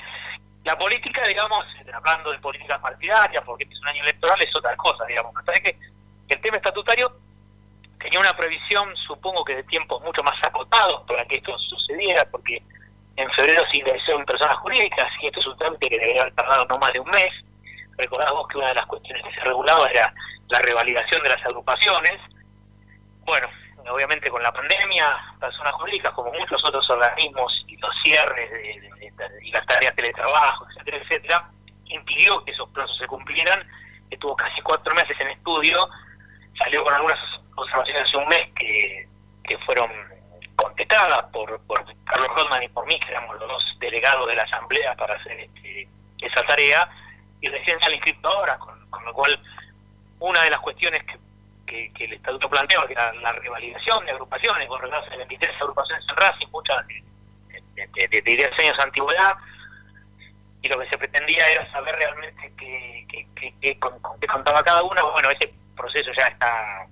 La 0.65 0.79
política, 0.79 1.27
digamos, 1.27 1.65
hablando 1.93 2.31
de 2.33 2.39
políticas 2.39 2.79
partidarias, 2.81 3.43
porque 3.45 3.65
es 3.71 3.81
un 3.81 3.89
año 3.89 4.03
electoral, 4.03 4.41
es 4.43 4.55
otra 4.57 4.75
cosa, 4.77 5.05
digamos. 5.07 5.35
Parece 5.45 5.63
que 5.75 5.79
el 6.35 6.41
tema 6.41 6.57
estatutario 6.57 7.15
tenía 7.99 8.21
una 8.21 8.35
previsión, 8.37 8.97
supongo 8.97 9.45
que 9.45 9.57
de 9.57 9.63
tiempos 9.65 10.03
mucho 10.03 10.23
más 10.23 10.43
acotados 10.43 11.03
para 11.07 11.25
que 11.27 11.37
esto 11.37 11.59
sucediera, 11.59 12.25
porque 12.31 12.63
en 13.21 13.31
febrero 13.33 13.63
se 13.71 13.79
ingresó 13.79 14.19
en 14.19 14.25
personas 14.25 14.57
jurídicas 14.59 15.11
y 15.21 15.27
esto 15.27 15.41
es 15.41 15.47
un 15.47 15.57
trámite 15.59 15.89
que 15.89 15.99
debería 15.99 16.23
haber 16.23 16.35
tardado 16.35 16.65
no 16.67 16.79
más 16.79 16.93
de 16.93 17.01
un 17.01 17.11
mes. 17.11 17.33
Recordad 17.99 18.33
vos 18.33 18.49
que 18.49 18.59
una 18.59 18.69
de 18.69 18.75
las 18.75 18.87
cuestiones 18.87 19.23
que 19.25 19.35
se 19.35 19.41
regulaba 19.41 19.89
era 19.91 20.13
la 20.49 20.59
revalidación 20.61 21.23
de 21.23 21.29
las 21.29 21.45
agrupaciones. 21.45 22.21
Bueno, 23.25 23.49
obviamente 23.91 24.31
con 24.31 24.43
la 24.43 24.53
pandemia, 24.53 25.19
personas 25.39 25.73
jurídicas, 25.75 26.13
como 26.13 26.33
muchos 26.33 26.65
otros 26.65 26.89
organismos 26.89 27.65
y 27.69 27.77
los 27.77 28.01
cierres 28.03 28.51
de- 28.51 28.91
y 29.43 29.51
las 29.51 29.67
tareas 29.67 29.95
de 29.95 30.03
teletrabajo, 30.03 30.67
etcétera, 30.71 30.97
etcétera, 30.99 31.51
impidió 31.87 32.43
que 32.45 32.53
esos 32.53 32.69
plazos 32.71 32.97
se 32.97 33.07
cumplieran. 33.07 33.69
Estuvo 34.11 34.35
casi 34.35 34.61
cuatro 34.63 34.95
meses 34.95 35.19
en 35.21 35.29
estudio, 35.29 35.89
salió 36.59 36.83
con 36.83 36.95
algunas 36.95 37.19
observaciones 37.55 38.03
hace 38.03 38.17
un 38.17 38.29
mes 38.29 38.49
que, 38.57 39.09
que 39.45 39.59
fueron 39.59 39.91
contestadas 40.63 41.23
por, 41.33 41.61
por 41.67 41.85
Carlos 42.05 42.29
Rodman 42.37 42.63
y 42.63 42.69
por 42.69 42.87
mí, 42.87 42.99
que 43.01 43.11
éramos 43.11 43.39
los 43.39 43.49
dos 43.49 43.77
delegados 43.79 44.27
de 44.29 44.35
la 44.37 44.43
Asamblea 44.45 44.95
para 44.97 45.15
hacer 45.15 45.39
este, 45.41 45.89
esa 46.23 46.43
tarea, 46.45 46.89
y 47.41 47.49
recién 47.49 47.81
sale 47.81 47.97
inscrito 47.97 48.29
ahora, 48.29 48.59
con, 48.59 48.89
con 48.91 49.05
lo 49.05 49.13
cual 49.15 49.41
una 50.19 50.43
de 50.43 50.51
las 50.51 50.61
cuestiones 50.61 51.03
que, 51.05 51.19
el 52.01 52.13
Estatuto 52.15 52.49
planteaba, 52.51 52.87
que 52.87 52.95
era 52.95 53.13
la 53.15 53.33
revalidación 53.33 54.05
de 54.05 54.11
agrupaciones, 54.13 54.67
vos 54.69 54.81
recordás, 54.81 55.09
hay 55.11 55.19
23 55.19 55.55
agrupaciones 55.61 56.05
en 56.09 56.17
Racing, 56.17 56.47
muchas 56.51 56.87
de, 56.89 57.03
de, 57.75 58.09
de- 58.09 58.23
de 58.23 58.23
10 58.23 58.59
años 58.59 58.77
de 58.77 58.83
antigüedad, 58.83 59.35
y 60.63 60.69
lo 60.69 60.79
que 60.81 60.89
se 60.89 60.99
pretendía 60.99 61.47
era 61.49 61.71
saber 61.71 61.95
realmente 61.97 62.53
qué 62.59 63.77
con, 63.79 63.99
con 64.01 64.19
qué 64.21 64.27
contaba 64.27 64.63
cada 64.63 64.83
una. 64.83 65.03
Bueno, 65.03 65.31
ese 65.31 65.53
proceso 65.77 66.11
ya 66.13 66.25
está, 66.25 66.87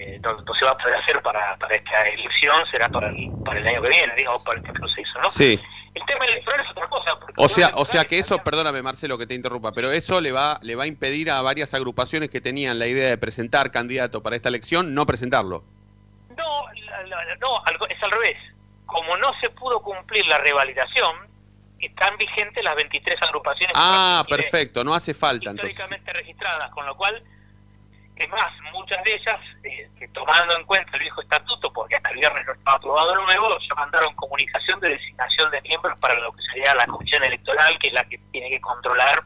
eh, 0.00 0.20
no, 0.22 0.32
no 0.42 0.54
se 0.54 0.64
va 0.64 0.70
a 0.72 0.76
poder 0.78 0.94
hacer 0.96 1.20
para, 1.22 1.56
para 1.58 1.74
esta 1.76 2.08
elección, 2.08 2.64
será 2.70 2.90
para 2.90 3.08
el, 3.08 3.30
para 3.44 3.60
el 3.60 3.66
año 3.66 3.82
que 3.82 3.88
viene, 3.90 4.14
digamos, 4.16 4.42
para 4.42 4.58
este 4.58 4.72
proceso, 4.72 5.20
¿no? 5.20 5.28
Sí. 5.28 5.60
El 5.94 6.04
tema 6.06 6.24
electoral 6.24 6.60
es 6.64 6.70
otra 6.70 6.86
cosa, 6.86 7.18
porque 7.18 7.34
O 7.36 7.48
sea, 7.48 7.70
o 7.74 7.84
sea 7.84 8.04
que 8.04 8.18
eso, 8.18 8.38
perdóname 8.38 8.80
Marcelo 8.80 9.18
que 9.18 9.26
te 9.26 9.34
interrumpa, 9.34 9.72
pero 9.72 9.90
eso 9.90 10.20
le 10.20 10.30
va, 10.32 10.58
le 10.62 10.76
va 10.76 10.84
a 10.84 10.86
impedir 10.86 11.30
a 11.30 11.42
varias 11.42 11.74
agrupaciones 11.74 12.30
que 12.30 12.40
tenían 12.40 12.78
la 12.78 12.86
idea 12.86 13.08
de 13.10 13.18
presentar 13.18 13.70
candidato 13.72 14.22
para 14.22 14.36
esta 14.36 14.48
elección 14.48 14.94
no 14.94 15.04
presentarlo. 15.04 15.64
No, 16.36 16.64
la- 16.86 17.02
la- 17.06 17.36
no, 17.36 17.62
es 17.88 18.02
al 18.02 18.10
revés. 18.12 18.36
Como 18.86 19.16
no 19.16 19.32
se 19.40 19.50
pudo 19.50 19.80
cumplir 19.82 20.26
la 20.28 20.38
revalidación, 20.38 21.28
están 21.80 22.16
vigentes 22.18 22.62
las 22.62 22.76
23 22.76 23.20
agrupaciones 23.22 23.74
Ah, 23.76 24.24
que 24.28 24.36
perfecto, 24.36 24.84
no 24.84 24.94
hace 24.94 25.12
falta 25.14 25.50
entonces. 25.50 25.70
históricamente 25.70 26.12
registradas, 26.12 26.70
con 26.70 26.86
lo 26.86 26.96
cual, 26.96 27.22
es 28.20 28.28
más, 28.28 28.52
muchas 28.72 29.02
de 29.02 29.14
ellas, 29.14 29.40
eh, 29.64 29.88
que 29.98 30.06
tomando 30.08 30.54
en 30.56 30.64
cuenta 30.66 30.90
el 30.94 31.00
viejo 31.00 31.22
estatuto, 31.22 31.72
porque 31.72 31.96
hasta 31.96 32.10
el 32.10 32.16
viernes 32.16 32.46
no 32.46 32.52
estaba 32.52 32.76
aprobado 32.76 33.12
el 33.18 33.24
nuevo, 33.24 33.58
ya 33.58 33.74
mandaron 33.74 34.14
comunicación 34.14 34.78
de 34.80 34.90
designación 34.90 35.50
de 35.50 35.60
miembros 35.62 35.98
para 36.00 36.14
lo 36.20 36.30
que 36.32 36.42
sería 36.42 36.74
la 36.74 36.86
comisión 36.86 37.24
electoral, 37.24 37.78
que 37.78 37.88
es 37.88 37.92
la 37.94 38.04
que 38.04 38.18
tiene 38.30 38.50
que 38.50 38.60
controlar 38.60 39.24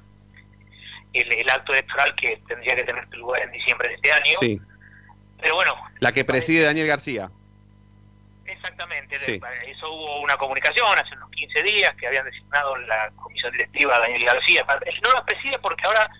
el, 1.13 1.33
el 1.33 1.51
acto 1.51 1.73
electoral 1.73 2.15
que 2.15 2.41
tendría 2.47 2.77
que 2.77 2.85
tener 2.85 3.09
lugar 3.17 3.43
en 3.43 3.51
diciembre 3.53 3.89
de 3.89 3.95
este 3.95 4.13
año. 4.13 4.37
Sí, 4.39 4.61
Pero 5.41 5.57
bueno, 5.57 5.77
la 5.99 6.13
que 6.13 6.25
preside 6.25 6.63
Daniel 6.65 6.87
García. 6.87 7.31
Exactamente, 8.47 9.17
Sí. 9.19 9.41
eso 9.67 9.93
hubo 9.93 10.21
una 10.21 10.37
comunicación 10.37 10.99
hace 10.99 11.15
unos 11.15 11.31
15 11.31 11.63
días 11.63 11.95
que 11.97 12.07
habían 12.07 12.27
designado 12.27 12.77
la 12.77 13.11
comisión 13.17 13.51
directiva 13.53 13.97
a 13.97 14.01
Daniel 14.01 14.25
García. 14.25 14.65
Él 14.87 15.01
no 15.03 15.13
la 15.13 15.25
preside 15.25 15.59
porque 15.59 15.85
ahora 15.87 16.11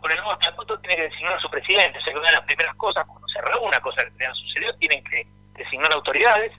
con 0.00 0.10
el 0.10 0.16
nuevo 0.18 0.32
estatuto 0.32 0.78
tiene 0.80 0.96
que 0.96 1.02
designar 1.02 1.34
a 1.34 1.40
su 1.40 1.50
presidente. 1.50 1.98
O 1.98 2.00
sea 2.00 2.12
que 2.12 2.18
una 2.18 2.28
de 2.28 2.34
las 2.36 2.44
primeras 2.44 2.74
cosas, 2.76 3.04
cuando 3.06 3.28
se 3.28 3.40
reúna, 3.40 3.80
cosa 3.80 4.02
que 4.16 4.26
no 4.28 4.34
sucedió, 4.34 4.74
tienen 4.76 5.02
que 5.04 5.26
designar 5.54 5.92
autoridades 5.92 6.52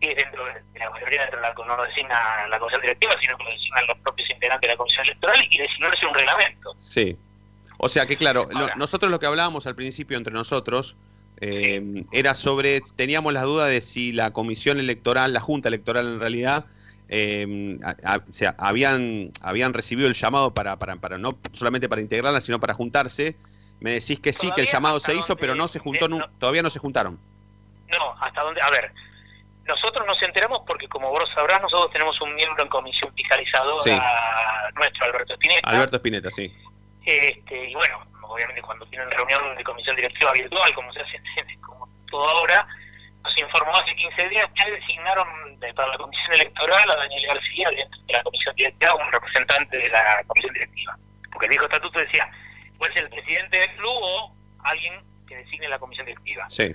y 0.00 0.08
dentro 0.14 0.44
de 0.46 0.78
la 0.80 0.90
mayoría 0.90 1.26
de 1.26 1.40
la, 1.40 1.54
no 1.54 1.76
lo 1.76 1.84
designa 1.84 2.48
la 2.48 2.58
comisión 2.58 2.80
directiva, 2.82 3.12
sino 3.20 3.36
que 3.38 3.44
lo 3.44 3.50
designan 3.50 3.86
los 3.86 3.98
propios 3.98 4.30
integrantes 4.30 4.66
de 4.68 4.72
la 4.74 4.76
comisión 4.76 5.04
electoral 5.06 5.46
y 5.48 5.58
designarse 5.58 6.06
un 6.06 6.14
reglamento. 6.14 6.74
Sí. 6.78 7.16
O 7.78 7.88
sea 7.88 8.06
que 8.06 8.16
claro, 8.16 8.48
lo- 8.50 8.74
nosotros 8.76 9.10
lo 9.10 9.20
que 9.20 9.26
hablábamos 9.26 9.66
al 9.66 9.74
principio 9.76 10.16
entre 10.16 10.32
nosotros 10.32 10.96
eh, 11.40 12.04
era 12.12 12.34
sobre, 12.34 12.80
teníamos 12.96 13.32
la 13.32 13.42
duda 13.42 13.66
de 13.66 13.80
si 13.80 14.12
la 14.12 14.32
comisión 14.32 14.78
electoral, 14.80 15.32
la 15.32 15.40
junta 15.40 15.68
electoral 15.68 16.06
en 16.06 16.20
realidad, 16.20 16.66
eh, 17.08 17.78
a- 17.84 18.14
a- 18.14 18.18
o 18.18 18.32
sea, 18.32 18.54
habían, 18.58 19.30
habían 19.40 19.74
recibido 19.74 20.08
el 20.08 20.14
llamado 20.14 20.52
para, 20.54 20.76
para, 20.76 20.96
para, 20.96 21.18
no 21.18 21.36
solamente 21.52 21.88
para 21.88 22.00
integrarla, 22.00 22.40
sino 22.40 22.58
para 22.60 22.74
juntarse. 22.74 23.36
Me 23.80 23.92
decís 23.92 24.20
que 24.20 24.32
sí, 24.32 24.50
que 24.52 24.60
el 24.62 24.68
llamado 24.68 25.00
se 25.00 25.14
hizo, 25.14 25.36
pero 25.36 25.54
no 25.54 25.66
se 25.68 25.78
juntó, 25.80 26.08
nu- 26.08 26.24
todavía 26.38 26.62
no 26.62 26.70
se 26.70 26.78
juntaron. 26.78 27.18
No, 27.88 28.14
hasta 28.20 28.42
donde, 28.42 28.60
a 28.62 28.70
ver, 28.70 28.92
nosotros 29.66 30.06
nos 30.06 30.22
enteramos 30.22 30.60
porque 30.66 30.88
como 30.88 31.10
vos 31.10 31.28
sabrás, 31.34 31.60
nosotros 31.60 31.90
tenemos 31.92 32.20
un 32.20 32.34
miembro 32.34 32.62
en 32.62 32.68
comisión 32.68 33.12
fiscalizadora, 33.14 33.82
Sí. 33.82 34.74
nuestro 34.76 35.04
Alberto 35.06 35.34
Spinetta, 35.34 35.68
Alberto 35.68 35.96
Spinetta, 35.96 36.30
sí. 36.30 36.52
este, 37.04 37.70
y 37.70 37.74
bueno, 37.74 38.06
obviamente 38.22 38.62
cuando 38.62 38.86
tienen 38.86 39.10
reunión 39.10 39.56
de 39.56 39.64
comisión 39.64 39.96
directiva 39.96 40.32
virtual, 40.32 40.72
como 40.74 40.92
se 40.92 41.00
hace 41.00 41.20
como 41.60 41.88
todo 42.10 42.28
ahora, 42.28 42.66
nos 43.22 43.38
informó 43.38 43.76
hace 43.76 43.94
15 43.94 44.28
días 44.28 44.50
que 44.54 44.70
designaron 44.70 45.58
de- 45.60 45.72
para 45.74 45.88
la 45.88 45.98
comisión 45.98 46.32
electoral 46.34 46.90
a 46.90 46.96
Daniel 46.96 47.26
García 47.26 47.68
dentro 47.70 48.00
de 48.06 48.12
la 48.12 48.22
comisión 48.22 48.54
directiva 48.56 48.92
como 48.92 49.10
representante 49.10 49.76
de 49.78 49.88
la 49.88 50.22
comisión 50.26 50.52
directiva. 50.54 50.96
Porque 51.30 51.46
el 51.46 51.50
viejo 51.50 51.64
estatuto 51.64 51.98
decía, 51.98 52.30
puede 52.78 52.92
ser 52.94 53.04
el 53.04 53.10
presidente 53.10 53.58
del 53.58 53.70
club 53.76 53.94
o 54.00 54.34
alguien 54.64 55.00
que 55.28 55.36
designe 55.36 55.68
la 55.68 55.78
comisión 55.78 56.06
directiva. 56.06 56.46
Sí. 56.50 56.74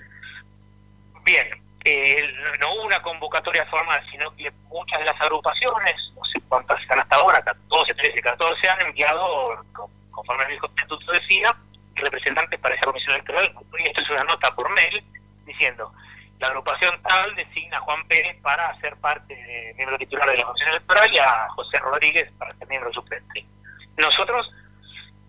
Bien, 1.24 1.48
eh, 1.84 2.32
no 2.58 2.72
hubo 2.72 2.82
una 2.86 3.00
convocatoria 3.02 3.66
formal, 3.66 4.02
sino 4.10 4.34
que 4.36 4.50
muchas 4.68 4.98
de 4.98 5.04
las 5.04 5.20
agrupaciones, 5.20 6.12
no 6.16 6.24
sé 6.24 6.40
cuántas 6.48 6.80
están 6.80 7.00
hasta 7.00 7.16
ahora, 7.16 7.42
12, 7.68 7.94
13, 7.94 8.20
14, 8.22 8.68
han 8.68 8.80
enviado, 8.82 9.64
con- 9.72 9.90
conforme 10.10 10.44
el 10.44 10.50
viejo 10.50 10.66
estatuto 10.66 11.12
decía, 11.12 11.54
representantes 11.94 12.58
para 12.60 12.74
esa 12.74 12.84
comisión 12.86 13.14
electoral. 13.14 13.54
Y 13.78 13.86
esto 13.86 14.00
es 14.00 14.10
una 14.10 14.24
nota 14.24 14.54
por 14.54 14.68
mail 14.70 15.04
diciendo, 15.44 15.92
la 16.40 16.48
agrupación 16.48 17.00
tal 17.02 17.34
designa 17.34 17.78
a 17.78 17.80
Juan 17.80 18.06
Pérez 18.06 18.36
para 18.42 18.78
ser 18.80 18.96
parte 18.96 19.34
de 19.34 19.74
miembro 19.76 19.98
titular 19.98 20.28
de 20.28 20.36
la 20.36 20.44
Comisión 20.44 20.70
Electoral 20.70 21.12
y 21.12 21.18
a 21.18 21.48
José 21.50 21.78
Rodríguez 21.78 22.30
para 22.38 22.54
ser 22.54 22.68
miembro 22.68 22.92
suplente. 22.92 23.44
Nosotros, 23.96 24.52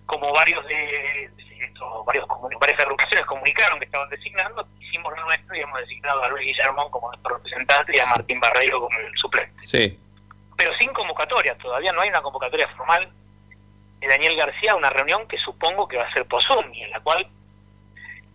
como 0.06 0.32
varios 0.32 0.66
de, 0.68 1.32
estos, 1.62 2.06
varios 2.06 2.28
varias 2.60 2.80
agrupaciones 2.80 3.26
comunicaron 3.26 3.80
que 3.80 3.86
estaban 3.86 4.10
designando, 4.10 4.68
hicimos 4.80 5.16
lo 5.18 5.26
nuestro 5.26 5.56
y 5.56 5.62
hemos 5.62 5.80
designado 5.80 6.24
a 6.24 6.30
Luis 6.30 6.46
Guillermo 6.46 6.92
como 6.92 7.08
nuestro 7.08 7.36
representante 7.36 7.96
y 7.96 8.00
a 8.00 8.06
Martín 8.06 8.40
Barreiro 8.40 8.80
como 8.82 9.00
el 9.00 9.18
suplente. 9.18 9.64
Sí. 9.64 10.00
Pero 10.56 10.74
sin 10.76 10.94
convocatoria, 10.94 11.58
todavía 11.58 11.92
no 11.92 12.02
hay 12.02 12.10
una 12.10 12.22
convocatoria 12.22 12.68
formal 12.70 13.10
de 14.00 14.08
Daniel 14.08 14.36
García, 14.36 14.76
una 14.76 14.90
reunión 14.90 15.28
que 15.28 15.38
supongo 15.38 15.88
que 15.88 15.98
va 15.98 16.06
a 16.06 16.14
ser 16.14 16.26
por 16.26 16.42
Zoom 16.44 16.72
y 16.74 16.84
en 16.84 16.92
la 16.92 17.00
cual 17.00 17.28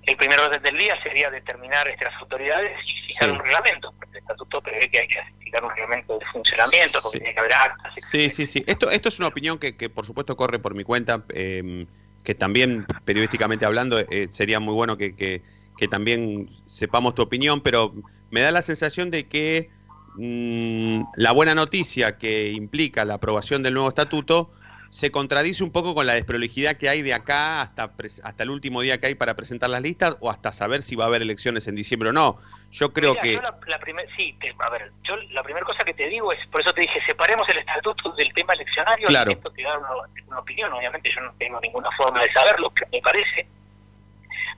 el 0.07 0.17
primer 0.17 0.39
orden 0.41 0.63
del 0.63 0.77
día 0.77 1.01
sería 1.03 1.31
determinar 1.31 1.87
este, 1.89 2.05
las 2.05 2.15
autoridades 2.21 2.73
y 2.87 3.07
fijar 3.07 3.29
Sí. 3.29 3.33
un 3.35 3.39
reglamento, 3.41 3.93
porque 3.99 4.13
el 4.13 4.19
estatuto 4.19 4.61
prevé 4.61 4.91
que 4.91 5.01
hay 5.01 5.09
que 5.09 5.19
fijar 5.41 5.65
un 5.65 5.71
reglamento 5.71 6.19
de 6.19 6.27
funcionamiento, 6.27 7.01
porque 7.03 7.19
tiene 7.19 7.35
que 7.35 7.41
haber 7.41 7.53
actas, 7.55 7.93
Sí, 8.11 8.29
sí, 8.31 8.47
sí. 8.47 8.65
Esto, 8.67 8.91
esto 8.91 9.09
es 9.09 9.19
una 9.19 9.29
opinión 9.29 9.59
que, 9.59 9.77
que 9.77 9.89
por 9.89 10.05
supuesto 10.07 10.37
corre 10.37 10.59
por 10.59 10.75
mi 10.75 10.85
cuenta, 10.85 11.25
eh, 11.35 11.87
que 12.23 12.35
también 12.35 12.87
periodísticamente 13.05 13.65
hablando 13.67 13.99
eh, 13.99 14.29
sería 14.31 14.61
muy 14.61 14.75
bueno 14.75 14.97
que, 14.97 15.15
que- 15.17 15.43
que 15.77 15.89
también 15.89 16.49
sepamos 16.69 17.15
tu 17.17 17.23
opinión, 17.23 17.61
pero 17.61 17.93
me 18.31 18.41
da 18.41 18.53
la 18.53 18.63
sensación 18.63 19.11
de 19.11 19.27
que 19.29 19.71
mm, 20.15 21.03
la 21.17 21.33
buena 21.33 21.55
noticia 21.55 22.17
que 22.17 22.53
implica 22.53 23.05
la 23.05 23.15
aprobación 23.15 23.63
del 23.63 23.75
nuevo 23.75 23.89
estatuto 23.89 24.53
se 24.95 25.11
contradice 25.11 25.65
un 25.65 25.73
poco 25.73 25.93
con 25.93 26.07
la 26.07 26.13
desprolijidad 26.13 26.77
que 26.77 26.89
hay 26.89 27.03
de 27.03 27.13
acá 27.15 27.63
hasta, 27.63 27.93
hasta 28.23 28.43
el 28.45 28.51
último 28.51 28.81
día 28.81 29.01
que 29.01 29.09
hay 29.09 29.17
para 29.17 29.35
presentar 29.35 29.69
las 29.69 29.83
listas 29.83 30.17
o 30.21 30.31
hasta 30.31 30.53
saber 30.53 30.83
si 30.83 30.95
va 30.95 31.03
a 31.03 31.09
haber 31.09 31.21
elecciones 31.21 31.67
en 31.67 31.75
diciembre 31.75 32.11
o 32.11 32.13
no. 32.13 32.39
Yo 32.71 32.93
creo 32.93 33.11
Mira, 33.15 33.23
que... 33.25 33.33
yo 33.33 33.43
la, 33.43 33.59
la 33.67 33.79
primer, 33.81 34.09
sí, 34.17 34.37
te- 34.41 34.55
a 34.57 34.71
ver, 34.71 34.93
yo 35.03 35.17
la 35.33 35.43
primera 35.43 35.67
cosa 35.67 35.83
que 35.83 35.95
te 35.95 36.09
digo 36.09 36.31
es, 36.33 36.47
por 36.47 36.61
eso 36.61 36.73
te 36.73 36.83
dije, 36.83 37.01
separemos 37.07 37.49
el 37.49 37.59
estatuto 37.59 38.13
del 38.13 38.33
tema 38.35 38.53
eleccionario 38.53 39.09
Claro. 39.09 39.33
y 39.33 39.35
esto 39.35 39.51
te 39.51 39.63
da 39.65 39.77
una, 39.79 39.89
una 40.29 40.39
opinión, 40.39 40.73
obviamente 40.73 41.11
yo 41.13 41.21
no 41.23 41.33
tengo 41.41 41.59
ninguna 41.61 41.91
forma 41.97 42.23
de 42.23 42.33
saberlo, 42.33 42.71
pero 42.71 42.87
me 42.93 43.01
parece, 43.03 43.49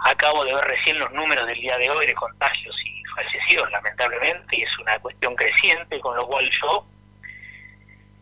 acabo 0.01 0.45
de 0.45 0.55
ver 0.55 0.65
recién 0.67 0.99
los 0.99 1.11
números 1.13 1.47
del 1.47 1.59
día 1.63 1.79
de 1.79 1.89
hoy 1.89 2.07
de 2.07 2.15
contagios 2.15 2.77
y 2.85 3.03
fallecidos, 3.15 3.71
lamentablemente, 3.71 4.55
y 4.59 4.63
es 4.65 4.79
una 4.81 4.99
cuestión 4.99 5.35
creciente, 5.35 5.99
con 6.01 6.15
lo 6.15 6.27
cual 6.27 6.51
yo, 6.61 6.87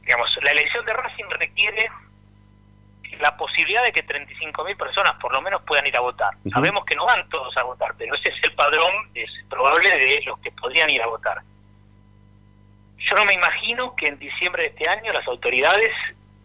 digamos, 0.05 0.39
la 0.43 0.51
elección 0.53 0.85
de 0.85 0.93
Racing 0.93 1.25
requiere 1.31 1.91
la 3.21 3.37
posibilidad 3.37 3.83
de 3.85 3.93
que 3.93 4.05
35.000 4.05 4.77
personas 4.77 5.15
por 5.21 5.33
lo 5.33 5.41
menos 5.41 5.63
puedan 5.63 5.87
ir 5.87 5.97
a 5.97 6.01
votar. 6.01 6.35
Sabemos 6.53 6.85
que 6.85 6.97
no 6.97 7.07
van 7.07 7.29
todos 7.29 7.57
a 7.57 7.63
votar, 7.63 7.95
pero 7.97 8.15
ese 8.15 8.29
es 8.31 8.43
el 8.43 8.53
padrón, 8.55 8.93
es 9.15 9.31
probable 9.49 9.89
de 9.91 10.21
los 10.27 10.39
que 10.41 10.51
podrían 10.53 10.91
ir 10.91 11.01
a 11.03 11.07
votar. 11.07 11.41
Yo 12.99 13.15
no 13.15 13.25
me 13.25 13.35
imagino 13.35 13.95
que 13.97 14.09
en 14.09 14.19
diciembre 14.19 14.63
de 14.65 14.69
este 14.71 14.89
año 14.89 15.13
las 15.13 15.27
autoridades 15.29 15.93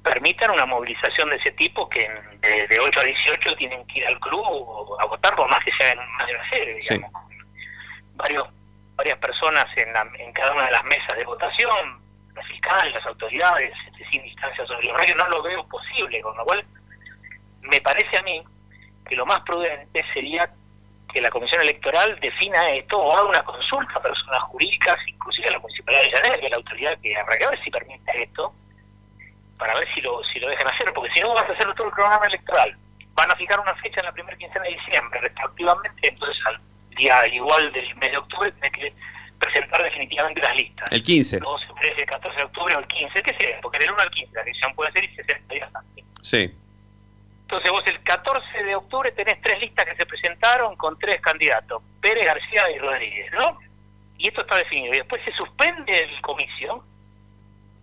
permitan 0.03 0.51
una 0.51 0.66
movilización 0.66 1.30
de 1.30 1.38
ese 1.38 1.51
tipo 1.51 1.89
que 1.89 2.05
en- 2.05 2.41
de, 2.41 2.68
de 2.68 2.80
8 2.80 2.99
a 2.99 3.03
18 3.03 3.55
tienen 3.55 3.86
que 3.88 3.99
ir 3.99 4.07
al 4.07 4.20
club 4.20 4.43
o 4.45 4.99
a 5.01 5.05
votar 5.05 5.36
por 5.36 5.49
más 5.49 5.64
que 5.64 5.72
sea 5.74 5.91
en 5.91 5.99
más 6.18 6.28
de 6.28 6.36
una 6.36 6.49
sede, 6.49 6.80
digamos. 6.95 7.12
Varios, 8.16 8.47
varias 8.95 9.18
personas 9.18 9.66
en, 9.78 9.91
la- 9.93 10.07
en 10.20 10.32
cada 10.34 10.53
una 10.53 10.66
de 10.66 10.72
las 10.72 10.84
mesas 10.86 11.18
de 11.18 11.26
votación, 11.26 11.99
los 12.36 12.46
fiscales, 12.48 12.94
las 12.94 13.06
autoridades, 13.06 13.74
este, 13.88 14.10
sin 14.10 14.24
distancia 14.24 14.66
sobre 14.66 14.86
los 14.86 14.94
horarios, 14.94 15.18
no 15.18 15.30
lo 15.30 15.44
veo 15.44 15.68
posible, 15.68 16.22
con 16.22 16.36
lo 16.38 16.46
cual 16.46 16.66
me 17.62 17.82
parece 17.82 18.18
a 18.18 18.24
mí 18.24 18.44
que 19.08 19.16
lo 19.16 19.26
más 19.26 19.42
prudente 19.42 20.04
sería 20.14 20.50
que 21.12 21.22
la 21.22 21.32
Comisión 21.32 21.62
Electoral 21.62 22.20
defina 22.20 22.70
esto 22.70 23.00
o 23.00 23.16
haga 23.16 23.30
una 23.30 23.44
consulta 23.44 23.94
a 23.96 24.02
personas 24.02 24.44
jurídicas, 24.44 25.00
inclusive 25.08 25.48
a 25.48 25.52
la 25.52 25.60
Municipalidad 25.60 26.04
de 26.04 26.10
Llanera, 26.12 26.38
que 26.38 26.46
es 26.46 26.52
la 26.52 26.58
autoridad 26.58 26.98
que 27.02 27.18
habrá 27.18 27.38
que 27.38 27.48
ver 27.48 27.64
si 27.64 27.72
permite 27.72 28.24
esto, 28.24 28.54
para 29.58 29.74
ver 29.76 29.88
si 29.94 30.02
lo, 30.02 30.24
si 30.24 30.40
lo 30.40 30.50
dejan 30.50 30.68
hacer, 30.68 30.94
porque 30.94 31.12
si 31.12 31.20
no 31.22 31.34
vas 31.34 31.50
a 31.50 31.54
hacer 31.54 31.74
todo 31.74 31.88
el 31.88 31.94
programa 31.94 32.28
electoral. 32.28 32.78
Van 33.14 33.32
a 33.32 33.36
fijar 33.36 33.60
una 33.60 33.76
fecha 33.76 34.00
en 34.00 34.06
la 34.06 34.12
primera 34.12 34.38
quincena 34.38 34.64
de 34.66 34.76
diciembre, 34.76 35.20
retroactivamente, 35.20 36.08
entonces 36.08 36.46
al 36.46 36.62
día 36.96 37.28
igual 37.28 37.72
del 37.74 37.96
mes 37.96 38.12
de 38.12 38.18
octubre 38.18 38.52
tenés 38.54 38.72
que 38.72 38.94
presentar 39.40 39.82
definitivamente 39.84 40.42
las 40.42 40.56
listas. 40.56 40.92
El 40.92 41.02
15. 41.04 41.40
12, 41.40 41.66
13, 41.82 42.06
14 42.06 42.38
de 42.38 42.44
octubre 42.44 42.76
o 42.76 42.80
el 42.80 42.88
15, 42.88 43.24
que 43.24 43.34
sea, 43.36 43.60
porque 43.62 43.80
del 43.80 43.92
1 43.92 44.02
al 44.02 44.10
15 44.12 44.34
la 44.36 44.42
elección 44.42 44.76
puede 44.76 44.92
ser 44.92 45.04
y 45.06 45.16
60 45.16 45.54
días 45.54 45.70
antes. 45.74 46.06
Sí. 46.22 46.54
Entonces 47.42 47.72
vos 47.72 47.84
el 47.88 48.00
14 48.04 48.64
de 48.64 48.76
octubre 48.76 49.12
tenés 49.14 49.42
tres 49.42 49.60
listas 49.60 49.86
que 49.86 49.96
se 49.96 50.06
presentaron 50.06 50.76
con 50.76 51.00
tres 51.00 51.20
candidatos, 51.22 51.82
Pérez, 52.02 52.26
García 52.26 52.70
y 52.70 52.78
Rodríguez, 52.78 53.32
¿no? 53.34 53.58
Y 54.18 54.28
esto 54.28 54.42
está 54.42 54.58
definido. 54.58 54.94
Y 54.94 54.98
después 54.98 55.22
se 55.26 55.32
suspende 55.32 56.04
el 56.04 56.22
comicio 56.22 56.84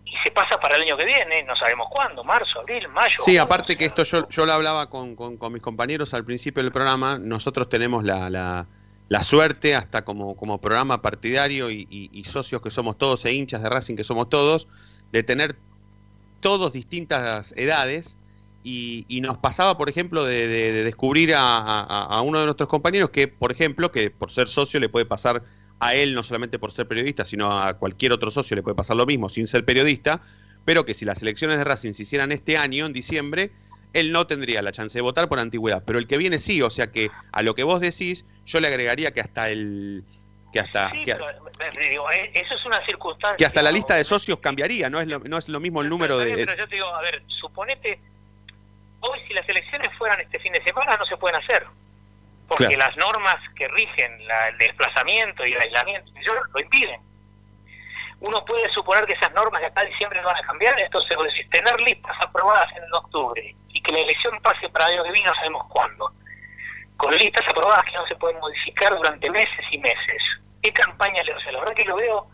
y 0.05 0.17
se 0.19 0.31
pasa 0.31 0.61
para 0.61 0.77
el 0.77 0.83
año 0.83 0.97
que 0.97 1.05
viene, 1.05 1.43
no 1.43 1.57
sabemos 1.57 1.89
cuándo, 1.91 2.23
marzo, 2.23 2.61
abril, 2.61 2.87
mayo. 2.89 3.17
Sí, 3.25 3.37
aparte 3.39 3.77
que 3.77 3.87
esto 3.87 4.05
yo, 4.05 4.29
yo 4.29 4.47
lo 4.47 4.53
hablaba 4.53 4.89
con, 4.89 5.17
con- 5.17 5.37
con 5.37 5.53
mis 5.53 5.63
compañeros 5.63 6.15
al 6.15 6.25
principio 6.25 6.63
del 6.63 6.71
programa, 6.71 7.19
nosotros 7.19 7.69
tenemos 7.69 8.05
la, 8.05 8.31
la- 8.31 8.67
la 9.09 9.23
suerte, 9.23 9.75
hasta 9.77 10.05
como, 10.05 10.37
como 10.37 10.61
programa 10.61 11.01
partidario 11.03 11.71
y, 11.71 12.25
socios 12.31 12.61
que 12.63 12.71
somos 12.71 12.99
todos 12.99 13.25
e 13.25 13.33
hinchas 13.35 13.63
de 13.63 13.69
Racing 13.69 13.97
que 13.97 14.05
somos 14.05 14.29
todos, 14.29 14.67
de 15.13 15.23
tener 15.23 15.57
todos 16.41 16.73
distintas 16.73 17.53
edades. 17.57 18.17
Y, 18.69 19.21
nos 19.23 19.39
pasaba, 19.39 19.79
por 19.79 19.89
ejemplo, 19.89 20.25
de, 20.25 20.49
de- 20.49 20.73
de 20.73 20.85
descubrir 20.85 21.35
a, 21.35 21.59
a- 21.59 22.05
a 22.19 22.23
uno 22.23 22.41
de 22.41 22.47
nuestros 22.47 22.69
compañeros 22.69 23.11
que, 23.11 23.29
por 23.29 23.53
ejemplo, 23.53 23.93
que 23.93 24.11
por 24.11 24.33
ser 24.33 24.49
socio 24.49 24.81
le 24.81 24.89
puede 24.89 25.07
pasar 25.07 25.45
a 25.79 25.95
él, 25.95 26.15
no 26.15 26.23
solamente 26.25 26.59
por 26.59 26.73
ser 26.73 26.89
periodista, 26.89 27.25
sino 27.25 27.53
a 27.57 27.75
cualquier 27.75 28.11
otro 28.13 28.31
socio 28.33 28.57
le 28.57 28.63
puede 28.65 28.75
pasar 28.75 28.97
lo 28.97 29.07
mismo 29.07 29.29
sin 29.29 29.47
ser 29.47 29.65
periodista, 29.65 30.21
pero 30.65 30.85
que 30.85 30.95
si 30.95 31.05
las 31.05 31.23
elecciones 31.23 31.59
de 31.59 31.65
Racing 31.65 31.93
se 31.93 32.03
hicieran 32.03 32.33
este 32.33 32.57
año, 32.57 32.87
en 32.87 32.93
diciembre, 32.93 33.53
él 33.99 34.13
no 34.13 34.27
tendría 34.27 34.61
la 34.63 34.73
chance 34.73 34.99
de 34.99 35.03
votar 35.03 35.29
por 35.29 35.39
antigüedad, 35.39 35.83
pero 35.87 35.99
el 35.99 36.07
que 36.07 36.19
viene 36.19 36.39
sí, 36.39 36.61
o 36.63 36.71
sea 36.71 36.89
que 36.93 37.11
a 37.33 37.43
lo 37.43 37.55
que 37.55 37.63
vos 37.65 37.81
decís, 37.81 38.25
yo 38.45 38.61
le 38.61 38.69
agregaría 38.69 39.11
que 39.13 39.21
hasta 39.21 39.49
el 39.49 40.05
que 40.53 40.61
hasta 40.61 40.91
Sí, 40.91 41.05
que, 41.05 41.15
pero, 41.59 41.81
digo, 41.91 42.11
eh, 42.13 42.31
eso 42.35 42.55
es 42.55 42.65
una 42.67 42.85
circunstancia. 42.87 43.37
que 43.37 43.47
hasta 43.47 43.63
la 43.63 43.71
lista 43.73 43.95
de 43.97 44.05
socios 44.05 44.39
cambiaría, 44.39 44.89
no 44.91 45.01
es 45.01 45.07
lo, 45.07 45.19
no 45.21 45.39
es 45.39 45.49
lo 45.49 45.61
mismo 45.61 45.81
el 45.83 45.89
número 45.89 46.19
de 46.19 46.35
pero 46.35 46.55
yo 46.55 46.69
te 46.69 46.75
digo, 46.77 46.87
a 46.95 47.01
ver, 47.03 47.23
suponete, 47.27 47.99
hoy 49.01 49.19
si 49.27 49.35
las 49.35 49.49
elecciones 49.49 49.91
fueran 49.99 50.21
este 50.21 50.39
fin 50.39 50.53
de 50.53 50.63
semana 50.63 50.97
no 50.97 51.05
se 51.05 51.17
pueden 51.17 51.41
hacer, 51.41 51.67
porque 52.49 52.67
Claro. 52.69 52.79
las 52.79 52.97
normas 52.97 53.37
que 53.57 53.67
rigen 53.69 54.27
la- 54.29 54.49
el 54.49 54.59
desplazamiento 54.59 55.45
y 55.47 55.53
el 55.53 55.61
aislamiento 55.61 56.13
yo, 56.25 56.33
lo 56.55 56.61
impiden. 56.61 57.01
Uno 58.21 58.45
puede 58.45 58.69
suponer 58.71 59.05
que 59.07 59.13
esas 59.13 59.33
normas 59.35 59.61
de 59.61 59.67
acá 59.69 59.83
a 59.83 59.85
diciembre 59.85 60.21
no 60.21 60.27
van 60.29 60.37
a 60.37 60.47
cambiar, 60.47 60.79
entonces 60.81 61.17
tener 61.51 61.81
listas 61.83 62.17
aprobadas 62.21 62.71
en 62.77 62.83
octubre 62.95 63.55
y 63.69 63.81
que 63.83 63.93
la 63.93 64.01
elección 64.01 64.41
pase 64.41 64.69
para 64.71 64.87
año 64.87 65.03
que 65.05 65.23
no 65.23 65.35
sabemos 65.35 65.67
cuándo, 65.69 66.11
con 66.97 67.15
listas 67.17 67.47
aprobadas 67.47 67.85
que 67.85 67.93
no 67.93 68.07
se 68.07 68.17
pueden 68.17 68.41
modificar 68.41 68.97
durante 68.97 69.31
meses 69.31 69.67
y 69.71 69.79
meses. 69.79 70.23
¿Qué 70.63 70.73
campaña 70.73 71.23
le 71.23 71.35
o 71.35 71.41
sea, 71.41 71.53
La 71.53 71.61
verdad 71.61 71.75
que 71.75 71.85
lo 71.85 71.97
veo 71.97 72.27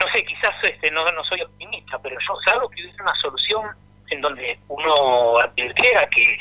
no 0.00 0.08
sé, 0.08 0.24
quizás 0.24 0.52
este, 0.64 0.90
no, 0.90 1.10
no 1.12 1.22
soy 1.24 1.40
optimista, 1.42 1.96
pero 2.00 2.18
yo 2.18 2.34
salvo 2.44 2.68
que 2.70 2.82
hubiese 2.82 3.00
una 3.02 3.14
solución 3.14 3.70
en 4.08 4.20
donde 4.20 4.58
uno 4.68 5.38
advirtiera 5.38 6.08
que, 6.08 6.38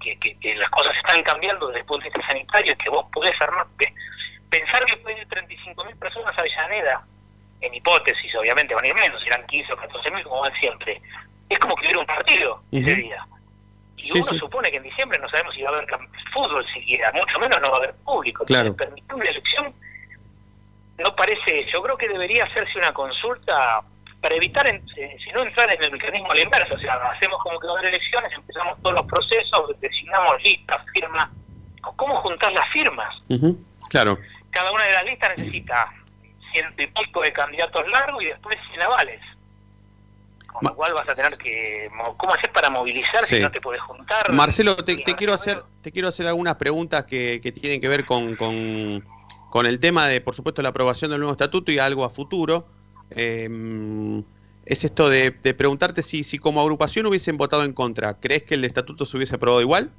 que, 0.00 0.18
que- 0.40 0.54
las 0.56 0.68
cosas 0.70 0.96
están 0.96 1.22
cambiando 1.22 1.68
desde 1.68 1.80
el 1.80 1.86
punto 1.86 2.04
de 2.04 2.10
vista 2.10 2.26
sanitario 2.26 2.76
que 2.76 2.90
vos 2.90 3.06
podés 3.12 3.40
armar, 3.40 3.66
que- 3.78 3.94
pensar 4.50 4.84
que 4.84 4.96
pueden 4.96 5.18
ir 5.18 5.28
35.000 5.28 5.96
personas 5.96 6.36
a 6.36 6.40
Avellaneda, 6.40 7.06
en 7.66 7.74
hipótesis, 7.74 8.34
obviamente 8.36 8.74
van 8.74 8.84
a 8.84 8.88
ir 8.88 8.94
menos, 8.94 9.24
irán 9.26 9.46
15 9.46 9.72
o 9.72 9.76
14.000 9.76 10.22
como 10.22 10.40
van 10.42 10.54
siempre, 10.54 11.00
es 11.48 11.58
como 11.58 11.74
que 11.76 11.82
hubiera 11.86 12.00
un 12.00 12.06
partido 12.06 12.62
ese 12.72 12.92
Ujú. 12.92 13.00
día. 13.02 13.26
Y 13.96 14.06
Sí, 14.08 14.18
uno 14.20 14.32
sí. 14.32 14.38
supone 14.38 14.70
que 14.70 14.76
en 14.78 14.82
diciembre 14.82 15.18
no 15.18 15.28
sabemos 15.28 15.54
si 15.54 15.62
va 15.62 15.70
a 15.70 15.72
haber 15.74 15.86
fútbol 16.32 16.66
siquiera, 16.72 17.10
mucho 17.12 17.38
menos 17.38 17.60
no 17.60 17.70
va 17.70 17.74
a 17.76 17.78
haber 17.78 17.94
público. 17.96 18.44
Claro. 18.44 18.74
Permitir 18.76 19.14
una 19.14 19.24
elección 19.30 19.74
no 20.98 21.16
parece, 21.16 21.64
yo 21.72 21.82
creo 21.82 21.96
que 21.96 22.08
debería 22.08 22.44
hacerse 22.44 22.78
una 22.78 22.92
consulta 22.92 23.80
para 24.20 24.34
evitar, 24.36 24.66
en- 24.66 24.84
eh, 24.96 25.16
si 25.22 25.30
no 25.32 25.42
entrar 25.42 25.70
en 25.70 25.82
el 25.82 25.90
mecanismo 25.92 26.30
a 26.30 26.34
la 26.34 26.40
inversa, 26.42 26.74
o 26.74 26.78
sea, 26.78 26.94
hacemos 27.10 27.38
como 27.42 27.58
que 27.60 27.66
va 27.66 27.74
a 27.74 27.78
haber 27.78 27.90
elecciones, 27.94 28.32
empezamos 28.32 28.80
todos 28.80 28.94
los 28.96 29.06
procesos, 29.06 29.78
designamos 29.80 30.42
listas, 30.42 30.80
firmas, 30.92 31.28
¿cómo 31.96 32.16
juntar 32.22 32.52
las 32.52 32.68
firmas? 32.70 33.14
Ujú, 33.28 33.58
Claro. 33.90 34.18
Cada 34.50 34.70
una 34.72 34.84
de 34.84 34.92
las 34.92 35.04
listas 35.04 35.36
necesita 35.36 35.92
ciento 36.54 36.82
y 36.82 36.86
pico 36.86 37.20
de 37.22 37.32
candidatos 37.32 37.88
largos 37.90 38.22
y 38.22 38.26
después 38.26 38.56
100 38.70 38.82
avales. 38.82 39.20
Con 40.46 40.68
lo 40.68 40.74
cual 40.76 40.94
vas 40.94 41.08
a 41.08 41.16
tener 41.16 41.36
que, 41.36 41.90
mo- 41.92 42.16
¿cómo 42.16 42.32
hacer 42.32 42.52
para 42.52 42.70
movilizar 42.70 43.24
Sí. 43.24 43.36
si 43.36 43.42
no 43.42 43.50
te 43.50 43.60
podés 43.60 43.80
juntar? 43.82 44.32
Marcelo, 44.32 44.76
te, 44.76 44.96
te 44.98 45.14
quiero 45.16 45.32
hacer, 45.34 45.64
te 45.82 45.90
quiero 45.90 46.06
hacer 46.08 46.28
algunas 46.28 46.54
preguntas 46.54 47.04
que, 47.06 47.40
que 47.42 47.50
tienen 47.50 47.80
que 47.80 47.88
ver 47.88 48.04
con, 48.06 48.36
con, 48.36 49.04
con 49.50 49.66
el 49.66 49.80
tema 49.80 50.06
de, 50.06 50.20
por 50.20 50.34
supuesto, 50.36 50.62
la 50.62 50.68
aprobación 50.68 51.10
del 51.10 51.18
nuevo 51.18 51.32
estatuto 51.32 51.72
y 51.72 51.78
algo 51.80 52.04
a 52.04 52.08
futuro. 52.10 52.68
Eh, 53.10 54.22
es 54.64 54.84
esto 54.84 55.10
de, 55.10 55.32
de 55.32 55.54
preguntarte 55.54 56.02
si, 56.02 56.22
si 56.22 56.38
como 56.38 56.60
agrupación 56.60 57.04
hubiesen 57.06 57.36
votado 57.36 57.64
en 57.64 57.72
contra. 57.72 58.14
¿Crees 58.20 58.44
que 58.44 58.54
el 58.54 58.64
estatuto 58.64 59.04
se 59.04 59.16
hubiese 59.16 59.34
aprobado 59.34 59.60
igual? 59.60 59.90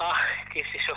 Ah, 0.00 0.14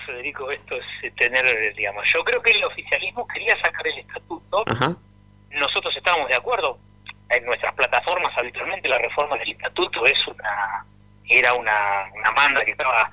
Federico, 0.05 0.51
esto 0.51 0.75
es 0.75 0.85
eh, 1.03 1.11
tener, 1.11 1.45
eh, 1.45 1.73
digamos, 1.75 2.05
yo 2.11 2.23
creo 2.23 2.41
que 2.41 2.51
el 2.51 2.63
oficialismo 2.63 3.27
quería 3.27 3.59
sacar 3.59 3.85
el 3.87 3.97
estatuto, 3.99 4.63
Ajá. 4.67 4.95
nosotros 5.51 5.95
estábamos 5.95 6.29
de 6.29 6.35
acuerdo, 6.35 6.77
en 7.29 7.45
nuestras 7.45 7.73
plataformas 7.73 8.37
habitualmente 8.37 8.87
la 8.87 8.99
reforma 8.99 9.37
del 9.37 9.51
estatuto 9.51 10.05
es 10.05 10.27
una, 10.27 10.85
era 11.27 11.53
una, 11.53 12.09
una 12.13 12.31
manda 12.31 12.63
que 12.63 12.71
estaba 12.71 13.11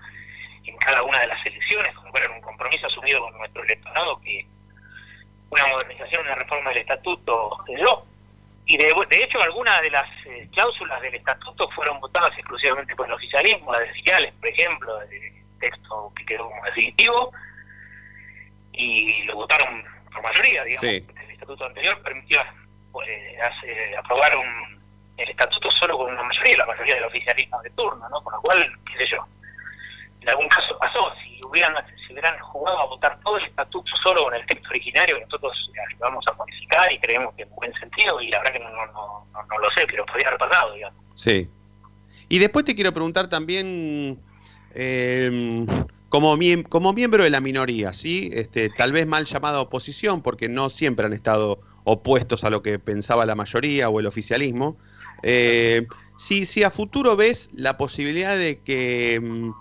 en 0.65 0.77
cada 0.77 1.03
una 1.03 1.19
de 1.21 1.27
las 1.27 1.47
elecciones, 1.47 1.95
como 1.95 2.17
era 2.17 2.31
un 2.31 2.41
compromiso 2.41 2.87
asumido 2.87 3.21
con 3.23 3.37
nuestro 3.39 3.63
electorado 3.63 4.21
que 4.21 4.47
una 5.51 5.67
modernización, 5.67 6.23
una 6.23 6.35
reforma 6.35 6.71
del 6.71 6.79
estatuto 6.79 7.59
dio. 7.67 8.05
Y 8.65 8.77
de, 8.77 8.95
de 9.09 9.25
hecho 9.25 9.43
algunas 9.43 9.83
de 9.83 9.91
las 9.91 10.09
eh, 10.27 10.49
cláusulas 10.53 11.01
del 11.03 11.17
estatuto 11.17 11.69
fueron 11.71 12.01
votadas 12.01 12.33
exclusivamente 12.39 12.95
por 12.95 13.07
el 13.07 13.13
oficialismo, 13.13 13.73
las 13.73 13.83
de 13.83 13.93
filiales, 13.93 14.33
por 14.35 14.49
ejemplo, 14.49 15.03
el 15.03 15.42
texto 15.63 16.13
que 16.17 16.25
quedó 16.27 16.49
como 16.51 16.63
definitivo, 16.67 17.33
y 18.73 19.23
lo 19.25 19.35
votaron 19.37 19.83
por 20.13 20.23
mayoría, 20.23 20.65
digamos. 20.65 20.81
Sí. 20.91 21.07
El 21.25 21.31
estatuto 21.31 21.67
anterior 21.67 22.01
permitió 22.03 22.41
pues, 22.91 23.09
hace- 23.41 23.97
aprobar 23.97 24.37
un, 24.37 24.81
el 25.17 25.29
estatuto 25.31 25.71
solo 25.71 25.97
con 25.99 26.13
una 26.13 26.23
mayoría, 26.23 26.57
la 26.59 26.67
mayoría 26.67 26.95
del 26.97 27.05
oficialismo 27.05 27.61
de 27.63 27.71
turno, 27.71 28.09
¿no? 28.09 28.23
Con 28.23 28.33
lo 28.35 28.41
cual, 28.41 28.71
qué 28.91 28.99
sé 28.99 29.07
yo, 29.07 29.27
en 30.21 30.29
algún 30.29 30.49
caso 30.49 30.79
pasó, 30.79 31.13
si 31.23 31.41
hubieran, 31.45 31.75
si 32.07 32.13
hubieran 32.13 32.39
jugado 32.41 32.79
a 32.81 32.87
votar 32.87 33.19
todo 33.21 33.39
el 33.39 33.45
estatuto 33.45 33.97
solo 33.97 34.25
con 34.25 34.35
el 34.35 34.47
texto 34.47 34.69
originario, 34.71 35.17
que 35.19 35.25
nosotros 35.25 35.71
vamos 35.99 36.27
a 36.29 36.33
modificar 36.35 36.93
y 36.93 36.99
creemos 36.99 37.35
que 37.35 37.43
en 37.43 37.51
buen 37.55 37.73
sentido, 37.75 38.21
y 38.21 38.29
la 38.29 38.39
verdad 38.39 38.53
que 38.53 38.59
no, 38.61 38.71
no, 38.71 38.87
no, 38.87 39.27
no- 39.33 39.43
no 39.47 39.59
lo 39.59 39.71
sé, 39.73 39.87
pero 39.87 40.05
podría 40.07 40.29
haber 40.29 40.39
pasado, 40.39 40.75
digamos. 40.75 41.01
Sí. 41.17 41.49
Y 42.29 42.39
después 42.39 42.65
te 42.65 42.75
quiero 42.75 42.93
preguntar 42.93 43.29
también, 43.29 44.19
eh, 44.75 45.67
como, 46.09 46.39
como 46.69 46.93
miembro 46.93 47.25
de 47.25 47.31
la 47.31 47.41
minoría, 47.41 47.93
¿sí? 47.93 48.31
Este, 48.33 48.71
tal 48.71 48.93
vez 48.93 49.07
mal 49.07 49.25
llamada 49.25 49.61
oposición, 49.61 50.23
porque 50.23 50.49
no 50.49 50.71
siempre 50.71 51.07
han 51.07 51.13
estado 51.13 51.61
opuestos 51.85 52.45
a 52.45 52.51
lo 52.51 52.63
que 52.63 52.79
pensaba 52.79 53.27
la 53.27 53.35
mayoría 53.35 53.89
o 53.89 53.99
el 53.99 54.07
oficialismo. 54.07 54.77
Eh, 55.23 55.87
si, 56.17 56.63
a 56.63 56.71
futuro 56.71 57.17
ves 57.17 57.51
la 57.55 57.79
posibilidad 57.79 58.37
de 58.37 58.59
que 58.59 59.21
mm, 59.23 59.53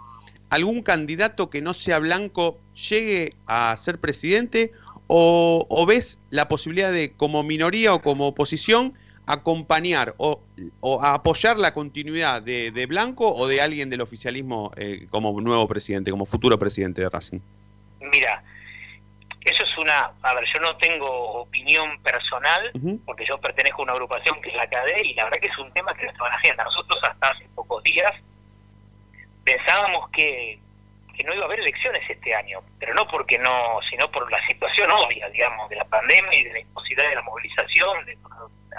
algún 0.49 0.84
candidato 0.84 1.49
que 1.49 1.62
no 1.62 1.74
sea 1.74 1.99
blanco 1.99 2.59
llegue 2.89 3.34
a 3.47 3.76
ser 3.78 3.99
presidente, 3.99 4.72
o 5.14 5.86
ves 5.86 6.20
la 6.30 6.47
posibilidad 6.47 6.91
de, 6.91 7.12
como 7.12 7.43
minoría 7.43 7.93
o 7.93 8.01
como 8.01 8.28
oposición, 8.28 8.93
acompañar 9.26 10.13
o, 10.17 10.41
o 10.80 11.01
a 11.01 11.13
apoyar 11.13 11.57
la 11.57 11.74
continuidad 11.74 12.41
de, 12.41 12.72
de 12.72 12.86
Blanco 12.86 13.34
o 13.34 13.47
de 13.47 13.61
alguien 13.61 13.89
del 13.89 14.01
oficialismo 14.01 14.72
eh, 14.76 15.07
como 15.09 15.39
nuevo 15.39 15.67
presidente, 15.67 16.11
como 16.11 16.26
futuro 16.26 16.57
presidente 16.57 17.01
de 17.01 17.09
Racing. 17.09 17.39
Mira, 17.99 18.43
eso 19.41 19.63
es 19.63 19.78
una, 19.78 20.11
a 20.22 20.34
ver, 20.36 20.45
yo 20.45 20.59
no 20.59 20.76
tengo 20.78 21.07
opinión 21.41 21.99
personal, 22.01 22.72
porque 23.05 23.26
yo 23.26 23.39
pertenezco 23.39 23.82
a 23.82 23.84
una 23.84 23.93
agrupación 23.93 24.39
que 24.41 24.49
es 24.49 24.55
la 24.55 24.69
CADE, 24.69 25.01
y 25.03 25.13
la 25.15 25.24
verdad 25.24 25.39
que 25.39 25.47
es 25.47 25.57
un 25.57 25.72
tema 25.74 25.93
que 25.95 26.05
no 26.05 26.11
estaba 26.11 26.28
en 26.30 26.34
la 26.34 26.39
agenda. 26.39 26.63
Nosotros 26.63 26.99
hasta 27.03 27.30
hace 27.30 27.47
pocos 27.55 27.82
días 27.84 28.13
pensábamos 29.43 30.09
que, 30.11 30.59
que 31.15 31.24
no 31.24 31.34
iba 31.34 31.43
a 31.43 31.45
haber 31.45 31.61
elecciones 31.61 32.07
este 32.07 32.36
año, 32.36 32.59
pero 32.80 32.93
no 32.93 33.07
porque 33.07 33.39
no, 33.39 33.80
sino 33.89 34.11
por 34.11 34.32
la 34.32 34.45
situación 34.45 34.91
obvia, 34.91 35.28
digamos, 35.30 35.67
de 35.69 35.78
la 35.78 35.86
pandemia 35.86 36.38
y 36.38 36.43
de 36.43 36.53
la 36.53 36.59
imposibilidad 36.59 37.09
de 37.09 37.15
la 37.15 37.22
movilización, 37.24 38.05
de, 38.05 38.17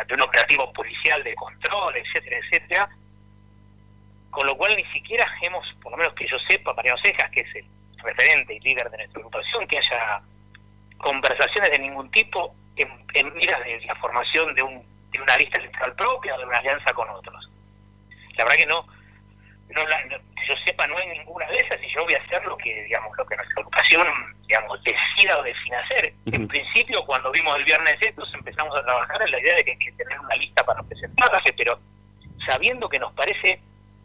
de 0.06 0.14
un 0.14 0.22
operativo 0.22 0.72
policial 0.72 1.22
de 1.22 1.34
control, 1.34 1.96
etcétera, 1.96 2.38
etcétera. 2.38 2.88
Con 4.30 4.46
lo 4.46 4.56
cual 4.56 4.74
ni 4.76 4.84
siquiera 4.86 5.26
hemos, 5.42 5.70
por 5.82 5.92
lo 5.92 5.98
menos 5.98 6.14
que 6.14 6.26
yo 6.26 6.38
sepa, 6.38 6.72
Mariano 6.72 6.98
Cejas, 6.98 7.30
que 7.30 7.40
es 7.40 7.54
el 7.54 7.66
referente 8.02 8.54
y 8.54 8.60
líder 8.60 8.90
de 8.90 8.96
nuestra 8.98 9.18
agrupación, 9.18 9.66
que 9.66 9.78
haya 9.78 10.22
conversaciones 10.98 11.70
de 11.70 11.78
ningún 11.78 12.10
tipo 12.10 12.54
en, 12.76 12.88
en 13.14 13.34
miras 13.34 13.62
de 13.64 13.80
la 13.80 13.94
formación 13.96 14.54
de, 14.54 14.62
un, 14.62 14.82
de 15.10 15.20
una 15.20 15.36
lista 15.36 15.58
electoral 15.58 15.94
propia 15.94 16.34
o 16.34 16.38
de 16.38 16.44
una 16.46 16.58
alianza 16.58 16.92
con 16.94 17.08
otros. 17.10 17.50
La 18.36 18.44
verdad 18.44 18.58
que 18.58 18.66
no, 18.66 18.86
no, 19.74 19.86
la- 19.86 20.04
no- 20.06 20.18
que 20.18 20.46
yo 20.46 20.56
sepa, 20.64 20.86
no 20.86 20.96
hay 20.98 21.06
ninguna 21.08 21.46
de 21.48 21.60
esas 21.60 21.82
y 21.82 21.88
yo 21.88 22.02
voy 22.04 22.14
a 22.14 22.18
hacer 22.22 22.44
lo 22.44 22.56
que, 22.56 22.82
digamos, 22.84 23.16
lo 23.16 23.26
que 23.26 23.36
nuestra 23.36 23.54
agrupación, 23.60 24.06
digamos, 24.46 24.82
decida 24.84 25.38
o 25.38 25.42
defina 25.42 25.78
hacer. 25.80 26.12
En 26.26 26.48
principio, 26.48 27.04
cuando 27.04 27.30
vimos 27.30 27.56
el 27.58 27.64
viernes 27.64 27.96
estos, 28.00 28.32
empezamos 28.34 28.76
a 28.76 28.82
trabajar 28.84 29.22
en 29.22 29.30
la 29.30 29.40
idea 29.40 29.56
de 29.56 29.64
que 29.64 29.70
hay 29.72 29.78
que 29.78 29.92
tener 29.92 30.18
una 30.20 30.34
lista 30.36 30.64
para 30.64 30.82
presentarse, 30.82 31.52
pero 31.54 31.78
sabiendo 32.46 32.88
que 32.88 32.98
nos 32.98 33.12
parece 33.14 33.60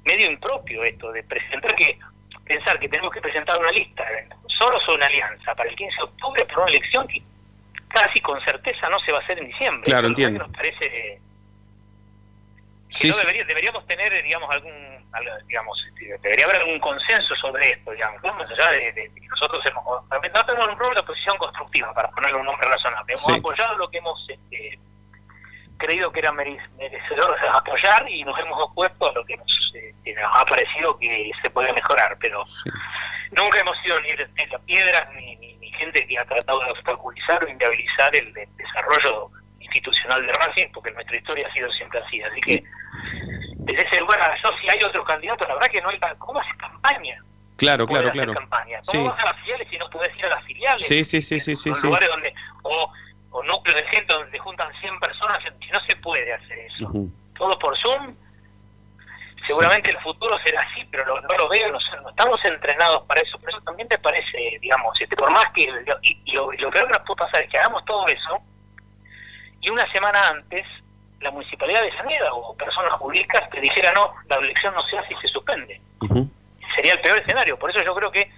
medio 0.06 0.30
impropio 0.32 0.84
esto 0.84 1.12
de 1.12 1.24
presentar 1.24 1.76
que 1.76 1.98
pensar 2.46 2.80
que 2.80 2.88
tenemos 2.88 3.12
que 3.12 3.20
presentar 3.20 3.60
una 3.60 3.72
lista 3.72 4.06
solo 4.48 4.78
o 4.88 4.94
una 4.96 5.06
alianza 5.08 5.54
para 5.54 5.70
el 5.70 5.76
15 5.76 5.98
de 5.98 6.04
octubre 6.04 6.46
para 6.46 6.60
una 6.62 6.70
elección 6.70 7.06
que 7.08 7.22
casi 7.90 8.22
con 8.22 8.40
certeza 8.42 8.88
no 8.90 9.00
se 9.00 9.12
va 9.12 9.20
a 9.20 9.22
hacer 9.22 9.40
en 9.40 9.46
diciembre. 9.48 9.84
Claro, 9.84 10.08
entiendo. 10.08 10.40
Nos 10.40 10.56
parece 10.56 10.80
que 10.90 11.20
Sí, 12.90 13.10
no 13.10 13.18
debería- 13.18 13.44
deberíamos 13.44 13.86
tener, 13.86 14.24
digamos, 14.24 14.50
algún, 14.50 14.97
digamos, 15.46 15.86
este, 15.88 16.18
debería 16.22 16.46
haber 16.46 16.58
algún 16.58 16.80
consenso 16.80 17.36
sobre 17.36 17.72
esto, 17.72 17.92
digamos, 17.92 18.22
más 18.24 18.50
allá 18.52 18.72
de, 18.72 18.92
de- 18.94 19.12
nosotros 19.30 19.64
hemos, 19.66 19.84
no 19.86 20.46
tenemos 20.46 20.68
un 20.70 20.80
rol 20.80 20.94
de 20.94 21.02
oposición 21.02 21.38
constructiva, 21.38 21.94
para 21.94 22.10
ponerle 22.12 22.38
un 22.38 22.46
nombre 22.46 22.68
razonable, 22.68 23.14
hemos 23.14 23.26
Sí. 23.26 23.34
apoyado 23.40 23.78
lo 23.78 23.90
que 23.90 23.98
hemos 24.00 24.28
este, 24.30 24.80
creído 25.78 26.12
que 26.12 26.20
era 26.20 26.32
mere- 26.32 26.58
merecedor 26.78 27.40
de 27.40 27.48
apoyar 27.50 28.10
y 28.10 28.24
nos 28.24 28.40
hemos 28.40 28.60
opuesto 28.64 29.10
a 29.10 29.14
lo 29.14 29.26
que 29.26 29.38
nos, 29.38 29.74
eh, 29.76 29.94
que 30.04 30.14
nos 30.16 30.32
ha 30.34 30.46
parecido 30.46 30.98
que 30.98 31.32
se 31.42 31.50
puede 31.50 31.72
mejorar, 31.74 32.18
pero 32.20 32.44
nunca 33.32 33.60
hemos 33.60 33.78
sido 33.80 34.00
ni 34.02 34.12
de 34.14 34.26
de 34.26 34.60
piedras 34.66 35.08
ni, 35.14 35.36
ni, 35.36 35.54
ni 35.58 35.72
gente 35.74 36.08
que 36.08 36.18
ha 36.18 36.26
tratado 36.26 36.60
de 36.62 36.72
obstaculizar 36.72 37.44
o 37.44 37.48
inviabilizar 37.48 38.16
el, 38.16 38.34
de- 38.34 38.48
desarrollo 38.56 39.30
institucional 39.60 40.26
de 40.26 40.34
Racing, 40.34 40.68
porque 40.74 40.92
nuestra 40.92 41.18
historia 41.18 41.48
ha 41.48 41.54
sido 41.54 41.72
siempre 41.74 42.00
así. 42.00 42.22
Así 42.24 42.42
que 42.42 42.64
desde 43.68 43.88
ese 43.88 44.00
lugar, 44.00 44.36
yo 44.42 44.50
si 44.62 44.70
hay 44.70 44.82
otros 44.84 45.06
candidatos, 45.06 45.48
la 45.48 45.54
verdad 45.56 45.70
que 45.70 45.82
no 45.82 45.90
hay... 45.90 46.00
¿Cómo 46.18 46.40
haces 46.40 46.54
campaña? 46.58 47.22
Claro, 47.58 47.86
¿Cómo 47.88 48.00
claro, 48.00 48.12
claro. 48.14 48.34
campaña? 48.34 48.80
¿Cómo 48.86 49.02
Sí. 49.04 49.08
vas 49.10 49.20
a 49.20 49.26
las 49.26 49.36
filiales 49.42 49.68
si 49.70 49.78
no 49.78 49.90
podés 49.90 50.16
ir 50.18 50.26
a 50.26 50.30
las 50.30 50.44
filiales? 50.46 50.88
Sí, 50.88 51.04
sí, 51.06 51.22
sí, 51.22 51.40
sí, 51.40 51.56
sí, 51.56 51.72
lugares 51.84 52.10
donde... 52.10 52.34
O, 52.64 52.92
o 53.32 53.44
núcleos 53.44 53.76
de 53.82 53.88
gente 53.90 54.14
donde 54.14 54.38
juntan 54.40 54.72
100 54.80 55.00
personas, 55.00 55.40
si 55.60 55.70
no 55.72 55.80
se 55.82 55.96
puede 55.98 56.34
hacer 56.34 56.58
eso. 56.60 56.86
Ujú. 56.86 57.12
Todo 57.38 57.58
por 57.60 57.78
Zoom, 57.78 58.16
seguramente 59.46 59.90
el 59.92 59.98
futuro 60.00 60.38
será 60.40 60.62
así, 60.62 60.84
pero 60.92 61.06
lo- 61.06 61.22
no 61.22 61.38
lo 61.38 61.50
veo, 61.50 61.72
no, 61.72 61.80
no 62.02 62.10
estamos 62.10 62.44
entrenados 62.46 63.04
para 63.04 63.22
eso. 63.22 63.38
Pero 63.40 63.50
eso 63.50 63.62
también 63.62 63.88
te 63.88 63.98
parece, 63.98 64.58
digamos, 64.62 65.00
este, 65.00 65.16
por 65.16 65.30
más 65.32 65.46
que... 65.54 65.64
Y, 66.04 66.22
y 66.26 66.32
lo, 66.34 66.54
y 66.54 66.58
lo 66.58 66.70
peor 66.70 66.88
que 66.88 66.94
nos 66.94 67.02
puede 67.04 67.18
pasar 67.18 67.42
es 67.44 67.50
que 67.50 67.58
hagamos 67.58 67.84
todo 67.86 68.08
eso 68.08 68.40
y 69.62 69.70
una 69.72 69.92
semana 69.92 70.28
antes 70.30 70.66
la 71.22 71.32
municipalidad 71.32 71.82
de 71.82 71.92
Saneda 71.98 72.34
o 72.34 72.56
personas 72.56 72.94
jurídicas 72.94 73.50
te 73.50 73.60
dijera 73.62 73.92
no, 73.94 74.14
la 74.30 74.36
elección 74.38 74.74
no 74.74 74.82
se 74.86 74.98
hace 74.98 75.14
y 75.14 75.18
se 75.18 75.28
suspende. 75.28 75.82
Sería 76.76 76.94
el 76.94 77.02
peor 77.02 77.18
escenario. 77.18 77.58
Por 77.58 77.70
eso 77.70 77.82
yo 77.82 77.96
creo 77.96 78.12
que 78.12 78.32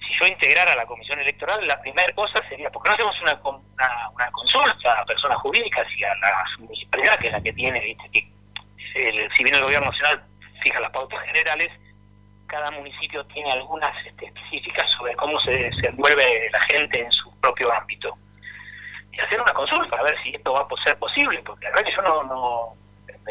si 0.00 0.12
yo 0.18 0.26
integrara 0.26 0.74
la 0.74 0.86
comisión 0.86 1.18
electoral, 1.20 1.66
la 1.66 1.80
primera 1.80 2.12
cosa 2.14 2.40
sería, 2.48 2.70
porque 2.70 2.88
no 2.88 2.94
hacemos 2.94 3.20
una, 3.22 3.34
una, 3.44 4.08
una 4.10 4.30
consulta 4.32 5.00
a 5.00 5.04
personas 5.04 5.38
jurídicas 5.38 5.86
y 5.96 6.04
a 6.04 6.14
la 6.16 6.44
municipalidad, 6.58 7.18
que 7.18 7.26
es 7.28 7.32
la 7.32 7.40
que 7.42 7.52
tiene, 7.52 7.80
¿viste? 7.80 8.10
que 8.10 8.28
el- 9.08 9.30
si 9.36 9.44
bien 9.44 9.54
el 9.56 9.62
gobierno 9.62 9.86
nacional 9.90 10.22
fija 10.62 10.80
las 10.80 10.90
pautas 10.90 11.20
generales, 11.26 11.70
cada 12.46 12.70
municipio 12.70 13.24
tiene 13.26 13.50
algunas 13.52 13.94
este, 14.06 14.26
específicas 14.26 14.90
sobre 14.90 15.14
cómo 15.16 15.38
se, 15.40 15.72
se 15.72 15.86
envuelve 15.86 16.50
la 16.50 16.60
gente 16.62 17.00
en 17.00 17.10
su 17.12 17.34
propio 17.40 17.72
ámbito. 17.72 18.16
Y 19.12 19.20
hacer 19.20 19.40
una 19.40 19.52
consulta 19.52 19.90
para 19.90 20.04
ver 20.04 20.16
si 20.22 20.30
esto 20.34 20.52
va 20.52 20.60
a 20.60 20.82
ser 20.82 20.96
posible, 20.98 21.42
porque 21.44 21.64
la 21.64 21.70
verdad 21.70 21.84
que 21.84 21.96
yo 21.96 22.02
no, 22.02 22.22
no 22.24 22.76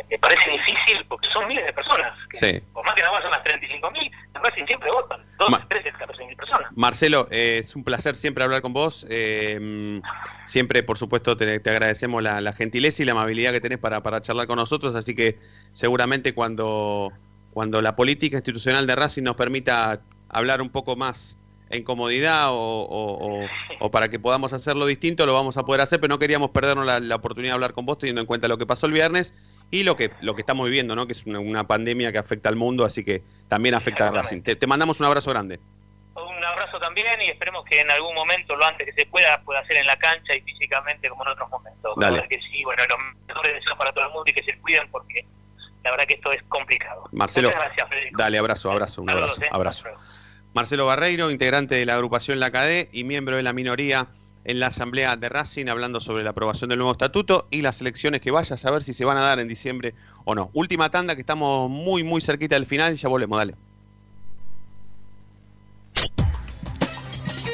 me, 0.10 0.20
parece 0.20 0.52
difícil, 0.52 1.06
porque 1.08 1.28
son 1.30 1.48
miles 1.48 1.66
de 1.66 1.74
personas. 1.74 2.14
que 2.30 2.38
Sí. 2.38 2.62
Por 2.74 2.86
más 2.86 2.96
que 2.96 3.02
nada 3.02 3.22
son 3.22 3.32
las 3.32 3.44
35.000, 3.44 4.12
en 4.36 4.44
Racing 4.44 4.66
siempre 4.66 4.92
votan, 4.92 5.22
12, 5.38 5.58
13, 5.68 5.92
14 5.92 6.26
mil 6.26 6.36
personas. 6.36 6.72
Marcelo, 6.76 7.28
eh, 7.32 7.58
es 7.60 7.76
un 7.76 7.84
placer 7.84 8.16
siempre 8.16 8.44
hablar 8.44 8.62
con 8.62 8.74
vos. 8.74 9.06
eh, 9.10 10.02
siempre, 10.46 10.84
por 10.84 10.98
supuesto, 10.98 11.36
te, 11.38 11.60
te 11.60 11.70
agradecemos 11.70 12.22
la, 12.22 12.42
la 12.42 12.54
gentileza 12.54 13.02
y 13.02 13.06
la 13.06 13.14
amabilidad 13.14 13.52
que 13.52 13.62
tenés 13.62 13.80
para, 13.80 14.02
para 14.02 14.22
charlar 14.22 14.48
con 14.48 14.58
nosotros. 14.58 14.96
Así 14.96 15.16
que 15.16 15.40
seguramente 15.74 16.34
cuando, 16.34 17.12
cuando 17.54 17.82
la 17.82 17.96
política 17.96 18.38
institucional 18.38 18.88
de 18.88 18.96
Racing 18.96 19.24
nos 19.24 19.36
permita 19.36 20.00
hablar 20.30 20.62
un 20.62 20.70
poco 20.70 20.96
más 20.96 21.38
en 21.72 21.84
comodidad 21.84 22.50
o, 22.52 22.56
o- 22.56 23.44
o- 23.44 23.48
o 23.80 23.92
para 23.92 24.10
que 24.10 24.20
podamos 24.20 24.54
hacerlo 24.54 24.86
distinto, 24.86 25.26
lo 25.26 25.34
vamos 25.34 25.58
a 25.58 25.64
poder 25.64 25.82
hacer, 25.82 26.00
pero 26.00 26.10
no 26.14 26.20
queríamos 26.20 26.52
perdernos 26.52 26.86
la, 26.86 27.00
la 27.00 27.16
oportunidad 27.16 27.52
de 27.52 27.56
hablar 27.56 27.74
con 27.74 27.86
vos 27.86 27.98
teniendo 27.98 28.22
en 28.22 28.28
cuenta 28.28 28.48
lo 28.48 28.58
que 28.58 28.66
pasó 28.66 28.86
el 28.88 28.92
viernes 28.94 29.34
y 29.72 29.84
lo 29.84 29.96
que, 29.96 30.12
lo 30.22 30.36
que 30.36 30.42
estamos 30.42 30.66
viviendo, 30.66 30.96
¿no? 30.96 31.08
que 31.08 31.14
es 31.14 31.26
una, 31.26 31.40
una 31.40 31.66
pandemia 31.66 32.12
que 32.12 32.18
afecta 32.18 32.50
al 32.50 32.56
mundo, 32.56 32.86
así 32.86 33.04
que 33.06 33.24
también 33.48 33.74
afecta 33.76 34.08
a 34.08 34.12
Racing. 34.12 34.42
Te, 34.42 34.56
te 34.56 34.68
mandamos 34.68 35.00
un 35.00 35.06
abrazo 35.06 35.30
grande. 35.32 35.60
Un 36.14 36.44
abrazo 36.44 36.78
también 36.80 37.22
y 37.22 37.30
esperemos 37.30 37.64
que 37.66 37.80
en 37.80 37.90
algún 37.90 38.14
momento, 38.14 38.56
lo 38.56 38.66
antes 38.66 38.86
que 38.86 38.94
se 38.94 39.06
pueda, 39.06 39.40
pueda 39.44 39.66
ser 39.66 39.78
en 39.78 39.88
la 39.88 39.98
cancha 39.98 40.36
y 40.36 40.42
físicamente 40.42 41.08
como 41.08 41.24
en 41.24 41.30
otros 41.30 41.50
momentos. 41.50 41.94
Dale. 41.98 42.28
Que 42.28 42.42
sí, 42.42 42.64
bueno, 42.66 42.84
los 42.90 42.98
mejores 43.28 43.54
deseos 43.54 43.78
para 43.78 43.94
todo 43.94 44.06
el 44.08 44.12
mundo 44.12 44.30
y 44.30 44.34
que 44.34 44.44
se 44.44 44.58
cuiden 44.60 44.90
porque 44.92 45.26
la 45.84 45.92
verdad 45.92 46.06
que 46.06 46.16
esto 46.16 46.32
es 46.34 46.44
complicado. 46.50 47.08
Marcelo, 47.14 47.50
gracias, 47.50 47.88
dale, 48.12 48.38
abrazo, 48.38 48.70
abrazo, 48.72 49.02
un 49.04 49.10
abrazo, 49.10 49.42
eh. 49.42 49.50
abrazo. 49.52 49.86
Marcelo 50.54 50.86
Barreiro, 50.86 51.32
integrante 51.32 51.76
de 51.76 51.86
la 51.86 51.96
agrupación 51.96 52.40
La 52.40 52.52
CADE 52.52 52.90
y 52.92 53.04
miembro 53.04 53.38
de 53.38 53.44
la 53.44 53.54
minoría 53.54 54.10
en 54.44 54.60
la 54.60 54.68
asamblea 54.68 55.16
de 55.16 55.30
Racing, 55.30 55.68
hablando 55.68 56.00
sobre 56.00 56.24
la 56.24 56.32
aprobación 56.32 56.70
del 56.70 56.80
nuevo 56.80 56.92
estatuto 56.92 57.48
y 57.52 57.62
las 57.62 57.80
elecciones 57.80 58.22
que 58.22 58.32
vaya 58.32 58.56
a 58.56 58.58
saber 58.58 58.84
si 58.84 58.94
se 58.94 59.06
van 59.06 59.18
a 59.18 59.22
dar 59.22 59.40
en 59.40 59.48
diciembre 59.48 59.94
o 60.26 60.36
no. 60.36 60.50
Última 60.54 60.90
tanda 60.90 61.16
que 61.16 61.22
estamos 61.22 61.70
muy, 61.70 62.04
muy 62.04 62.22
cerquita 62.22 62.56
del 62.56 62.66
final, 62.66 62.96
ya 62.96 63.08
volvemos, 63.08 63.38
dale. 63.38 63.56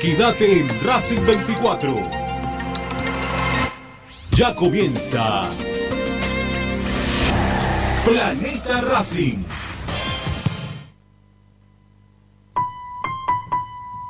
Quédate 0.01 0.61
en 0.61 0.83
Racing 0.83 1.25
24. 1.25 1.95
Ya 4.31 4.55
comienza 4.55 5.43
Planeta 8.05 8.81
Racing. 8.81 9.43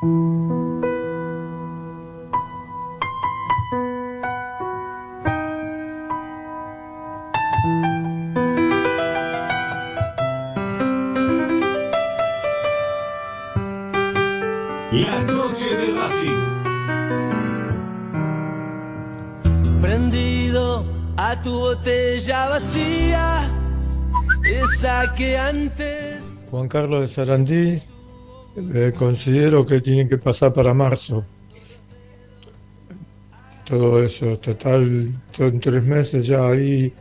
La 0.08 0.14
noche 15.24 15.76
de 15.76 15.94
Racing. 15.94 16.44
Prendido 19.82 20.86
a 21.18 21.36
tu 21.44 21.52
botella 21.52 22.48
vacía, 22.48 23.50
esa 24.46 25.14
que 25.16 25.38
antes. 25.38 26.22
Juan 26.50 26.70
Carlos 26.70 27.02
de 27.02 27.08
Sarandí, 27.10 27.82
eh, 28.58 28.94
considero 28.98 29.66
que 29.66 29.82
tiene 29.82 30.08
que 30.08 30.18
pasar 30.18 30.54
para 30.54 30.74
marzo. 30.74 31.24
Todo 33.66 34.02
eso, 34.02 34.38
total, 34.38 35.12
to- 35.36 35.48
en 35.48 35.60
tres 35.60 35.84
meses 35.84 36.26
ya 36.28 36.48
ahí 36.48 36.94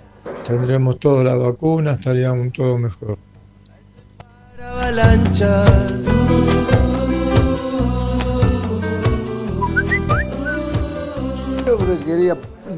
tendremos 0.46 0.98
toda 0.98 1.24
la 1.24 1.36
vacuna, 1.36 1.92
estaríamos 1.92 2.52
todo 2.52 2.76
mejor. 2.78 3.16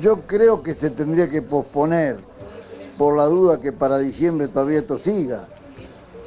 yo 0.01 0.21
creo 0.27 0.63
que 0.63 0.75
se 0.75 0.91
tendría 0.91 1.29
que 1.29 1.43
posponer 1.43 2.17
por 2.97 3.17
la 3.17 3.25
duda 3.25 3.61
que 3.61 3.73
para 3.73 3.99
diciembre 3.99 4.49
todavía 4.49 4.79
esto 4.79 4.99
siga. 4.99 5.49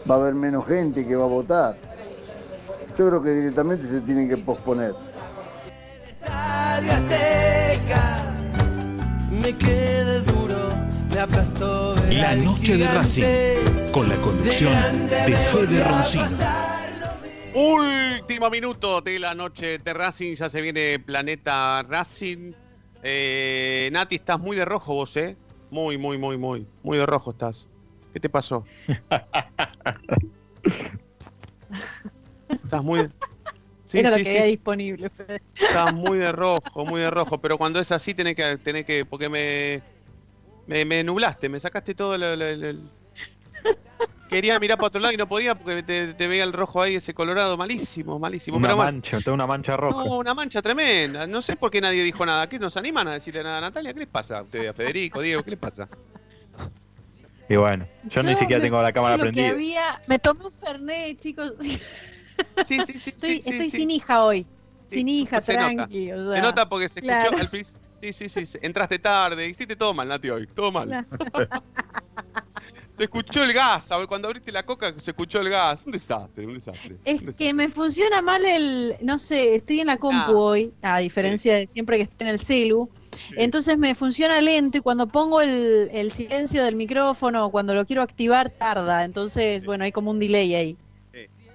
Va 0.10 0.16
a 0.16 0.18
haber 0.18 0.34
menos 0.34 0.66
gente 0.68 1.06
que 1.06 1.16
va 1.16 1.26
a 1.26 1.28
votar. 1.28 1.78
Yo 2.98 3.08
creo 3.08 3.22
que 3.22 3.30
directamente 3.30 3.86
se 3.88 4.02
tiene 4.02 4.28
que 4.28 4.36
posponer. 4.38 4.94
Estadio 6.06 6.92
Azteca, 6.92 8.34
me 9.32 9.56
quedé 9.56 10.20
duro, 10.22 10.74
me 11.14 11.20
aplastó. 11.20 11.96
ver 11.96 12.14
La 12.14 12.36
noche 12.36 12.78
de 12.78 12.88
Racing. 12.88 13.24
Con 13.94 14.10
la 14.10 14.16
conducción 14.18 14.74
de 15.08 15.36
Fede 15.36 15.84
Roncino. 15.84 16.26
Último 17.54 18.50
minuto 18.50 19.02
de 19.02 19.20
la 19.20 19.36
noche 19.36 19.78
de 19.80 19.94
Racing, 19.94 20.36
ya 20.36 20.50
se 20.50 20.62
viene 20.62 21.00
Planeta 21.00 21.84
Racing. 21.84 22.54
Eh, 23.04 23.90
Nati, 23.92 24.16
estás 24.16 24.40
muy 24.40 24.56
de 24.58 24.66
rojo 24.66 24.96
vos, 24.96 25.16
¿eh? 25.18 25.38
Muy, 25.70 25.98
muy, 25.98 26.18
muy, 26.18 26.38
muy, 26.38 26.68
muy 26.84 26.98
de 26.98 27.06
rojo 27.06 27.32
estás. 27.32 27.70
¿Qué 28.14 28.20
te 28.20 28.30
pasó? 28.30 28.66
Estás 32.64 32.84
muy... 32.84 33.08
Sí, 33.86 34.00
Era 34.00 34.10
sí, 34.12 34.18
lo 34.20 34.24
que 34.24 34.24
sí. 34.24 34.30
había 34.38 34.44
disponible, 34.44 35.10
Fede. 35.10 35.42
Estás 35.54 35.94
muy 35.94 36.18
de 36.18 36.32
rojo, 36.32 36.86
muy 36.86 37.02
de 37.02 37.10
rojo, 37.10 37.38
pero 37.40 37.58
cuando 37.58 37.80
es 37.80 37.92
así 37.92 38.14
tenés 38.14 38.36
que, 38.36 38.58
tenés 38.58 38.86
que, 38.86 39.04
porque 39.06 39.28
me, 39.28 39.82
me, 40.68 40.86
me 40.86 41.04
nublaste, 41.04 41.50
me 41.50 41.60
sacaste 41.60 41.94
todo 41.94 42.16
el, 42.16 42.24
el- 42.24 42.42
el- 42.42 42.64
el- 42.64 42.90
Quería 44.30 44.58
mirar 44.62 44.78
para 44.78 44.88
otro 44.88 45.02
lado 45.02 45.14
y 45.14 45.18
no 45.18 45.28
podía 45.28 45.56
porque 45.56 45.84
te, 45.84 46.14
te 46.14 46.28
veía 46.30 46.46
el 46.46 46.54
rojo 46.54 46.82
ahí, 46.82 46.96
ese 46.96 47.14
colorado, 47.14 47.58
malísimo, 47.58 48.18
malísimo. 48.18 48.56
Una 48.56 48.70
pero 48.70 48.78
mancha, 48.78 49.20
toda 49.20 49.34
una 49.34 49.46
mancha 49.46 49.76
roja. 49.76 50.06
No, 50.06 50.18
una 50.20 50.34
mancha 50.34 50.62
tremenda. 50.62 51.28
No 51.28 51.42
sé 51.42 51.58
por 51.58 51.70
qué 51.70 51.82
nadie 51.82 52.02
dijo 52.02 52.26
nada. 52.26 52.48
¿Qué 52.48 52.58
nos 52.58 52.78
animan 52.78 53.10
a 53.10 53.14
decirle 53.16 53.44
nada 53.44 53.58
a 53.58 53.62
Natalia? 53.62 53.94
¿Qué 53.94 54.00
les 54.00 54.08
pasa 54.08 54.38
a 54.38 54.44
ustedes, 54.44 54.70
a 54.70 54.74
Federico, 54.74 55.20
Diego? 55.22 55.44
¿Qué 55.44 55.52
les 55.52 55.60
pasa? 55.60 55.90
Y 57.50 57.58
bueno, 57.58 57.86
yo, 58.06 58.24
ni 58.24 58.34
siquiera 58.38 58.60
me- 58.62 58.68
tengo 58.68 58.82
la 58.82 58.94
cámara 58.94 59.18
prendida. 59.18 59.50
había, 59.50 60.02
me 60.08 60.18
tomé 60.18 60.46
un 60.46 60.52
Fernet, 60.54 61.20
chicos. 61.20 61.52
Sí, 62.66 62.80
sí, 62.86 62.94
sí. 62.94 63.10
estoy 63.12 63.38
estoy 63.38 63.70
sin 63.70 63.92
hija 63.92 64.24
hoy. 64.24 64.46
sin 64.90 65.08
hija, 65.10 65.42
se 65.42 65.54
nota. 65.54 65.66
tranqui. 65.76 66.12
o 66.12 66.34
Se 66.34 66.42
nota 66.42 66.68
porque 66.70 66.90
se 66.90 67.00
escuchó 67.00 67.20
claro. 67.30 67.38
al 67.38 67.50
pis- 67.50 67.78
Sí, 68.02 68.12
sí, 68.14 68.28
sí. 68.30 68.58
Entraste 68.64 68.98
tarde, 68.98 69.48
hiciste 69.48 69.76
todo 69.76 69.94
mal, 69.94 70.08
Nati, 70.08 70.30
hoy. 70.32 70.48
Todo 70.48 70.72
mal. 70.72 71.06
Se 72.98 73.06
escuchó 73.06 73.44
el 73.44 73.54
gas. 73.54 73.88
Cuando 74.08 74.28
abriste 74.28 74.52
la 74.52 74.64
coca, 74.64 74.94
se 75.00 75.12
escuchó 75.12 75.40
el 75.40 75.50
gas. 75.50 75.84
Un 75.86 75.92
desastre, 75.92 76.46
un 76.46 76.54
desastre. 76.56 76.98
Es 77.06 77.22
que 77.38 77.54
me 77.54 77.70
funciona 77.70 78.22
mal 78.22 78.46
el, 78.46 78.96
no 79.02 79.18
sé, 79.18 79.56
estoy 79.56 79.80
en 79.80 79.88
la 79.88 79.98
compu 79.98 80.18
Ah. 80.18 80.32
hoy, 80.32 80.74
a 80.82 81.00
diferencia 81.00 81.56
de 81.56 81.68
siempre 81.68 81.98
que 81.98 82.04
estoy 82.04 82.28
en 82.28 82.34
el 82.34 82.40
celu, 82.42 82.90
entonces 83.38 83.78
me 83.78 83.96
funciona 83.96 84.40
lento 84.42 84.78
y 84.78 84.82
cuando 84.82 85.08
pongo 85.08 85.42
el, 85.42 85.90
el 85.92 86.12
silencio 86.12 86.64
del 86.64 86.76
micrófono, 86.76 87.50
cuando 87.50 87.74
lo 87.74 87.86
quiero 87.86 88.02
activar, 88.04 88.50
tarda, 88.52 89.04
entonces, 89.04 89.66
bueno, 89.66 89.84
hay 89.84 89.92
como 89.92 90.12
un 90.12 90.20
delay 90.20 90.54
ahí. 90.54 90.78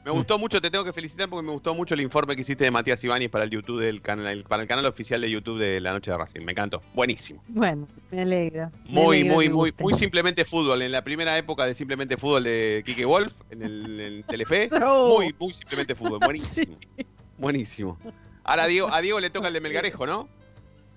Me 0.06 0.12
gustó 0.12 0.38
mucho, 0.38 0.60
te 0.60 0.70
tengo 0.70 0.84
que 0.84 0.92
felicitar 0.92 1.28
porque 1.28 1.44
me 1.44 1.50
gustó 1.50 1.74
mucho 1.74 1.94
el 1.94 2.00
informe 2.00 2.36
que 2.36 2.42
hiciste 2.42 2.62
de 2.62 2.70
Matías 2.70 3.02
Ibáñez 3.02 3.28
para 3.28 3.42
el 3.42 3.50
YouTube 3.50 3.80
del 3.80 4.00
canal, 4.00 4.44
para 4.44 4.62
el 4.62 4.68
canal 4.68 4.86
oficial 4.86 5.20
de 5.20 5.28
YouTube 5.28 5.58
de 5.58 5.80
La 5.80 5.92
Noche 5.92 6.12
de 6.12 6.16
Racing. 6.16 6.44
Me 6.44 6.52
encantó. 6.52 6.80
Buenísimo. 6.94 7.42
Bueno, 7.48 7.88
me 8.12 8.22
alegra. 8.22 8.70
me 8.84 8.92
Muy, 8.92 9.24
muy, 9.24 9.48
muy, 9.48 9.70
guste. 9.70 9.82
muy 9.82 9.94
simplemente 9.94 10.44
fútbol. 10.44 10.82
En 10.82 10.92
la 10.92 11.02
primera 11.02 11.36
época 11.36 11.66
de 11.66 11.74
simplemente 11.74 12.16
fútbol 12.16 12.44
de 12.44 12.84
Kike 12.86 13.04
Wolf, 13.04 13.34
en 13.50 13.62
el 13.62 14.00
en 14.00 14.22
Telefe. 14.22 14.68
Oh. 14.80 15.16
Muy, 15.16 15.34
muy 15.40 15.52
simplemente 15.52 15.96
fútbol. 15.96 16.20
Buenísimo. 16.20 16.78
Buenísimo. 17.38 17.98
Ahora 18.44 18.62
a 18.62 18.66
Diego, 18.68 18.88
a 18.92 19.00
Diego 19.00 19.18
le 19.18 19.30
toca 19.30 19.48
el 19.48 19.54
de 19.54 19.60
Melgarejo, 19.60 20.06
¿no? 20.06 20.28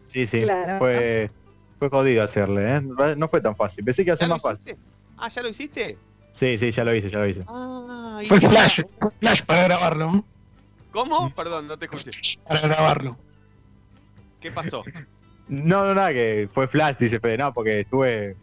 Sí, 0.04 0.28
sí. 0.28 0.44
Claro. 0.44 0.78
Fue, 0.78 1.32
fue 1.80 1.90
jodido 1.90 2.22
hacerle, 2.22 2.76
¿eh? 2.76 2.82
No 3.18 3.28
fue 3.28 3.42
tan 3.42 3.56
fácil. 3.56 3.84
Pensé 3.84 4.04
que 4.04 4.10
iba 4.10 4.14
a 4.14 4.18
ser 4.18 4.28
¿Ya 4.28 4.30
lo 4.30 4.36
más 4.36 4.44
fácil. 4.44 4.78
Ah, 5.18 5.30
¿ya 5.30 5.42
lo 5.42 5.50
hiciste? 5.50 5.98
Sí, 6.32 6.58
sí, 6.58 6.70
ya 6.70 6.84
lo 6.84 6.94
hice, 6.94 7.10
ya 7.10 7.20
lo 7.20 7.28
hice. 7.28 7.44
Ah, 7.48 7.99
Fue 8.28 8.40
flash, 8.42 8.82
fue 9.00 9.12
flash 9.20 9.42
para 9.44 9.64
grabarlo. 9.64 10.12
¿no? 10.12 10.26
¿Cómo? 10.92 11.34
Perdón, 11.36 11.68
no 11.68 11.78
te 11.78 11.86
escuché. 11.86 12.12
Para 12.48 12.62
grabarlo. 12.62 13.18
¿Qué 14.40 14.52
pasó? 14.52 14.84
No, 15.48 15.86
no, 15.86 15.94
nada, 15.96 16.12
que 16.12 16.50
fue 16.54 16.68
flash, 16.68 16.96
dice 16.98 17.20
Fede, 17.20 17.38
no, 17.38 17.54
porque 17.54 17.82
estuve. 17.82 18.36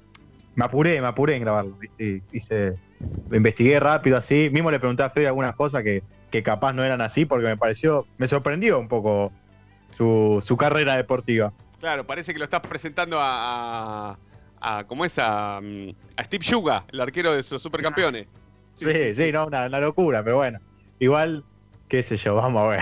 Me 0.55 0.65
apuré, 0.65 1.01
me 1.01 1.07
apuré 1.07 1.37
en 1.37 1.43
grabarlo, 1.43 1.77
¿viste? 1.77 2.23
Hice. 2.33 2.75
Lo 3.29 3.37
investigué 3.37 3.79
rápido 3.81 4.17
así. 4.17 4.49
Mismo 4.53 4.71
le 4.71 4.79
pregunté 4.79 5.03
a 5.03 5.11
Fede 5.11 5.27
algunas 5.27 5.55
cosas 5.57 5.83
que, 5.83 6.03
que 6.31 6.43
capaz 6.43 6.73
no 6.73 6.85
eran 6.85 7.01
así, 7.01 7.25
porque 7.27 7.47
me 7.47 7.57
pareció. 7.57 8.07
Me 8.19 8.27
sorprendió 8.27 8.79
un 8.79 8.89
poco 8.89 9.33
su, 9.91 10.39
su 10.45 10.57
carrera 10.57 10.97
deportiva. 10.97 11.53
Claro, 11.81 12.07
parece 12.07 12.33
que 12.33 12.39
lo 12.39 12.45
estás 12.45 12.61
presentando 12.63 13.21
a. 13.21 14.13
a, 14.13 14.19
a- 14.61 14.85
¿Cómo 14.85 15.05
es? 15.05 15.19
A, 15.19 15.61
mm, 15.61 15.91
a 16.17 16.25
Steve 16.25 16.45
Yuga, 16.45 16.85
el 16.93 17.01
arquero 17.01 17.33
de 17.33 17.41
esos 17.41 17.61
supercampeones. 17.63 18.29
Sí, 18.77 19.15
sí, 19.15 19.33
no, 19.33 19.47
una, 19.47 19.67
una 19.67 19.81
locura, 19.81 20.23
pero 20.23 20.37
bueno. 20.37 20.59
Igual, 20.99 21.45
qué 21.89 22.03
sé 22.03 22.17
yo, 22.17 22.35
vamos 22.35 22.63
a 22.63 22.69
ver. 22.69 22.81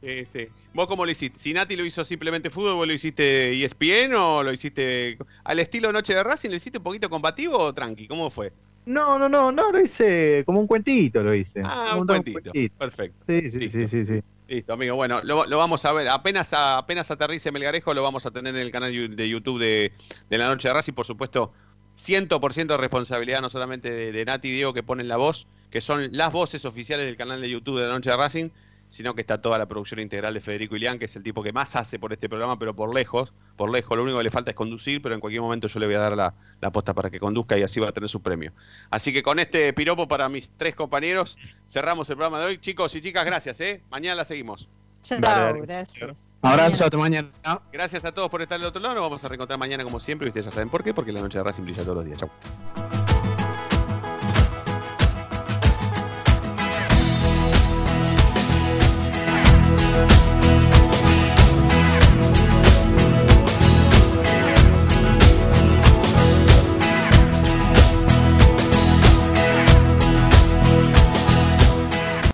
Sí, 0.00 0.24
sí. 0.26 0.48
¿Vos 0.74 0.86
cómo 0.86 1.04
lo 1.04 1.10
hiciste? 1.10 1.40
Si 1.40 1.52
Nati 1.52 1.74
lo 1.76 1.84
hizo 1.84 2.04
simplemente 2.04 2.50
fútbol, 2.50 2.74
¿vos 2.76 2.86
lo 2.86 2.92
hiciste 2.92 3.50
E 3.52 3.64
ESPN 3.64 4.14
o 4.14 4.42
lo 4.42 4.52
hiciste 4.52 5.18
al 5.44 5.58
estilo 5.58 5.92
Noche 5.92 6.14
de 6.14 6.22
Racing? 6.22 6.50
¿Lo 6.50 6.56
hiciste 6.56 6.78
un 6.78 6.84
poquito 6.84 7.10
combativo 7.10 7.58
o 7.58 7.74
tranqui? 7.74 8.06
¿Cómo 8.06 8.30
fue? 8.30 8.52
No, 8.86 9.18
no, 9.18 9.28
no, 9.28 9.50
no, 9.52 9.72
lo 9.72 9.80
hice 9.80 10.44
como 10.46 10.60
un 10.60 10.66
cuentito, 10.66 11.22
lo 11.22 11.34
hice. 11.34 11.62
Ah, 11.64 11.96
un 11.98 12.06
cuentito. 12.06 12.52
Perfecto. 12.78 13.24
Sí, 13.26 13.50
sí, 13.50 13.68
sí, 13.68 13.86
sí, 13.86 14.04
sí. 14.04 14.20
Listo, 14.46 14.72
amigo. 14.72 14.96
Bueno, 14.96 15.20
lo, 15.24 15.44
lo 15.46 15.58
vamos 15.58 15.84
a 15.84 15.92
ver. 15.92 16.08
Apenas 16.08 16.52
a- 16.54 16.78
apenas 16.78 17.10
aterrice 17.10 17.52
Melgarejo, 17.52 17.92
lo 17.92 18.02
vamos 18.02 18.24
a 18.24 18.30
tener 18.30 18.54
en 18.54 18.62
el 18.62 18.70
canal 18.70 18.92
de 19.14 19.28
YouTube 19.28 19.58
de, 19.60 19.92
de 20.30 20.38
La 20.38 20.46
Noche 20.48 20.68
de 20.68 20.74
Racing. 20.74 20.94
Por 20.94 21.04
supuesto, 21.04 21.52
100% 21.98 22.66
de 22.66 22.76
responsabilidad 22.76 23.40
no 23.40 23.50
solamente 23.50 23.90
de, 23.90 24.12
de 24.12 24.24
Nati 24.24 24.48
y 24.48 24.52
Diego 24.52 24.72
que 24.72 24.82
ponen 24.82 25.08
la 25.08 25.16
voz, 25.16 25.46
que 25.70 25.80
son 25.80 26.08
las 26.12 26.32
voces 26.32 26.64
oficiales 26.64 27.06
del 27.06 27.16
canal 27.16 27.40
de 27.40 27.50
YouTube 27.50 27.80
de 27.80 27.86
La 27.86 27.94
Noche 27.94 28.10
de 28.10 28.16
Racing, 28.16 28.50
sino 28.90 29.14
que 29.14 29.20
está 29.20 29.40
toda 29.40 29.58
la 29.58 29.66
producción 29.66 30.00
integral 30.00 30.34
de 30.34 30.40
Federico 30.40 30.76
Ilián, 30.76 30.98
que 30.98 31.04
es 31.04 31.16
el 31.16 31.22
tipo 31.22 31.42
que 31.42 31.52
más 31.52 31.76
hace 31.76 31.98
por 31.98 32.12
este 32.12 32.28
programa, 32.28 32.58
pero 32.58 32.74
por 32.74 32.94
lejos, 32.94 33.32
por 33.56 33.70
lejos. 33.70 33.96
Lo 33.96 34.02
único 34.02 34.18
que 34.18 34.24
le 34.24 34.30
falta 34.30 34.50
es 34.50 34.56
conducir, 34.56 35.02
pero 35.02 35.14
en 35.14 35.20
cualquier 35.20 35.42
momento 35.42 35.68
yo 35.68 35.80
le 35.80 35.86
voy 35.86 35.94
a 35.96 36.00
dar 36.00 36.16
la, 36.16 36.34
la 36.60 36.70
posta 36.70 36.94
para 36.94 37.10
que 37.10 37.20
conduzca 37.20 37.58
y 37.58 37.62
así 37.62 37.80
va 37.80 37.88
a 37.88 37.92
tener 37.92 38.08
su 38.08 38.22
premio. 38.22 38.52
Así 38.90 39.12
que 39.12 39.22
con 39.22 39.38
este 39.38 39.72
piropo 39.72 40.08
para 40.08 40.28
mis 40.28 40.50
tres 40.56 40.74
compañeros, 40.74 41.36
cerramos 41.68 42.08
el 42.08 42.16
programa 42.16 42.40
de 42.40 42.46
hoy. 42.46 42.58
Chicos 42.58 42.94
y 42.94 43.00
chicas, 43.00 43.24
gracias, 43.24 43.60
¿eh? 43.60 43.82
Mañana 43.90 44.16
la 44.16 44.24
seguimos. 44.24 44.68
Chao, 45.02 45.54
gracias. 45.62 46.27
Abrazo, 46.42 46.84
hasta 46.84 46.96
mañana. 46.96 47.28
Gracias 47.72 48.04
a 48.04 48.12
todos 48.12 48.30
por 48.30 48.42
estar 48.42 48.58
del 48.58 48.68
otro 48.68 48.80
lado. 48.80 48.94
Nos 48.94 49.02
vamos 49.02 49.24
a 49.24 49.28
reencontrar 49.28 49.58
mañana 49.58 49.84
como 49.84 49.98
siempre. 49.98 50.26
Y 50.26 50.30
ustedes 50.30 50.46
ya 50.46 50.52
saben 50.52 50.70
por 50.70 50.84
qué, 50.84 50.94
porque 50.94 51.12
la 51.12 51.20
noche 51.20 51.38
de 51.38 51.44
Racing 51.44 51.64
brilla 51.64 51.82
todos 51.82 51.96
los 51.96 52.04
días. 52.04 52.18
Chau. 52.18 52.97